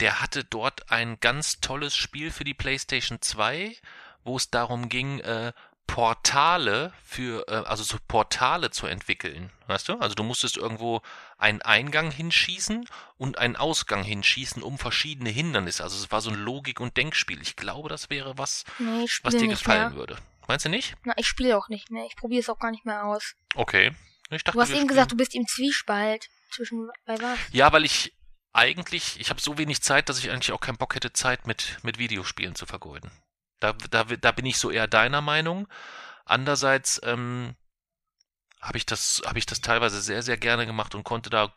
[0.00, 3.76] der hatte dort ein ganz tolles Spiel für die PlayStation 2,
[4.24, 5.52] wo es darum ging, äh,
[5.92, 9.50] Portale für, äh, also so Portale zu entwickeln.
[9.66, 9.98] Weißt du?
[9.98, 11.02] Also du musstest irgendwo
[11.36, 12.88] einen Eingang hinschießen
[13.18, 15.84] und einen Ausgang hinschießen, um verschiedene Hindernisse.
[15.84, 17.40] Also es war so ein Logik- und Denkspiel.
[17.42, 19.96] Ich glaube, das wäre was, Nee, was dir gefallen mehr.
[19.96, 20.16] würde.
[20.48, 20.94] Meinst du nicht?
[21.04, 22.04] Na, ich spiele auch nicht mehr.
[22.06, 23.34] Ich probiere es auch gar nicht mehr aus.
[23.54, 23.92] Okay.
[24.30, 26.28] Ich dachte, Du hast eben spielen- gesagt, du bist im Zwiespalt.
[26.50, 27.38] Zwischen bei was?
[27.52, 28.12] Ja, weil ich
[28.52, 31.78] eigentlich, ich habe so wenig Zeit, dass ich eigentlich auch keinen Bock hätte, Zeit mit,
[31.82, 33.10] mit Videospielen zu vergeuden.
[33.62, 35.68] Da, da, da bin ich so eher deiner Meinung.
[36.24, 37.54] Andererseits ähm,
[38.60, 41.54] habe ich das, habe ich das teilweise sehr, sehr gerne gemacht und konnte da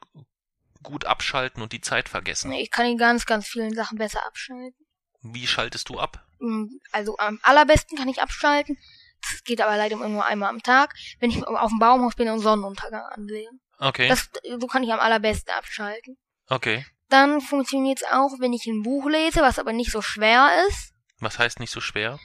[0.83, 2.51] gut abschalten und die Zeit vergessen.
[2.51, 4.85] Ich kann in ganz, ganz vielen Sachen besser abschalten.
[5.21, 6.23] Wie schaltest du ab?
[6.39, 8.77] Mm, Also am allerbesten kann ich abschalten.
[9.21, 12.29] Das geht aber leider immer nur einmal am Tag, wenn ich auf dem Baumhaus bin
[12.29, 13.49] und Sonnenuntergang ansehe.
[13.79, 14.29] Okay, Das,
[14.59, 16.17] so kann ich am allerbesten abschalten.
[16.49, 16.85] okay.
[17.09, 20.94] Dann funktioniert es auch, wenn ich ein Buch lese, was aber nicht so schwer ist.
[21.19, 22.19] Was heißt nicht so schwer?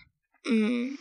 [0.44, 0.94] Mm,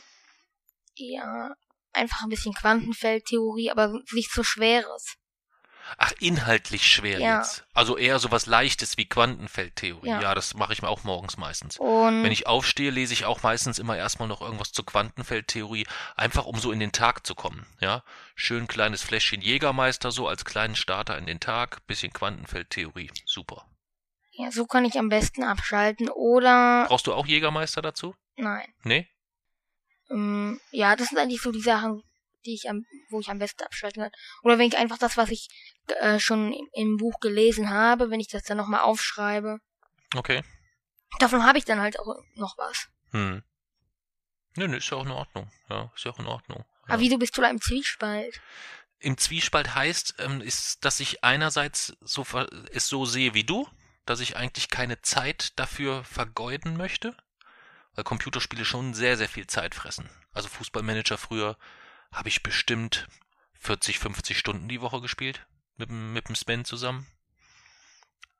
[0.95, 1.53] ja,
[1.93, 5.15] einfach ein bisschen Quantenfeldtheorie, aber nicht so schweres.
[5.97, 7.39] Ach, inhaltlich schwer Ja.
[7.39, 7.65] jetzt.
[7.73, 10.07] Also eher sowas Leichtes wie Quantenfeldtheorie.
[10.07, 10.35] Ja, Ja.
[10.35, 11.77] das mache ich mir auch morgens meistens.
[11.77, 16.45] Und Wenn ich aufstehe, lese ich auch meistens immer erstmal noch irgendwas zur Quantenfeldtheorie, einfach
[16.45, 17.65] um so in den Tag zu kommen.
[17.79, 18.03] Ja,
[18.35, 23.65] schön kleines Fläschchen Jägermeister so als kleinen Starter in den Tag, bisschen Quantenfeldtheorie, super.
[24.39, 26.09] Ja, so kann ich am besten abschalten.
[26.09, 28.15] Oder Brauchst du auch Jägermeister dazu?
[28.37, 28.73] nein.
[28.83, 29.09] Nee?
[30.09, 32.03] Ähm, ja, das sind eigentlich so die Sachen,
[32.45, 34.11] die ich am, wo ich am besten abschalten kann.
[34.43, 35.49] Oder wenn ich einfach das, was ich
[35.99, 39.59] äh, schon im, Buch gelesen habe, wenn ich das dann nochmal aufschreibe.
[40.15, 40.41] Okay.
[41.19, 42.87] Davon habe ich dann halt auch noch was.
[43.11, 43.43] Hm.
[44.55, 45.51] Nö, nö, ist ja auch in Ordnung.
[45.69, 46.63] Ja, ist ja auch in Ordnung.
[46.87, 46.93] Ja.
[46.93, 48.39] Aber wieso bist du da im Zwiespalt?
[48.99, 52.25] Im Zwiespalt heißt, ähm, ist, dass ich einerseits so
[52.71, 53.67] es so sehe wie du,
[54.05, 57.15] dass ich eigentlich keine Zeit dafür vergeuden möchte,
[57.95, 60.09] weil Computerspiele schon sehr, sehr viel Zeit fressen.
[60.33, 61.57] Also Fußballmanager früher
[62.11, 63.07] habe ich bestimmt
[63.53, 65.45] 40, 50 Stunden die Woche gespielt
[65.75, 67.07] mit, dem- mit dem Sven zusammen.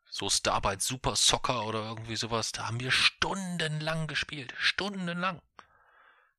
[0.10, 4.53] So Starbite Super Soccer oder irgendwie sowas, da haben wir stundenlang gespielt.
[4.57, 5.41] Stundenlang.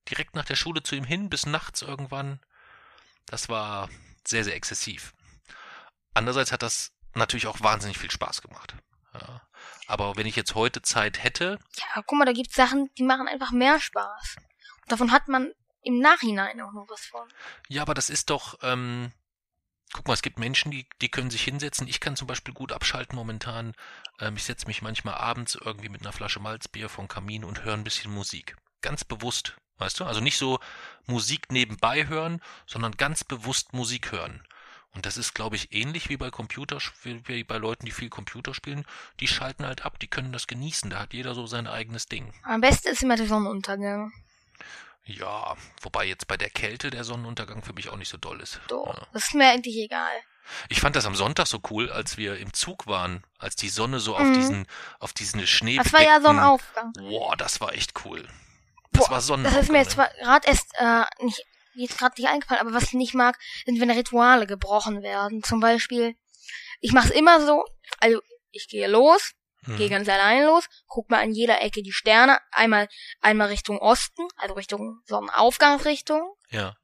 [0.09, 2.41] Direkt nach der Schule zu ihm hin bis nachts irgendwann.
[3.27, 3.89] Das war
[4.27, 5.15] sehr, sehr exzessiv.
[6.15, 8.75] Andererseits hat das natürlich auch wahnsinnig viel Spaß gemacht.
[9.15, 9.43] Ja.
[9.87, 13.29] Aber wenn ich jetzt heute Zeit hätte, Ja, guck mal, da gibt's Sachen, die machen
[13.29, 14.37] einfach mehr Spaß.
[14.83, 15.53] Und davon hat man
[15.83, 17.29] im Nachhinein auch noch was von.
[17.69, 19.13] ja, aber das ist doch, ähm,
[19.93, 21.89] guck mal, es gibt Menschen, die, die können sich hinsetzen.
[21.89, 23.75] Ich kann zum Beispiel gut abschalten momentan.
[24.21, 27.75] Ähm, ich setze mich manchmal abends irgendwie mit einer Flasche Malzbier vom Kamin und höre
[27.75, 28.57] ein bisschen Musik.
[28.83, 30.05] Ganz bewusst, weißt du?
[30.05, 30.61] Also nicht so
[31.07, 34.47] Musik nebenbei hören, sondern ganz bewusst Musik hören.
[34.93, 38.55] Und das ist, glaube ich, ähnlich wie bei Computer, wie bei Leuten, die viel Computer
[38.55, 38.85] spielen.
[39.21, 40.91] Die schalten halt ab, die können das genießen.
[40.91, 42.33] Da hat jeder so sein eigenes Ding.
[42.43, 44.13] Am besten ist immer der Sonnenuntergang.
[45.05, 48.61] Ja, wobei jetzt bei der Kälte der Sonnenuntergang für mich auch nicht so doll ist.
[48.69, 49.07] So, Ja.
[49.13, 50.11] das ist mir eigentlich egal.
[50.69, 54.01] Ich fand das am Sonntag so cool, als wir im Zug waren, als die Sonne
[54.01, 54.35] so auf Mhm.
[54.35, 54.67] diesen,
[54.99, 56.93] auf diesen Schnee Das war ja Sonnenaufgang.
[56.95, 58.29] Boah, das war echt cool.
[58.93, 59.63] Das Boah, war Das Sonnenaufgang.
[59.63, 60.11] ist mir jetzt ne?
[60.21, 61.45] gerade erst äh, nicht
[61.75, 65.43] jetzt gerade nicht eingefallen, aber was ich nicht mag, sind wenn Rituale gebrochen werden.
[65.43, 66.15] Zum Beispiel,
[66.81, 67.65] ich mache es immer so,
[67.99, 69.33] also ich gehe los,
[69.65, 69.77] Hm.
[69.77, 72.89] gehe ganz allein los, guck mal an jeder Ecke die Sterne, einmal
[73.21, 76.75] einmal Richtung Osten, also Richtung Sonnenaufgangsrichtung, Ja.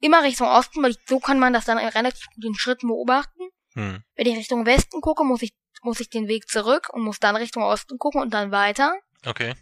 [0.00, 3.48] immer Richtung Osten, weil ich, so kann man das dann relativ gut in Schritten beobachten.
[3.72, 4.02] Hm.
[4.14, 7.36] Wenn ich Richtung Westen gucke, muss ich muss ich den Weg zurück und muss dann
[7.36, 8.98] Richtung Osten gucken und dann weiter.
[9.24, 9.54] Okay.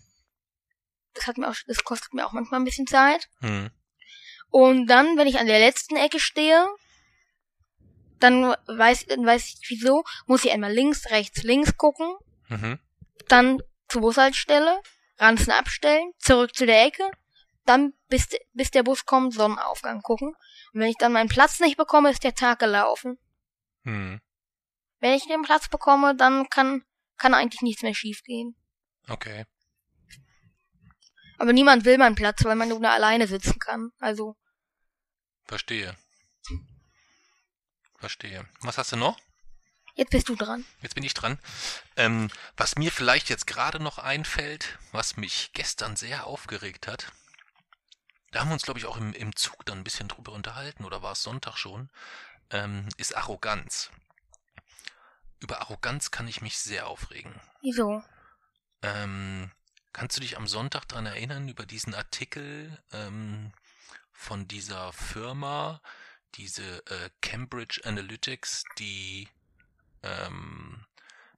[1.13, 3.29] Das hat mir auch, das kostet mir auch manchmal ein bisschen Zeit.
[3.41, 3.71] Hm.
[4.51, 6.67] Und dann, wenn ich an der letzten Ecke stehe,
[8.21, 12.17] dann weiß, dann weiß ich wieso, muss ich einmal links, rechts, links gucken,
[12.49, 12.79] Mhm.
[13.29, 14.81] dann zur Bushaltestelle,
[15.19, 17.11] Ranzen abstellen, zurück zu der Ecke,
[17.65, 20.29] dann bis, bis der Bus kommt, Sonnenaufgang gucken.
[20.73, 23.19] Und wenn ich dann meinen Platz nicht bekomme, ist der Tag gelaufen.
[23.85, 24.21] Hm.
[25.01, 26.85] Wenn ich den Platz bekomme, dann kann,
[27.19, 28.57] kann eigentlich nichts mehr schiefgehen.
[29.09, 29.45] Okay.
[31.39, 33.91] Aber niemand will meinen Platz, weil man nur da alleine sitzen kann.
[33.99, 34.37] Also,
[35.45, 35.97] Verstehe.
[37.99, 38.47] Verstehe.
[38.61, 39.19] Was hast du noch?
[39.97, 40.65] jetzt bist du dran.
[40.83, 41.39] Jetzt bin ich dran.
[41.97, 47.13] Ähm, was mir vielleicht jetzt gerade noch einfällt, was mich gestern sehr aufgeregt hat,
[48.31, 50.85] da haben wir uns, glaube ich, auch im, im Zug dann ein bisschen drüber unterhalten,
[50.85, 51.91] oder war es Sonntag schon,
[52.51, 53.91] ähm, ist Arroganz.
[55.41, 57.41] Über Arroganz kann ich mich sehr aufregen.
[57.63, 58.03] Wieso?
[58.83, 59.51] Ähm,
[59.97, 63.51] kannst du dich am Sonntag dran erinnern, über diesen Artikel ähm,
[64.13, 65.81] von dieser Firma,
[66.35, 69.27] diese äh, Cambridge Analytics, die
[70.03, 70.85] ähm,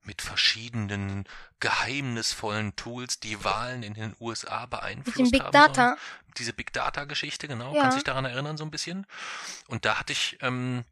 [0.02, 1.24] mit verschiedenen
[1.61, 5.86] geheimnisvollen Tools die Wahlen in den USA beeinflusst dem Big haben Data.
[5.90, 5.98] sollen.
[6.38, 7.76] Diese Big Data Geschichte, genau.
[7.76, 7.82] Ja.
[7.82, 9.06] Kannst dich daran erinnern so ein bisschen?
[9.68, 10.84] Und da hatte ich ähm,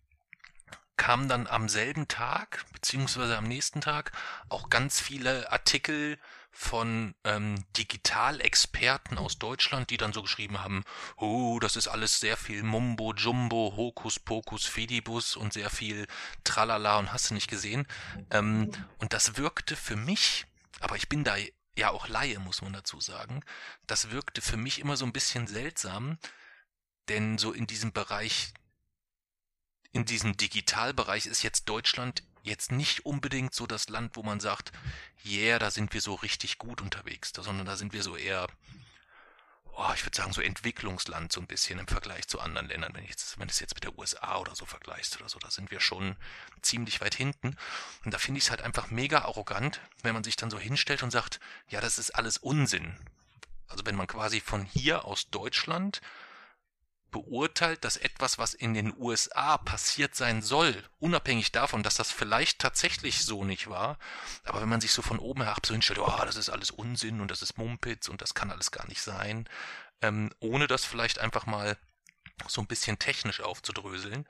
[0.97, 4.13] kamen dann am selben Tag, beziehungsweise am nächsten Tag,
[4.51, 6.17] auch ganz viele Artikel
[6.57, 10.85] von ähm, Digitalexperten aus Deutschland, die dann so geschrieben haben,
[11.19, 16.07] oh, das ist alles sehr viel Mumbo, Jumbo, Hokus Pokus, Fidibus und sehr viel
[16.45, 17.87] Tralala und hast du nicht gesehen.
[18.31, 20.47] Ähm, und das wirkte für mich,
[20.81, 21.37] aber ich bin da
[21.77, 23.45] ja auch Laie, muss man dazu sagen,
[23.87, 26.19] das wirkte für mich immer so ein bisschen seltsam,
[27.11, 28.55] denn so in diesem Bereich
[29.93, 34.73] in diesem Digitalbereich ist jetzt Deutschland jetzt nicht unbedingt so das Land, wo man sagt,
[35.25, 38.47] yeah, da sind wir so richtig gut unterwegs, sondern da sind wir so eher,
[39.73, 42.95] oh, ich würde sagen, so Entwicklungsland so ein bisschen im Vergleich zu anderen Ländern.
[42.95, 45.39] Wenn, ich jetzt, wenn du es jetzt mit der USA oder so vergleichst oder so,
[45.39, 46.17] da sind wir schon
[46.63, 47.57] ziemlich weit hinten.
[48.05, 51.03] Und da finde ich es halt einfach mega arrogant, wenn man sich dann so hinstellt
[51.03, 52.97] und sagt, ja, das ist alles Unsinn.
[53.69, 56.01] Also wenn man quasi von hier aus Deutschland
[57.11, 62.59] beurteilt, dass etwas, was in den USA passiert sein soll, unabhängig davon, dass das vielleicht
[62.59, 63.99] tatsächlich so nicht war,
[64.45, 67.21] aber wenn man sich so von oben herab so hinstellt, oh, das ist alles Unsinn
[67.21, 69.49] und das ist Mumpitz und das kann alles gar nicht sein,
[70.03, 71.77] ähm, ohne das vielleicht einfach mal
[72.49, 74.27] so ein bisschen technisch aufzudröseln,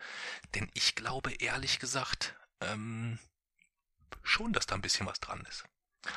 [0.55, 3.19] denn ich glaube ehrlich gesagt ähm,
[4.23, 5.65] schon, dass da ein bisschen was dran ist.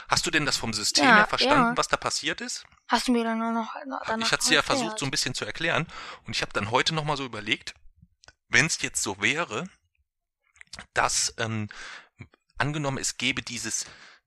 [0.08, 1.78] Hast du denn das vom System Ja, her verstanden, ja.
[1.78, 2.66] was da passiert ist?
[2.88, 3.74] Hast du mir dann nur noch
[4.06, 5.88] danach ich hatte es ja versucht, so ein bisschen zu erklären.
[6.26, 7.76] Und ich habe dann heute nochmal so überlegt,
[8.48, 9.70] wenn es jetzt so wäre,
[10.94, 11.70] dass ähm,
[12.58, 13.86] angenommen, es gäbe dieses,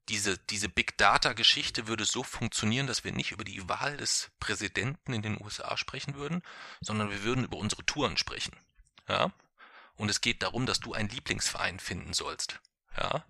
[0.08, 5.12] diese, diese Big Data-Geschichte würde so funktionieren, dass wir nicht über die Wahl des Präsidenten
[5.12, 6.42] in den USA sprechen würden,
[6.80, 8.56] sondern wir würden über unsere Touren sprechen.
[9.08, 9.32] Ja?
[9.94, 12.60] Und es geht darum, dass du einen Lieblingsverein finden sollst.
[12.96, 13.24] Ja?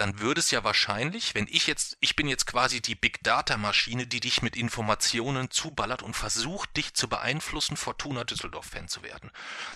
[0.00, 3.58] Dann würde es ja wahrscheinlich, wenn ich jetzt, ich bin jetzt quasi die Big Data
[3.58, 9.30] Maschine, die dich mit Informationen zuballert und versucht, dich zu beeinflussen, Fortuna Düsseldorf-Fan zu werden,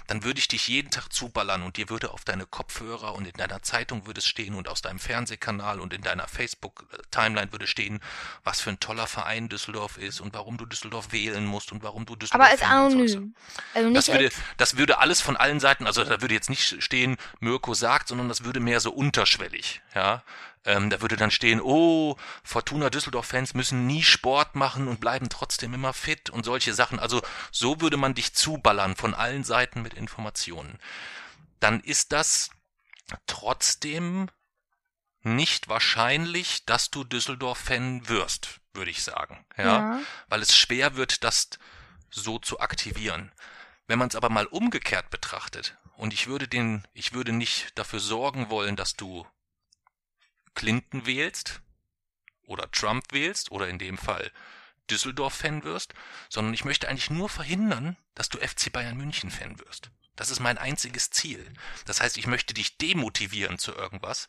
[0.06, 3.34] dann würde ich dich jeden Tag zuballern und dir würde auf deine Kopfhörer und in
[3.34, 8.00] deiner Zeitung würde es stehen und aus deinem Fernsehkanal und in deiner Facebook-Timeline würde stehen,
[8.44, 12.06] was für ein toller Verein Düsseldorf ist und warum du Düsseldorf wählen musst und warum
[12.06, 13.34] du Düsseldorf Aber als Fan anonym.
[13.74, 16.82] Also nicht Das würde, das würde alles von allen Seiten, also da würde jetzt nicht
[16.82, 20.13] stehen, Mirko sagt, sondern das würde mehr so unterschwellig, ja.
[20.64, 25.74] Ähm, da würde dann stehen, oh, Fortuna Düsseldorf-Fans müssen nie Sport machen und bleiben trotzdem
[25.74, 26.98] immer fit und solche Sachen.
[26.98, 30.78] Also so würde man dich zuballern von allen Seiten mit Informationen.
[31.60, 32.50] Dann ist das
[33.26, 34.28] trotzdem
[35.22, 39.44] nicht wahrscheinlich, dass du Düsseldorf-Fan wirst, würde ich sagen.
[39.56, 40.00] ja ja.
[40.28, 41.50] weil es schwer wird, das
[42.10, 43.32] so zu aktivieren.
[43.86, 48.00] Wenn man es aber mal umgekehrt betrachtet, und ich würde den, ich würde nicht dafür
[48.00, 49.26] sorgen wollen, dass du
[50.54, 51.60] Clinton wählst
[52.46, 54.30] oder Trump wählst oder in dem Fall
[54.90, 55.94] Düsseldorf-Fan wirst,
[56.28, 59.90] sondern ich möchte eigentlich nur verhindern, dass du FC Bayern München-Fan wirst.
[60.16, 61.44] Das ist mein einziges Ziel.
[61.86, 64.28] Das heißt, ich möchte dich demotivieren zu irgendwas.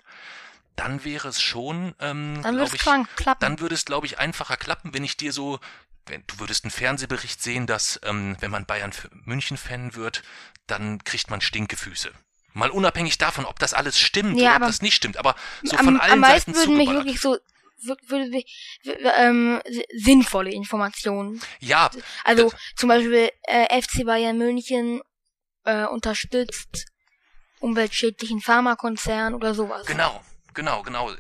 [0.76, 2.80] Dann wäre es schon, ähm, Dann wird es
[3.16, 3.40] klappen.
[3.40, 5.60] dann würde es, glaube ich, einfacher klappen, wenn ich dir so
[6.08, 8.92] wenn, du würdest einen Fernsehbericht sehen, dass ähm, wenn man Bayern
[9.24, 10.24] München-Fan wird,
[10.68, 12.12] dann kriegt man Stinkefüße.
[12.56, 15.78] Mal unabhängig davon, ob das alles stimmt Ja, oder ob das nicht stimmt, aber so
[15.78, 17.38] am, von allen am meisten Seiten würden mich wirklich so
[17.84, 18.80] wür- würde mich,
[19.18, 21.42] ähm, si- sinnvolle Informationen.
[21.60, 21.92] Ja,
[22.24, 25.02] Also zum Beispiel äh, FC Bayern München
[25.66, 26.86] äh, unterstützt
[27.60, 29.86] umweltschädlichen Pharmakonzern oder sowas.
[29.88, 30.24] Genau,
[30.54, 31.12] genau, genau.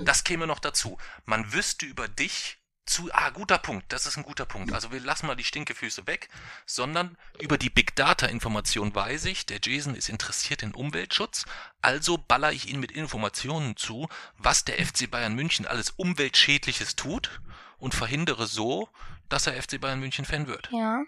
[0.00, 0.98] Das käme noch dazu.
[1.24, 4.72] Man wüsste über dich zu, ah, guter Punkt, das ist ein guter Punkt.
[4.72, 6.28] Also wir lassen mal die Stinkefüße weg,
[6.66, 11.46] sondern über die Big Data Information weiß ich, der Jason ist interessiert in Umweltschutz,
[11.80, 17.40] also baller ich ihn mit Informationen zu, was der FC Bayern München alles umweltschädliches tut
[17.78, 18.88] und verhindere so,
[19.28, 20.68] dass er FC Bayern München Fan wird.
[20.70, 21.02] Ja,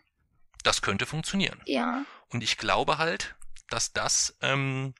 [0.62, 1.60] Das könnte funktionieren.
[1.66, 2.04] ja.
[2.30, 3.36] Und ich glaube halt,
[3.68, 4.94] dass das ähm,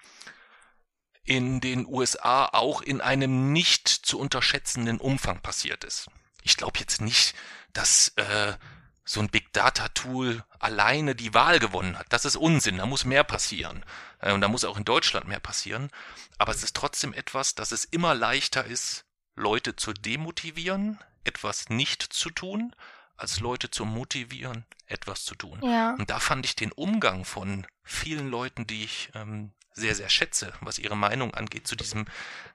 [1.25, 6.09] in den USA auch in einem nicht zu unterschätzenden Umfang passiert ist.
[6.47, 7.35] Ich glaube jetzt nicht,
[7.73, 8.55] dass äh,
[9.05, 12.07] so ein Big Data Tool alleine die Wahl gewonnen hat.
[12.11, 12.79] Das ist Unsinn.
[12.79, 13.85] Da muss mehr passieren.
[14.21, 15.91] Äh, und da muss auch in Deutschland mehr passieren.
[16.39, 19.05] Aber es ist trotzdem etwas, dass es immer leichter ist,
[19.35, 22.77] Leute zu demotivieren, etwas nicht zu tun,
[23.17, 25.59] als Leute zu motivieren, etwas zu tun.
[25.65, 25.95] Ja.
[25.99, 30.53] Und da fand ich den Umgang von vielen Leuten, die ich ähm, sehr, sehr schätze,
[30.61, 32.07] was ihre Meinung angeht zu diesem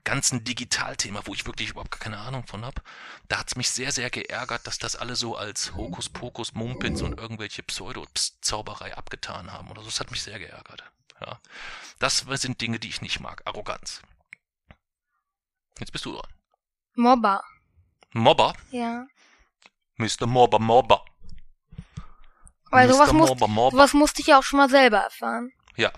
[0.03, 2.81] ganzen Digitalthema, wo ich wirklich überhaupt gar keine Ahnung von habe.
[3.29, 7.61] Da hat's mich sehr, sehr geärgert, dass das alle so als Hokuspokus, Mumpitz und irgendwelche
[7.61, 9.87] Pseudo-Zauberei abgetan haben oder so.
[9.87, 10.83] Das hat mich sehr geärgert.
[11.21, 11.39] Ja.
[11.99, 13.43] Das sind Dinge, die ich nicht mag.
[13.45, 14.01] Arroganz.
[15.79, 16.31] Jetzt bist du dran.
[16.95, 17.43] Mobber.
[18.13, 18.53] Mobber.
[18.71, 19.05] Ja.
[19.97, 20.25] Mr.
[20.25, 21.05] Mobber, Mobber.
[22.71, 22.93] Weil Mr.
[22.93, 23.77] sowas, Mobber, Mobber.
[23.77, 25.53] sowas musste ich ja auch schon mal selber erfahren.
[25.75, 25.91] Ja.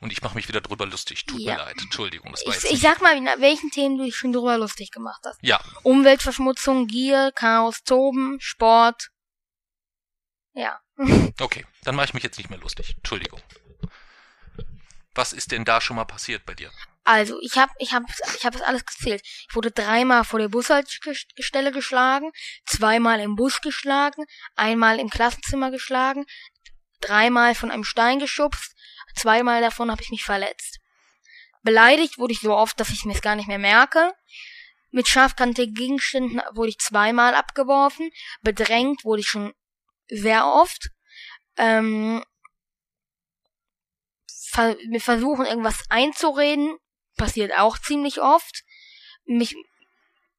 [0.00, 1.24] Und ich mache mich wieder drüber lustig.
[1.24, 1.52] Tut Ja.
[1.54, 1.76] mir leid.
[1.80, 2.30] Entschuldigung.
[2.32, 4.90] Das war Ich, jetzt ich sag mal, nach welchen Themen du dich schon drüber lustig
[4.90, 5.38] gemacht hast.
[5.42, 9.08] Ja, Umweltverschmutzung, Gier, Chaos, Toben, Sport.
[10.52, 10.78] Ja.
[11.40, 11.64] okay.
[11.84, 12.94] Dann mache ich mich jetzt nicht mehr lustig.
[12.98, 13.40] Entschuldigung.
[15.14, 16.70] Was ist denn da schon mal passiert bei dir?
[17.04, 18.02] Also, ich hab, ich hab,
[18.36, 19.22] ich hab das alles gezählt.
[19.24, 22.32] Ich wurde dreimal vor der Bushaltestelle geschlagen,
[22.66, 24.24] zweimal im Bus geschlagen,
[24.56, 26.26] einmal im Klassenzimmer geschlagen,
[27.00, 28.74] dreimal von einem Stein geschubst,
[29.16, 30.80] zweimal davon habe ich mich verletzt.
[31.62, 34.14] Beleidigt wurde ich so oft, dass ich mir es gar nicht mehr merke.
[34.90, 38.10] Mit scharfkantigen Gegenständen wurde ich zweimal abgeworfen.
[38.42, 39.52] Bedrängt wurde ich schon
[40.08, 40.90] sehr oft.
[41.56, 42.24] Ähm,
[44.56, 46.78] ver mir versuchen, irgendwas einzureden,
[47.16, 48.64] passiert auch ziemlich oft.
[49.24, 49.56] Mich,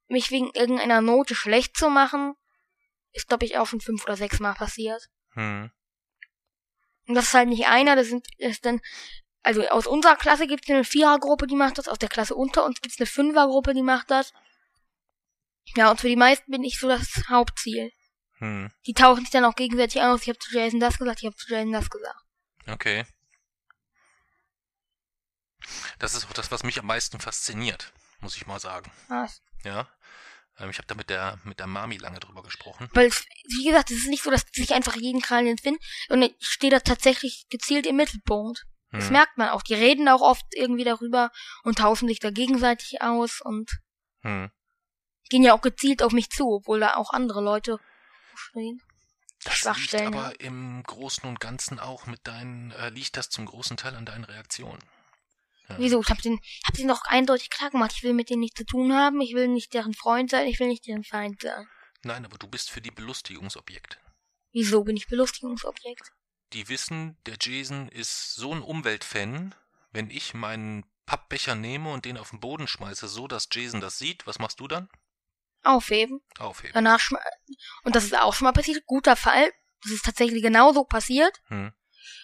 [0.08, 2.34] mich wegen irgendeiner Note schlecht zu machen,
[3.12, 5.08] ist, glaube ich, auch schon fünf oder sechs Mal passiert.
[5.34, 5.70] Hm.
[7.08, 8.80] Und das ist halt nicht einer, das sind das dann,
[9.42, 12.64] also aus unserer Klasse gibt es eine Vierergruppe, die macht das, aus der Klasse unter
[12.64, 14.34] uns gibt es eine Fünfergruppe, die macht das.
[15.74, 17.90] Ja, und für die meisten bin ich so das Hauptziel.
[18.38, 18.70] Hm.
[18.86, 21.36] Die tauchen sich dann auch gegenseitig aus, ich habe zu Jason das gesagt, ich habe
[21.36, 22.20] zu Jason das gesagt.
[22.66, 23.06] Okay.
[25.98, 28.92] Das ist auch das, was mich am meisten fasziniert, muss ich mal sagen.
[29.08, 29.42] Was?
[29.64, 29.88] Ja.
[30.58, 32.88] Ähm, Ich habe da mit der mit der Mami lange drüber gesprochen.
[32.92, 36.46] Weil, wie gesagt, es ist nicht so, dass sich einfach jeden Krallen entfinden, sondern ich
[36.46, 38.64] stehe da tatsächlich gezielt im Mittelpunkt.
[38.90, 39.12] Das Hm.
[39.12, 39.62] merkt man auch.
[39.62, 41.30] Die reden auch oft irgendwie darüber
[41.62, 43.70] und tauschen sich da gegenseitig aus und
[44.22, 44.50] Hm.
[45.28, 47.78] gehen ja auch gezielt auf mich zu, obwohl da auch andere Leute
[48.34, 48.82] stehen.
[49.44, 53.76] Das liegt aber im Großen und Ganzen auch mit deinen, äh, liegt das zum großen
[53.76, 54.82] Teil an deinen Reaktionen.
[55.68, 55.78] Ja.
[55.78, 56.00] Wieso?
[56.00, 57.92] Ich hab den, hab den doch eindeutig klar gemacht.
[57.94, 59.20] Ich will mit denen nichts zu tun haben.
[59.20, 60.46] Ich will nicht deren Freund sein.
[60.46, 61.68] Ich will nicht deren Feind sein.
[62.04, 64.00] Nein, aber du bist für die Belustigungsobjekt.
[64.52, 66.12] Wieso bin ich Belustigungsobjekt?
[66.54, 69.54] Die wissen, der Jason ist so ein Umweltfan,
[69.92, 73.98] wenn ich meinen Pappbecher nehme und den auf den Boden schmeiße, so dass Jason das
[73.98, 74.88] sieht, was machst du dann?
[75.62, 76.20] Aufheben.
[76.38, 76.72] Aufheben.
[76.74, 77.18] Danach schme
[77.82, 78.86] und das ist auch schon mal passiert.
[78.86, 79.52] Guter Fall.
[79.82, 81.40] Das ist tatsächlich genauso passiert.
[81.48, 81.72] Hm.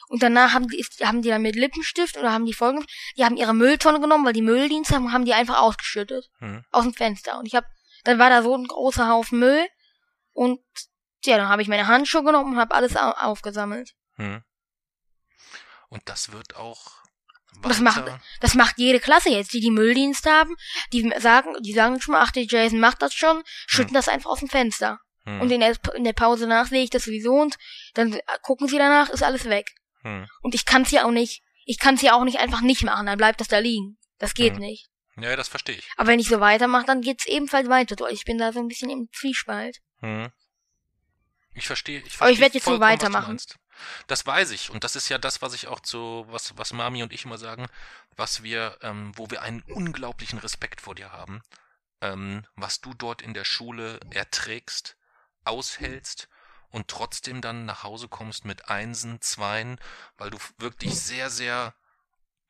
[0.09, 2.87] Und danach haben die, haben die dann mit Lippenstift oder haben die folgendes,
[3.17, 6.31] die haben ihre Mülltonne genommen, weil die Mülldienste haben, haben die einfach ausgeschüttet.
[6.39, 6.65] Hm.
[6.71, 7.39] Aus dem Fenster.
[7.39, 7.65] Und ich hab,
[8.05, 9.67] dann war da so ein großer Haufen Müll.
[10.33, 10.61] Und,
[11.25, 13.95] ja, dann habe ich meine Handschuhe genommen und habe alles au aufgesammelt.
[14.17, 14.43] Hm.
[15.89, 17.05] Und das wird auch
[17.63, 18.03] Das macht,
[18.41, 20.57] das macht jede Klasse jetzt, die die Mülldienst haben.
[20.93, 24.31] Die sagen, die sagen schon mal, ach, der Jason macht das schon, schütten das einfach
[24.31, 25.01] aus dem Fenster.
[25.25, 25.41] hm.
[25.41, 27.57] Und in der, in der Pause danach sehe ich das sowieso und
[27.95, 29.75] dann gucken sie danach, ist alles weg.
[30.05, 30.29] Hm.
[30.43, 32.85] Und ich kann es ja auch nicht, ich kann es ja auch nicht einfach nicht
[32.85, 33.99] machen, dann bleibt das da liegen.
[34.19, 34.61] Das geht Mhm.
[34.61, 34.89] nicht.
[35.17, 35.89] Ja, das verstehe ich.
[35.97, 37.97] Aber wenn ich so weitermache, dann geht's ebenfalls weiter.
[37.97, 39.81] Du, Ich bin da so ein bisschen im Zwiespalt.
[40.01, 40.31] Hm.
[41.55, 42.01] Ich verstehe.
[42.01, 43.41] Ich Aber ich verstehe werd jetzt so weitermachen.
[44.07, 44.71] Das weiß ich.
[44.71, 47.39] Und das ist ja das, was ich auch zu, was, was Mami und ich immer
[47.39, 47.67] sagen,
[48.17, 51.43] was wir, ähm, wo wir einen unglaublichen Respekt vor dir haben,
[52.01, 54.97] ähm, was du dort in der Schule erträgst
[55.45, 56.29] aushältst
[56.75, 59.79] und trotzdem dann nach Hause kommst mit Einsen, Zweien,
[60.19, 61.73] weil du wirklich sehr, sehr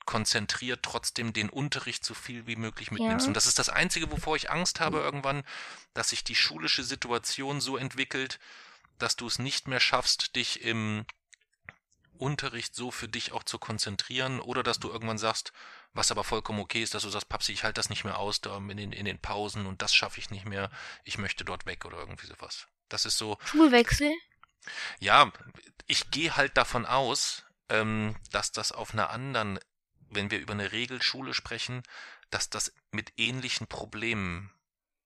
[0.06, 3.26] konzentriert trotzdem den Unterricht so viel wie möglich mitnimmst.
[3.26, 3.28] Ja.
[3.28, 5.44] Und das ist das Einzige, wovor ich Angst habe irgendwann,
[5.92, 8.40] dass sich die schulische Situation so entwickelt,
[8.98, 11.04] dass du es nicht mehr schaffst, dich im
[12.16, 15.52] Unterricht so für dich auch zu konzentrieren oder dass du irgendwann sagst,
[15.92, 18.40] was aber vollkommen okay ist, dass du sagst, Papsi, ich halte das nicht mehr aus
[18.40, 20.70] da in den, in den Pausen und das schaffe ich nicht mehr,
[21.04, 22.68] ich möchte dort weg oder irgendwie sowas.
[22.94, 24.12] Das ist so, Schulwechsel?
[25.00, 25.32] ja,
[25.88, 29.58] ich gehe halt davon aus, ähm, dass das auf einer anderen,
[30.10, 31.82] wenn wir über eine Regelschule sprechen,
[32.30, 34.52] dass das mit ähnlichen Problemen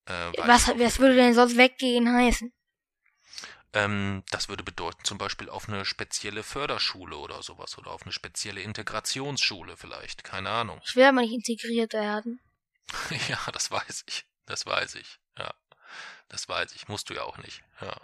[0.04, 2.52] äh, Was, was würde denn sonst weggehen heißen?
[3.72, 8.12] Ähm, das würde bedeuten, zum Beispiel auf eine spezielle Förderschule oder sowas oder auf eine
[8.12, 10.78] spezielle Integrationsschule vielleicht, keine Ahnung.
[10.84, 12.38] Ich will aber nicht integriert werden.
[13.30, 14.26] ja, das weiß ich.
[14.44, 15.18] Das weiß ich.
[16.28, 16.88] Das weiß ich.
[16.88, 17.62] Musst du ja auch nicht.
[17.80, 17.96] Ja.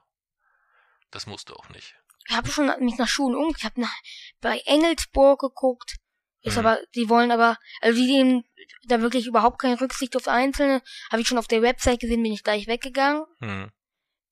[1.10, 1.94] Das musst du auch nicht.
[2.28, 3.54] Ich habe schon mich nach Schulen um.
[3.56, 3.94] Ich habe nach
[4.40, 5.96] bei Engelsburg geguckt.
[6.40, 6.66] Ist Mhm.
[6.66, 8.44] aber, die wollen aber, also die nehmen
[8.86, 10.82] da wirklich überhaupt keine Rücksicht auf Einzelne.
[11.10, 13.70] Habe ich schon auf der Website gesehen, bin ich gleich weggegangen, Hm.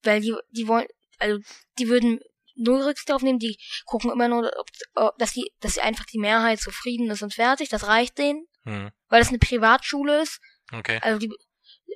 [0.03, 0.87] weil die, die wollen,
[1.19, 1.39] also
[1.79, 2.19] die würden
[2.55, 3.39] null Rücksicht aufnehmen.
[3.39, 7.33] Die gucken immer nur, ob, ob, dass die, dass einfach die Mehrheit zufrieden ist und
[7.33, 7.69] fertig.
[7.69, 8.91] Das reicht denen, Hm.
[9.09, 10.39] weil es eine Privatschule ist.
[10.71, 10.99] Okay.
[11.01, 11.33] Also die,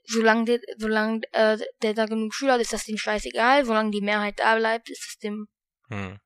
[0.05, 3.65] solange der, solange äh, der da genug Schüler hat, ist das dem scheißegal.
[3.65, 5.47] Solange die Mehrheit da bleibt, ist es dem
[5.89, 6.19] Hm.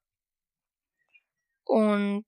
[1.63, 2.25] Und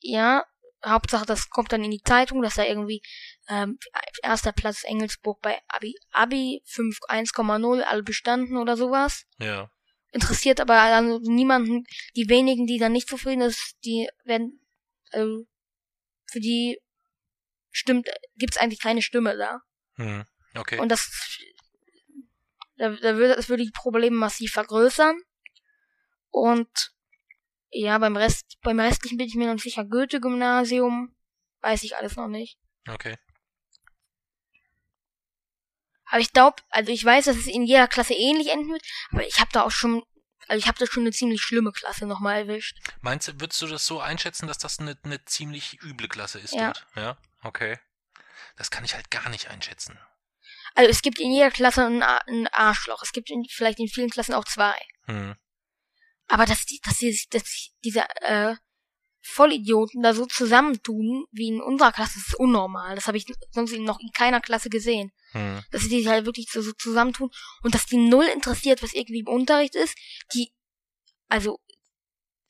[0.00, 0.44] ja,
[0.84, 3.02] Hauptsache, das kommt dann in die Zeitung, dass da irgendwie
[3.48, 3.78] ähm,
[4.22, 9.24] erster Platz Engelsburg bei Abi, Abi 5 1,0, alle bestanden oder sowas.
[9.38, 9.70] Ja.
[10.12, 11.84] Interessiert aber dann niemanden,
[12.14, 14.64] die wenigen, die dann nicht zufrieden ist, die werden,
[15.10, 15.44] also
[16.26, 16.78] für die
[17.70, 19.60] stimmt, gibt's eigentlich keine Stimme da.
[19.96, 20.24] Hm.
[20.56, 20.78] Okay.
[20.78, 21.10] Und das,
[22.76, 25.20] da, da würde, das würde die Probleme massiv vergrößern.
[26.30, 26.92] Und
[27.70, 29.84] ja, beim Rest, beim restlichen bin ich mir noch sicher.
[29.84, 31.14] Goethe-Gymnasium,
[31.60, 32.58] weiß ich alles noch nicht.
[32.88, 33.16] Okay.
[36.06, 39.26] Aber ich glaube, also ich weiß, dass es in jeder Klasse ähnlich enden wird, aber
[39.26, 40.04] ich habe da auch schon,
[40.46, 42.78] also ich habe da schon eine ziemlich schlimme Klasse nochmal erwischt.
[43.00, 46.54] Meinst du, würdest du das so einschätzen, dass das eine, eine ziemlich üble Klasse ist
[46.54, 46.66] Ja.
[46.72, 46.86] dort?
[46.94, 47.16] Ja.
[47.42, 47.78] Okay.
[48.56, 49.98] Das kann ich halt gar nicht einschätzen.
[50.76, 53.02] Also es gibt in jeder Klasse ein, ein Arschloch.
[53.02, 54.74] Es gibt in, vielleicht in vielen Klassen auch zwei.
[55.06, 55.34] Hm.
[56.28, 58.54] Aber dass die, dass die, sich- dass sich diese äh,
[59.22, 62.94] Vollidioten da so zusammentun wie in unserer Klasse, ist unnormal.
[62.94, 65.12] Das habe ich sonst noch in keiner Klasse gesehen.
[65.32, 65.62] Hm.
[65.70, 67.30] Dass sie sich halt wirklich so, so zusammentun
[67.62, 69.96] und dass die null interessiert, was irgendwie im Unterricht ist.
[70.34, 70.52] Die,
[71.28, 71.58] also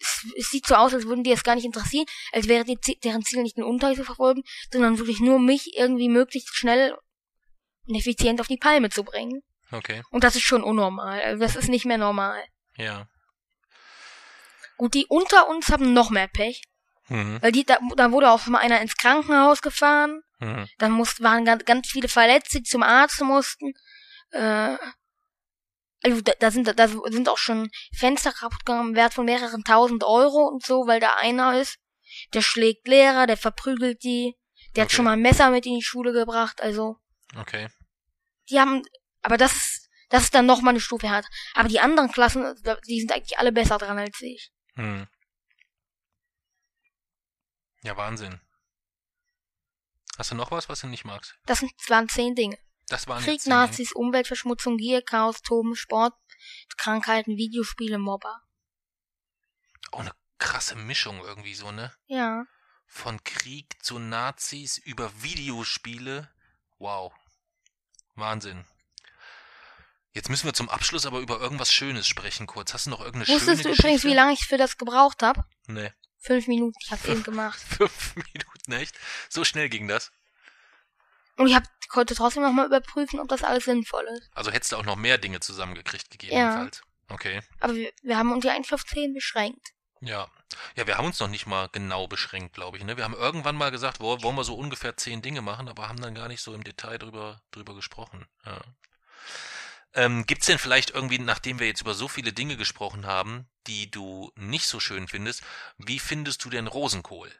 [0.00, 2.76] es, es sieht so aus, als würden die das gar nicht interessieren, als wäre die,
[3.00, 4.42] deren Ziel nicht den Unterricht zu verfolgen,
[4.72, 6.96] sondern wirklich nur mich irgendwie möglichst schnell
[7.94, 9.42] effizient auf die Palme zu bringen.
[9.72, 10.02] Okay.
[10.10, 11.20] Und das ist schon unnormal.
[11.22, 12.42] Also das ist nicht mehr normal.
[12.76, 13.08] Ja.
[14.76, 16.62] Gut, die unter uns haben noch mehr Pech.
[17.08, 17.40] Hm.
[17.40, 20.22] Weil die, da, da wurde auch mal einer ins Krankenhaus gefahren.
[20.38, 20.68] Hm.
[20.78, 23.72] Dann mussten, waren ganz, ganz viele Verletzte, die zum Arzt mussten.
[24.32, 24.76] Äh,
[26.02, 30.04] also da, da sind da sind auch schon Fenster kaputt gegangen, Wert von mehreren tausend
[30.04, 31.78] Euro und so, weil da einer ist,
[32.34, 34.36] der schlägt Lehrer, der verprügelt die,
[34.74, 34.96] der hat Okay.
[34.96, 36.98] schon mal ein Messer mit in die Schule gebracht, also
[37.34, 37.68] Okay.
[38.48, 38.82] die haben,
[39.22, 41.28] aber das ist, das ist dann noch mal eine Stufe härter.
[41.54, 42.54] Aber die anderen Klassen,
[42.86, 44.52] die sind eigentlich alle besser dran als ich.
[44.74, 45.08] Hm.
[47.82, 48.40] Ja, Wahnsinn.
[50.18, 51.34] Hast du noch was, was du nicht magst?
[51.46, 52.58] Das sind, das waren zehn Dinge.
[52.88, 53.62] Das waren Krieg, zehn Dinge.
[53.62, 56.14] Nazis, Umweltverschmutzung, Gier, Chaos, Toben, Sport,
[56.76, 58.40] Krankheiten, Videospiele, Mobber.
[59.92, 61.92] Auch eine krasse Mischung irgendwie so, ne?
[62.06, 62.44] Ja.
[62.86, 66.30] Von Krieg zu Nazis über Videospiele.
[66.78, 67.12] Wow.
[68.14, 68.64] Wahnsinn.
[70.12, 72.72] Jetzt müssen wir zum Abschluss aber über irgendwas Schönes sprechen kurz.
[72.72, 73.82] Hast du noch irgendeine Wusstest schöne du Geschichte?
[73.82, 75.44] übrigens, wie lange ich für das gebraucht habe?
[75.66, 75.92] Nee.
[76.18, 76.76] Fünf Minuten.
[76.82, 77.60] Ich habe eben gemacht.
[77.60, 78.96] Fünf Minuten, echt?
[79.28, 80.10] So schnell ging das?
[81.36, 84.30] Und ich hab, konnte trotzdem noch mal überprüfen, ob das alles sinnvoll ist.
[84.34, 86.80] Also hättest du auch noch mehr Dinge zusammengekriegt, gegebenenfalls.
[87.08, 87.42] Okay.
[87.60, 89.74] Aber wir, wir haben uns ja eigentlich auf zehn beschränkt.
[90.00, 90.28] Ja.
[90.76, 92.84] Ja, wir haben uns noch nicht mal genau beschränkt, glaube ich.
[92.84, 92.96] Ne?
[92.96, 96.00] Wir haben irgendwann mal gesagt, wo, wollen wir so ungefähr zehn Dinge machen, aber haben
[96.00, 98.26] dann gar nicht so im Detail drüber, drüber gesprochen.
[98.44, 98.60] Ja.
[99.94, 103.90] Ähm, gibt's denn vielleicht irgendwie, nachdem wir jetzt über so viele Dinge gesprochen haben, die
[103.90, 105.42] du nicht so schön findest,
[105.78, 107.32] wie findest du denn Rosenkohl?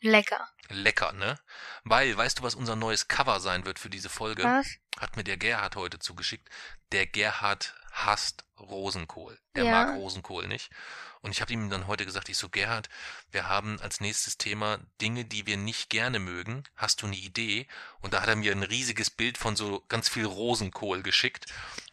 [0.00, 0.48] Lecker.
[0.68, 1.38] Lecker, ne?
[1.84, 4.44] Weil, weißt du, was unser neues Cover sein wird für diese Folge?
[4.44, 4.66] Was?
[4.98, 6.48] Hat mir der Gerhard heute zugeschickt.
[6.92, 9.38] Der Gerhard hasst Rosenkohl.
[9.54, 9.70] Der Ja.
[9.72, 10.70] mag Rosenkohl nicht.
[11.20, 12.88] Und ich habe ihm dann heute gesagt, ich so, Gerhard,
[13.30, 16.64] wir haben als nächstes Thema Dinge, die wir nicht gerne mögen.
[16.76, 17.66] Hast du eine Idee?
[18.00, 21.46] Und da hat er mir ein riesiges Bild von so ganz viel Rosenkohl geschickt.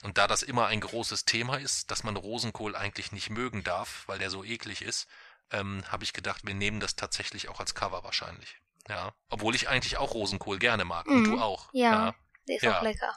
[0.03, 4.03] Und da das immer ein großes Thema ist, dass man Rosenkohl eigentlich nicht mögen darf,
[4.07, 5.07] weil der so eklig ist,
[5.53, 8.57] ähm, habe ich gedacht, wir nehmen das tatsächlich auch als Cover wahrscheinlich.
[8.89, 9.13] Ja.
[9.29, 11.05] Obwohl ich eigentlich auch Rosenkohl gerne mag.
[11.07, 11.23] Und Mhm.
[11.31, 11.69] du auch.
[11.73, 12.13] Ja.
[12.47, 12.77] Der ist Ja.
[12.79, 13.15] auch lecker.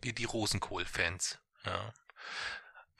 [0.00, 1.38] Wir die Rosenkohl-Fans.
[1.64, 1.92] Ja.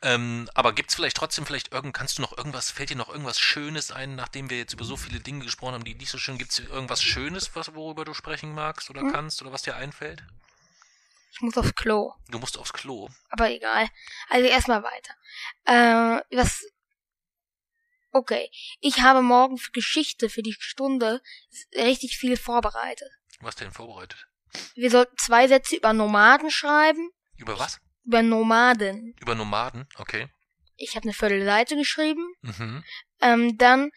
[0.02, 3.38] Ähm, aber gibt's vielleicht trotzdem vielleicht irgend, kannst du noch irgendwas, fällt dir noch irgendwas
[3.38, 6.38] Schönes ein, nachdem wir jetzt über so viele Dinge gesprochen haben, die nicht so schön,
[6.38, 9.12] gibt's irgendwas Schönes, was, worüber du sprechen magst oder Hm.
[9.12, 10.22] kannst oder was dir einfällt?
[11.32, 12.14] Ich muss aufs Klo.
[12.28, 13.08] Du musst aufs Klo.
[13.28, 13.88] Aber egal.
[14.30, 15.14] Also erstmal weiter.
[15.64, 16.64] Äh, was.
[18.12, 18.50] Okay.
[18.80, 21.20] Ich habe morgen für Geschichte, für die Stunde,
[21.74, 23.08] richtig viel vorbereitet.
[23.40, 24.26] Was denn vorbereitet?
[24.74, 27.10] Wir sollten zwei Sätze über Nomaden schreiben.
[27.36, 27.78] Über was?
[28.04, 29.14] Über Nomaden.
[29.20, 29.86] Über Nomaden?
[29.96, 30.28] Okay.
[30.76, 32.34] Ich habe eine Viertelseite geschrieben.
[32.42, 32.84] Mhm.
[33.20, 33.90] Ähm, dann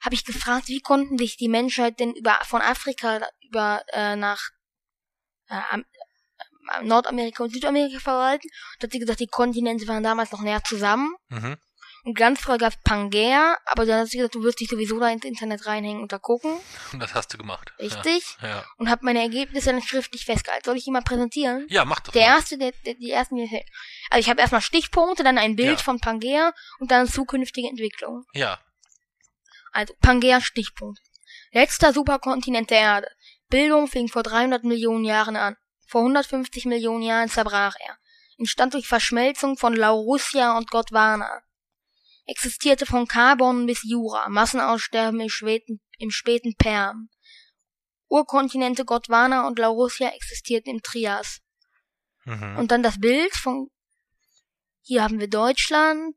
[0.00, 4.40] habe ich gefragt, wie konnten sich die Menschheit denn über von Afrika über äh, nach
[5.48, 5.84] äh, Am-
[6.82, 8.48] Nordamerika und Südamerika verwalten.
[8.76, 11.14] Und hat sie gesagt, die Kontinente waren damals noch näher zusammen.
[11.28, 11.56] Mhm.
[12.04, 15.08] Und ganz früher gab's Pangea, aber dann hat sie gesagt, du wirst dich sowieso da
[15.08, 16.54] ins Internet reinhängen und da gucken.
[16.92, 17.72] Und das hast du gemacht.
[17.78, 18.36] Richtig.
[18.42, 18.48] Ja.
[18.48, 20.64] Ja, Und habe meine Ergebnisse dann schriftlich festgehalten.
[20.66, 21.66] Soll ich die mal präsentieren?
[21.70, 22.36] ja mach doch Der mal.
[22.36, 23.64] erste, der, der, die ersten, die.
[24.10, 25.84] Also ich habe erstmal Stichpunkte, dann ein Bild Ja.
[25.84, 28.24] von Pangea und dann zukünftige Entwicklungen.
[28.34, 28.60] Ja.
[29.72, 31.00] Also Pangea Stichpunkt.
[31.52, 33.08] Letzter Superkontinent der Erde.
[33.48, 35.56] Bildung fing vor 300 Millionen Jahren an.
[35.86, 37.96] Vor 150 Millionen Jahren zerbrach er.
[38.38, 41.40] Entstand durch Verschmelzung von Laurussia und Gondwana.
[42.26, 44.28] Existierte von Karbon bis Jura.
[44.28, 47.10] Massenaussterben im späten, im späten Perm.
[48.08, 51.40] Urkontinente Gondwana und Laurussia existierten im Trias.
[52.24, 52.56] Mhm.
[52.58, 53.70] Und dann das Bild von,
[54.82, 56.16] hier haben wir Deutschland,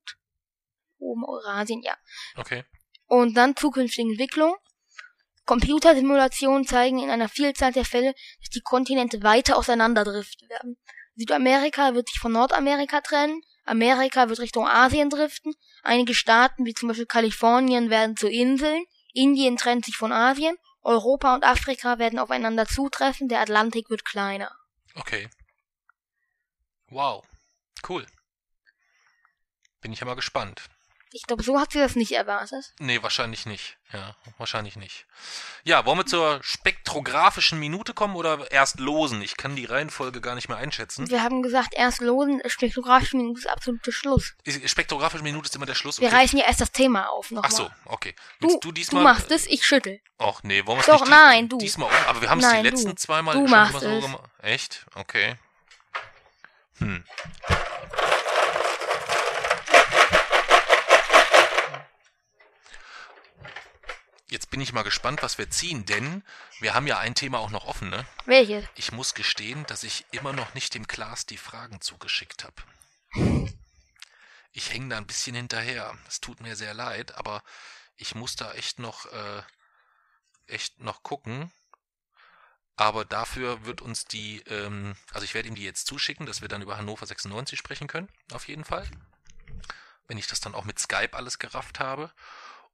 [0.99, 1.95] oben Eurasien, ja.
[2.35, 2.63] Okay.
[3.05, 4.55] Und dann zukünftige Entwicklung.
[5.45, 10.77] Computersimulationen zeigen in einer Vielzahl der Fälle, dass die Kontinente weiter auseinanderdriften werden.
[11.15, 15.53] Südamerika wird sich von Nordamerika trennen, Amerika wird Richtung Asien driften,
[15.84, 18.84] einige Staaten wie zum Beispiel Kalifornien werden zu Inseln,
[19.14, 24.56] Indien trennt sich von Asien, Europa und Afrika werden aufeinander zutreffen, der Atlantik wird kleiner.
[24.95, 25.30] Okay.
[26.89, 27.26] Wow.
[27.88, 28.06] Cool.
[29.81, 30.69] Bin ich ja mal gespannt.
[31.19, 32.73] Ich glaube, so hat sie das nicht erwartet.
[32.77, 33.77] Nee, wahrscheinlich nicht.
[33.91, 35.07] Ja, wahrscheinlich nicht.
[35.64, 39.23] Ja, wollen wir zur spektrographischen Minute kommen oder erst losen?
[39.23, 41.10] Ich kann die Reihenfolge gar nicht mehr einschätzen.
[41.10, 44.35] Wir haben gesagt, erst losen, spektrographische Minute ist absoluter Schluss.
[44.44, 45.99] Ist- Spektrographische Minute ist immer der Schluss.
[45.99, 46.18] Wir okay?
[46.18, 47.49] reißen ja erst das Thema auf nochmal.
[47.52, 48.14] Ach so, okay.
[48.39, 49.02] Du, du du diesmal?
[49.03, 49.99] machst es, ich schüttel.
[50.19, 51.57] Ach nee, wollen wir es Doch, nicht nein, du.
[51.57, 51.95] diesmal um?
[52.10, 52.69] Aber wir haben es die Nein, du.
[52.69, 54.02] letzten zweimal Du schon machst immer so es.
[54.06, 54.30] gemacht.
[54.44, 54.85] Echt?
[54.94, 55.35] Okay.
[56.77, 57.03] Hm.
[64.29, 66.21] Jetzt bin ich mal gespannt, was wir ziehen, denn
[66.59, 68.05] wir haben ja ein Thema auch noch offen, ne?
[68.25, 68.65] Welches?
[68.75, 72.61] Ich muss gestehen, dass ich immer noch nicht dem Klaas die Fragen zugeschickt habe.
[74.51, 75.97] Ich hänge da ein bisschen hinterher.
[76.09, 77.41] Es tut mir sehr leid, aber
[77.95, 79.43] ich muss da echt noch, äh,
[80.47, 81.51] echt noch gucken.
[82.75, 86.49] Aber dafür wird uns die, ähm, also ich werde ihm die jetzt zuschicken, dass wir
[86.49, 88.89] dann über Hannover 96 sprechen können, auf jeden Fall.
[90.07, 92.11] Wenn ich das dann auch mit Skype alles gerafft habe.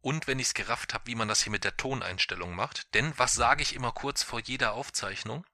[0.04, 2.94] Und wenn ich es gerafft habe, wie man das hier mit der Toneinstellung macht.
[2.94, 5.46] Denn was sage ich immer kurz vor jeder Aufzeichnung?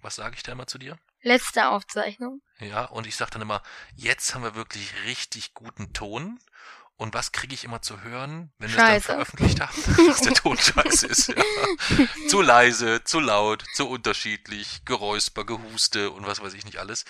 [0.00, 0.96] Was sage ich da immer zu dir?
[1.22, 2.40] Letzte Aufzeichnung.
[2.60, 3.60] Ja, und ich sage dann immer,
[3.96, 6.38] jetzt haben wir wirklich richtig guten Ton.
[6.94, 10.06] Und was kriege ich immer zu hören, wenn wir es dann veröffentlicht haben?
[10.06, 11.28] Dass der Ton scheiße ist.
[11.28, 11.42] Ja.
[12.28, 17.04] zu leise, zu laut, zu unterschiedlich, Geräusper, Gehuste und was weiß ich nicht alles.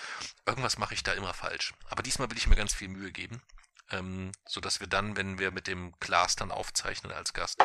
[0.47, 1.75] Irgendwas mache ich da immer falsch.
[1.89, 3.43] Aber diesmal will ich mir ganz viel Mühe geben.
[3.91, 7.63] Ähm, so dass wir dann, wenn wir mit dem Klaas dann aufzeichnen als Gast,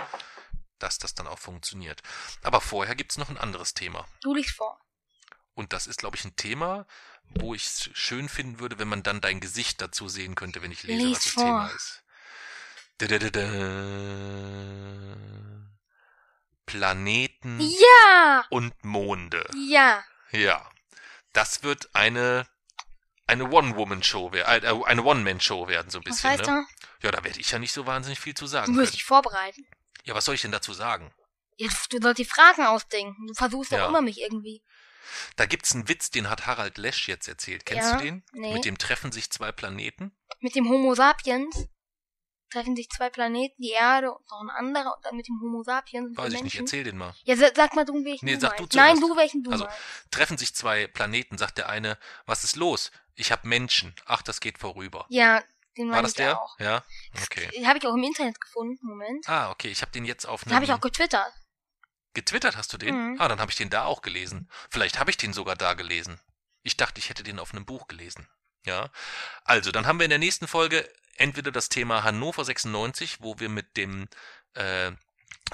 [0.78, 2.02] dass das dann auch funktioniert.
[2.42, 4.06] Aber vorher gibt's noch ein anderes Thema.
[4.22, 4.80] Du liegst vor.
[5.54, 6.86] Und das ist, glaube ich, ein Thema,
[7.24, 10.70] wo ich es schön finden würde, wenn man dann dein Gesicht dazu sehen könnte, wenn
[10.72, 11.42] ich lese, Lies was das vor.
[11.44, 12.02] Thema ist.
[12.98, 13.48] Da-da-da-da.
[16.66, 18.44] Planeten Ja!
[18.50, 19.48] und Monde.
[19.68, 20.04] Ja!
[20.30, 20.68] Ja.
[21.32, 22.46] Das wird eine
[23.28, 26.30] eine One-Woman-Show werden, äh, eine One-Man-Show werden, so ein Was bisschen.
[26.30, 26.46] heißt ne?
[27.02, 27.06] da?
[27.06, 28.92] Ja, da werde ich ja nicht so wahnsinnig viel zu Du sagen wirst können.
[28.92, 29.66] dich vorbereiten.
[30.04, 31.12] Ja, was soll ich denn dazu sagen?
[31.56, 33.26] Ja, du sollst die Fragen ausdenken.
[33.26, 33.78] Du versuchst Ja.
[33.80, 34.62] doch immer mich irgendwie.
[35.36, 37.64] Da gibt's einen Witz, den hat Harald Lesch jetzt erzählt.
[37.66, 38.24] Kennst Ja, du den?
[38.32, 38.52] nee.
[38.54, 40.12] Mit dem treffen sich zwei Planeten.
[40.40, 41.68] Mit dem Homo sapiens.
[42.50, 45.62] treffen sich zwei Planeten, die Erde und noch ein anderer und dann mit dem Homo
[45.62, 46.16] sapiens.
[46.16, 47.14] Weiß ich nicht, erzähl den mal.
[47.24, 48.74] Ja, sa- sag mal du, welchen Nee, du sag du zuerst.
[48.74, 49.78] Nein, du, welchen du Also, meinst.
[50.10, 52.90] Treffen sich zwei Planeten, sagt der eine, was ist los?
[53.18, 53.94] Ich hab Menschen.
[54.06, 55.04] Ach, das geht vorüber.
[55.08, 55.42] Ja,
[55.76, 56.40] den War das ich der?
[56.40, 56.58] auch.
[56.60, 56.84] Ja?
[57.24, 57.48] Okay.
[57.48, 58.78] Den habe ich auch im Internet gefunden.
[58.86, 59.28] Moment.
[59.28, 61.32] Ah, okay, ich habe den jetzt auf Den habe ich auch getwittert.
[62.14, 63.12] Getwittert hast du den?
[63.12, 63.20] Mhm.
[63.20, 64.48] Ah, dann habe ich den da auch gelesen.
[64.70, 66.20] Vielleicht habe ich den sogar da gelesen.
[66.62, 68.28] Ich dachte, ich hätte den auf einem Buch gelesen.
[68.64, 68.90] Ja.
[69.44, 73.48] Also, dann haben wir in der nächsten Folge entweder das Thema Hannover 96, wo wir
[73.48, 74.08] mit dem
[74.54, 74.92] äh,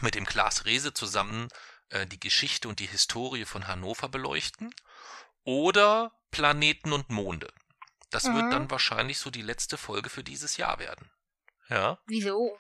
[0.03, 1.49] mit dem Klaas Rehse zusammen
[1.89, 4.75] äh, die Geschichte und die Historie von Hannover beleuchten,
[5.45, 7.53] oder Planeten und Monde.
[8.11, 8.35] Das Mhm.
[8.35, 11.11] wird dann wahrscheinlich so die letzte Folge für dieses Jahr werden.
[11.69, 11.99] Ja.
[12.07, 12.59] Wieso?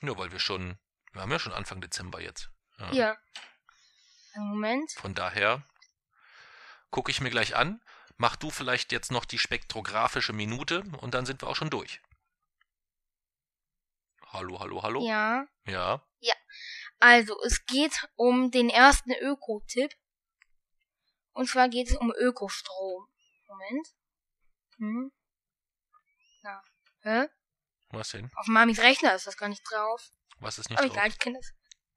[0.00, 0.78] Nur weil wir schon,
[1.12, 2.50] wir haben ja schon Anfang Dezember jetzt.
[2.78, 2.92] Ja.
[2.92, 3.16] Ja.
[4.34, 4.90] Moment.
[4.92, 5.62] Von daher
[6.90, 7.82] gucke ich mir gleich an.
[8.16, 12.00] Mach du vielleicht jetzt noch die spektrographische Minute und dann sind wir auch schon durch.
[14.28, 15.06] Hallo, hallo, hallo.
[15.06, 15.46] Ja.
[15.64, 16.02] Ja.
[17.00, 19.92] Also, es geht um den ersten Öko-Tipp.
[21.32, 23.08] Und zwar geht es um Ökostrom.
[23.52, 23.88] Moment.
[24.78, 25.12] Hm.
[26.42, 26.64] Na.
[27.02, 27.28] Hä?
[27.90, 28.30] Was denn?
[28.36, 30.10] Auf Mamis Rechner ist das gar nicht drauf.
[30.40, 30.96] Was ist nicht Aber drauf?
[30.96, 31.52] egal, ich kenne das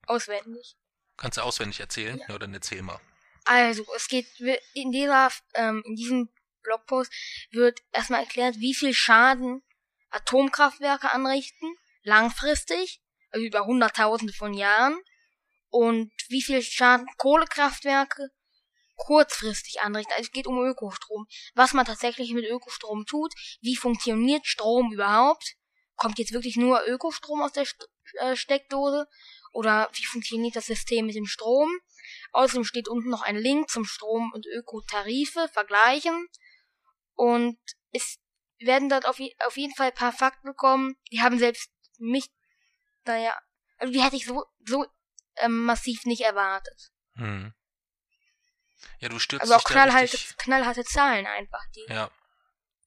[0.06, 0.76] auswendig.
[1.16, 2.18] Kannst du auswendig erzählen?
[2.18, 2.28] Ja.
[2.28, 2.38] Ja.
[2.38, 3.00] dann erzähl mal.
[3.44, 4.26] Also, es geht
[4.74, 6.28] in dieser, ähm, in diesem
[6.62, 7.12] Blogpost
[7.50, 9.62] wird erstmal erklärt, wie viel Schaden
[10.10, 13.00] Atomkraftwerke anrichten, langfristig,
[13.30, 15.00] also über Hunderttausende von Jahren,
[15.68, 18.30] und wie viel Schaden Kohlekraftwerke
[18.96, 20.12] kurzfristig anrichten.
[20.12, 21.26] Also es geht um Ökostrom.
[21.54, 25.54] Was man tatsächlich mit Ökostrom tut, wie funktioniert Strom überhaupt?
[25.96, 29.06] Kommt jetzt wirklich nur Ökostrom aus der St äh, Steckdose?
[29.52, 31.70] Oder wie funktioniert das System mit dem Strom?
[32.32, 36.28] Außerdem steht unten noch ein Link zum Strom- und Ökotarife, vergleichen.
[37.14, 37.58] Und
[37.92, 38.18] es
[38.58, 42.28] werden dort auf, auf jeden Fall ein paar Fakten kommen, die haben selbst mich,
[43.04, 43.38] naja,
[43.78, 44.86] also die hätte ich so, so
[45.36, 46.90] ähm, massiv nicht erwartet.
[47.14, 47.54] Hm.
[49.00, 51.86] Ja, du stürzt Also auch dich da knallharte, knallharte Zahlen einfach, die.
[51.88, 52.10] Ja.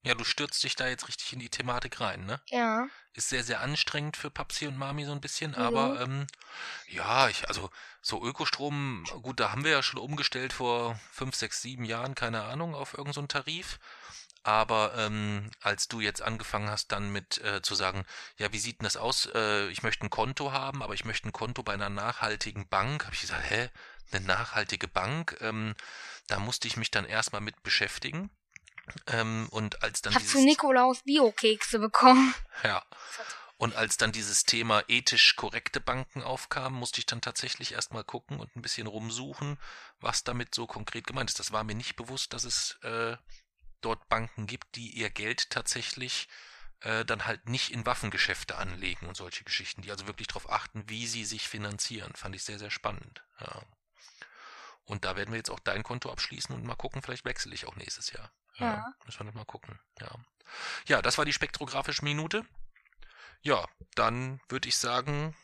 [0.03, 2.41] Ja, du stürzt dich da jetzt richtig in die Thematik rein, ne?
[2.47, 2.87] Ja.
[3.13, 5.57] Ist sehr, sehr anstrengend für Papsi und Mami so ein bisschen, Mhm.
[5.57, 6.27] aber ähm,
[6.87, 7.69] ja, ich, also
[8.01, 12.43] so Ökostrom, gut, da haben wir ja schon umgestellt vor fünf, sechs, sieben Jahren, keine
[12.43, 13.77] Ahnung, auf irgendeinen so Tarif.
[14.43, 18.05] Aber ähm, als du jetzt angefangen hast, dann mit äh, zu sagen,
[18.37, 19.27] ja, wie sieht denn das aus?
[19.35, 23.03] Äh, ich möchte ein Konto haben, aber ich möchte ein Konto bei einer nachhaltigen Bank,
[23.03, 23.69] habe ich gesagt, hä,
[24.11, 25.37] eine nachhaltige Bank?
[25.41, 25.75] Ähm,
[26.27, 28.29] da musste ich mich dann erstmal mit beschäftigen.
[29.07, 32.33] Ähm, und als dann hab dieses zu Nikolaus Bio-Kekse bekommen.
[32.63, 32.83] ja.
[33.57, 38.39] Und als dann dieses Thema ethisch korrekte Banken aufkam, musste ich dann tatsächlich erstmal gucken
[38.39, 39.59] und ein bisschen rumsuchen,
[39.99, 41.39] was damit so konkret gemeint ist.
[41.39, 43.17] Das war mir nicht bewusst, dass es äh,
[43.81, 46.29] dort Banken gibt, die ihr Geld tatsächlich
[46.81, 50.87] äh, dann halt nicht in Waffengeschäfte anlegen und solche Geschichten, die also wirklich darauf achten,
[50.87, 52.13] wie sie sich finanzieren.
[52.15, 53.23] Fand ich sehr, sehr spannend.
[53.41, 53.61] Ja.
[54.89, 57.67] Und da werden wir jetzt auch dein Konto abschließen und mal gucken, vielleicht wechsle ich
[57.67, 58.31] auch nächstes Jahr.
[58.55, 58.91] Ja.
[59.05, 59.79] Müssen wir noch mal gucken.
[60.01, 60.09] Ja.
[60.87, 62.43] Ja, das war die spektrographische Minute.
[63.41, 65.37] Ja, dann würde ich sagen,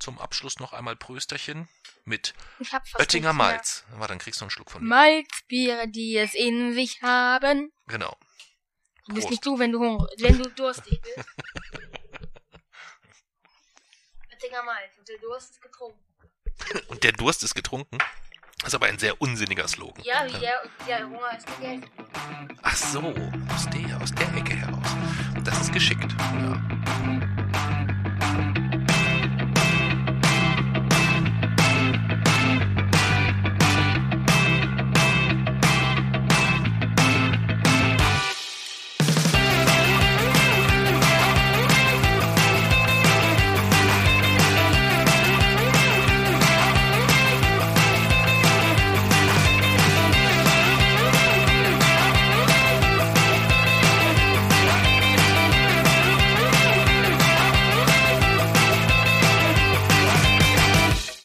[0.00, 1.68] zum Abschluss noch einmal Prösterchen
[2.04, 2.34] mit
[2.98, 3.32] Oettinger.
[3.32, 3.84] Malz.
[3.90, 4.88] Warte, dann kriegst du einen Schluck von mir.
[4.88, 7.72] Malzbiere, die es in sich haben.
[7.86, 8.18] Genau.
[9.06, 11.16] Du bist nicht du, wenn du hungrig, wenn du durstig bist.
[14.32, 16.04] Oettinger Malz, und der Durst ist getrunken.
[16.88, 17.98] Und der Durst ist getrunken.
[18.64, 20.02] Das ist aber ein sehr unsinniger Slogan.
[20.04, 21.84] Ja, wie der, der Hunger ist gegessen.
[22.62, 23.00] Ach so,
[23.54, 24.96] aus der, aus der Ecke heraus.
[25.44, 26.16] Das ist geschickt.
[26.18, 27.33] Ja.